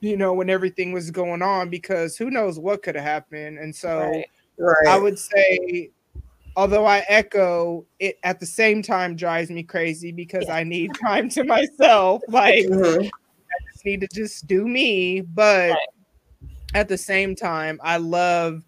[0.00, 3.58] You know, when everything was going on, because who knows what could have happened.
[3.58, 4.26] And so Right.
[4.58, 4.88] Right.
[4.88, 5.90] I would say,
[6.56, 11.28] although I echo it at the same time drives me crazy because I need time
[11.30, 12.22] to myself.
[12.28, 13.04] Like Mhm.
[13.06, 15.20] I just need to just do me.
[15.20, 15.88] But Right.
[16.74, 18.62] at the same time, I love,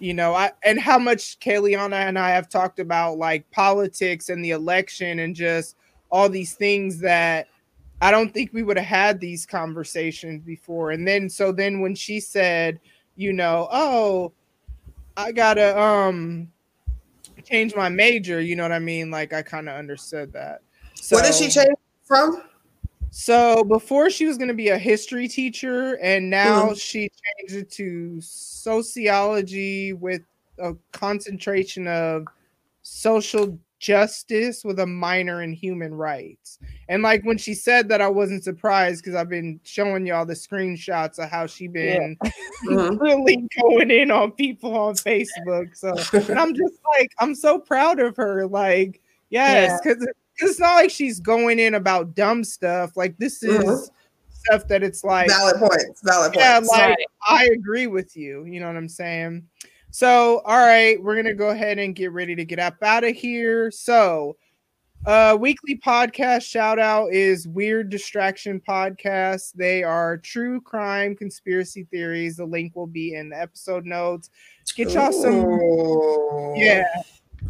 [0.00, 4.42] you know, I and how much Kayliana and I have talked about like politics and
[4.42, 5.76] the election and just
[6.10, 7.46] all these things that
[8.00, 10.90] I don't think we would have had these conversations before.
[10.90, 12.80] And then so then when she said,
[13.16, 14.32] you know, oh,
[15.18, 16.48] I gotta um
[17.44, 19.10] change my major, you know what I mean?
[19.10, 20.62] Like I kind of understood that.
[20.94, 22.42] So, what did she change from?
[23.10, 26.80] So before she was going to be a history teacher, and now Mhm.
[26.80, 30.22] she changed it to sociology with
[30.58, 32.26] a concentration of
[32.82, 36.58] social justice with a minor in human rights.
[36.88, 40.34] And like when she said that, I wasn't surprised because I've been showing y'all the
[40.34, 42.16] screenshots of how she been
[42.64, 42.98] Mhm.
[43.00, 45.74] really going in on people on Facebook.
[45.76, 45.94] So
[46.36, 48.46] I'm just like, I'm so proud of her.
[48.46, 49.00] Like,
[49.30, 50.06] yes, because
[50.42, 52.96] it's not like she's going in about dumb stuff.
[52.96, 53.90] Like this is Mhm.
[54.32, 56.00] stuff that it's like Valid points.
[56.02, 56.70] Valid yeah, points.
[56.70, 57.06] like Right.
[57.28, 58.44] I agree with you.
[58.44, 59.44] You know what I'm saying?
[59.92, 63.14] So, all right, we're gonna go ahead and get ready to get up out of
[63.16, 63.70] here.
[63.72, 64.36] So,
[65.06, 69.52] uh, weekly podcast shout out is Weird Distraction Podcast.
[69.54, 72.36] They are true crime conspiracy theories.
[72.36, 74.30] The link will be in the episode notes.
[74.76, 76.54] Get y'all some Ooh.
[76.56, 76.84] yeah.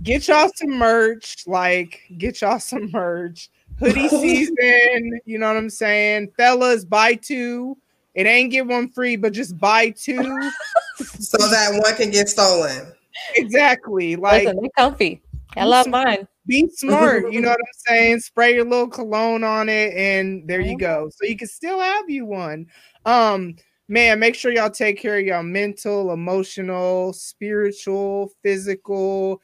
[0.02, 1.44] Get y'all some merch.
[1.46, 3.50] Like, get y'all some merch.
[3.78, 5.20] Hoodie season.
[5.24, 6.32] You know what I'm saying?
[6.36, 7.76] Fellas, buy two.
[8.14, 10.50] It ain't get one free, but just buy two.
[10.96, 12.92] So that one can get stolen.
[13.36, 14.16] exactly.
[14.16, 15.22] Like, Listen, they're comfy.
[15.56, 16.28] I love mine.
[16.46, 17.32] be smart.
[17.32, 18.20] You know what I'm saying?
[18.20, 21.10] Spray your little cologne on it, and there you go.
[21.10, 22.66] So you can still have you one.
[23.04, 23.56] Um,
[23.88, 29.40] man, make sure y'all take care of y'all mental, emotional, spiritual, physical,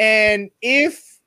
[0.00, 1.20] and if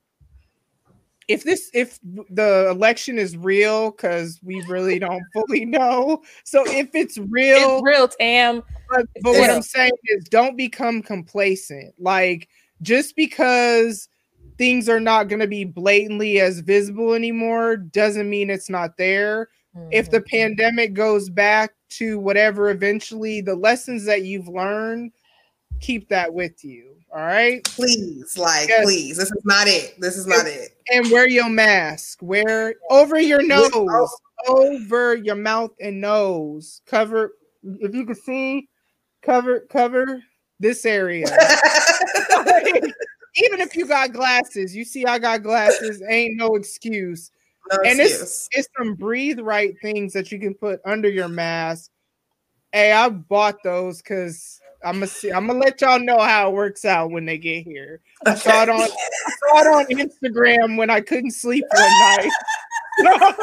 [1.28, 6.22] if this if the election is real, because we really don't fully know.
[6.44, 8.64] So if it's real, It's real, Tam.
[8.90, 11.94] but, but what I'm saying is don't become complacent.
[11.98, 12.50] Like
[12.82, 14.10] just because
[14.58, 19.50] things are not going to be blatantly as visible anymore doesn't mean it's not there.
[19.92, 20.28] If the Mhm.
[20.28, 25.12] pandemic goes back to whatever eventually the lessons that you've learned,
[25.84, 26.96] keep that with you.
[27.14, 27.64] All right?
[27.66, 28.86] Please, like, Yes.
[28.86, 29.18] please.
[29.18, 30.00] This is not it.
[30.00, 30.76] This is not it.
[30.92, 32.20] And wear your mask.
[32.22, 34.10] Wear over your nose,
[34.48, 36.82] over your mouth and nose.
[36.86, 37.34] Cover
[37.64, 38.68] if you can see,
[39.22, 40.22] cover cover
[40.60, 41.26] this area.
[43.36, 47.32] Even if you got glasses, you see I got glasses, ain't no excuse.
[47.72, 48.22] no and excuse.
[48.22, 51.90] it's it's some breathe right things that you can put under your mask.
[52.72, 55.32] Hey, I bought those because I'm gonna see.
[55.32, 58.02] I'm gonna let y'all know how it works out when they get here.
[58.26, 62.32] I saw it on I saw it on Instagram when I couldn't sleep one night.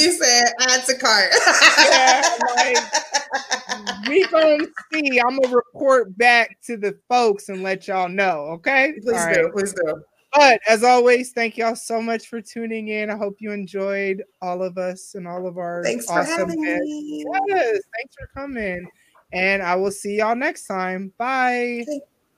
[0.00, 1.30] you said add to cart.
[1.78, 2.78] yeah, like
[4.08, 5.20] we gonna see.
[5.20, 8.46] I'm gonna report back to the folks and let y'all know.
[8.54, 9.42] Okay, please All do.
[9.44, 9.52] right.
[9.52, 10.02] Please do.
[10.32, 13.10] But as always, thank y'all so much for tuning in.
[13.10, 16.84] I hope you enjoyed all of us and all of our Thanks for having guests.
[16.84, 17.24] me.
[17.48, 18.88] Yes, thanks for coming.
[19.32, 21.12] And I will see y'all next time.
[21.18, 21.84] Bye.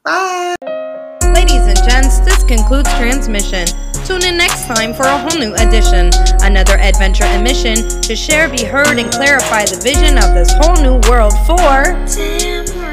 [0.04, 0.54] Bye.
[1.34, 3.66] Ladies and gents, this concludes transmission.
[4.04, 6.10] Tune in next time for a whole new edition.
[6.42, 10.76] Another adventure and mission to share, be heard, and clarify the vision of this whole
[10.82, 12.91] new world for.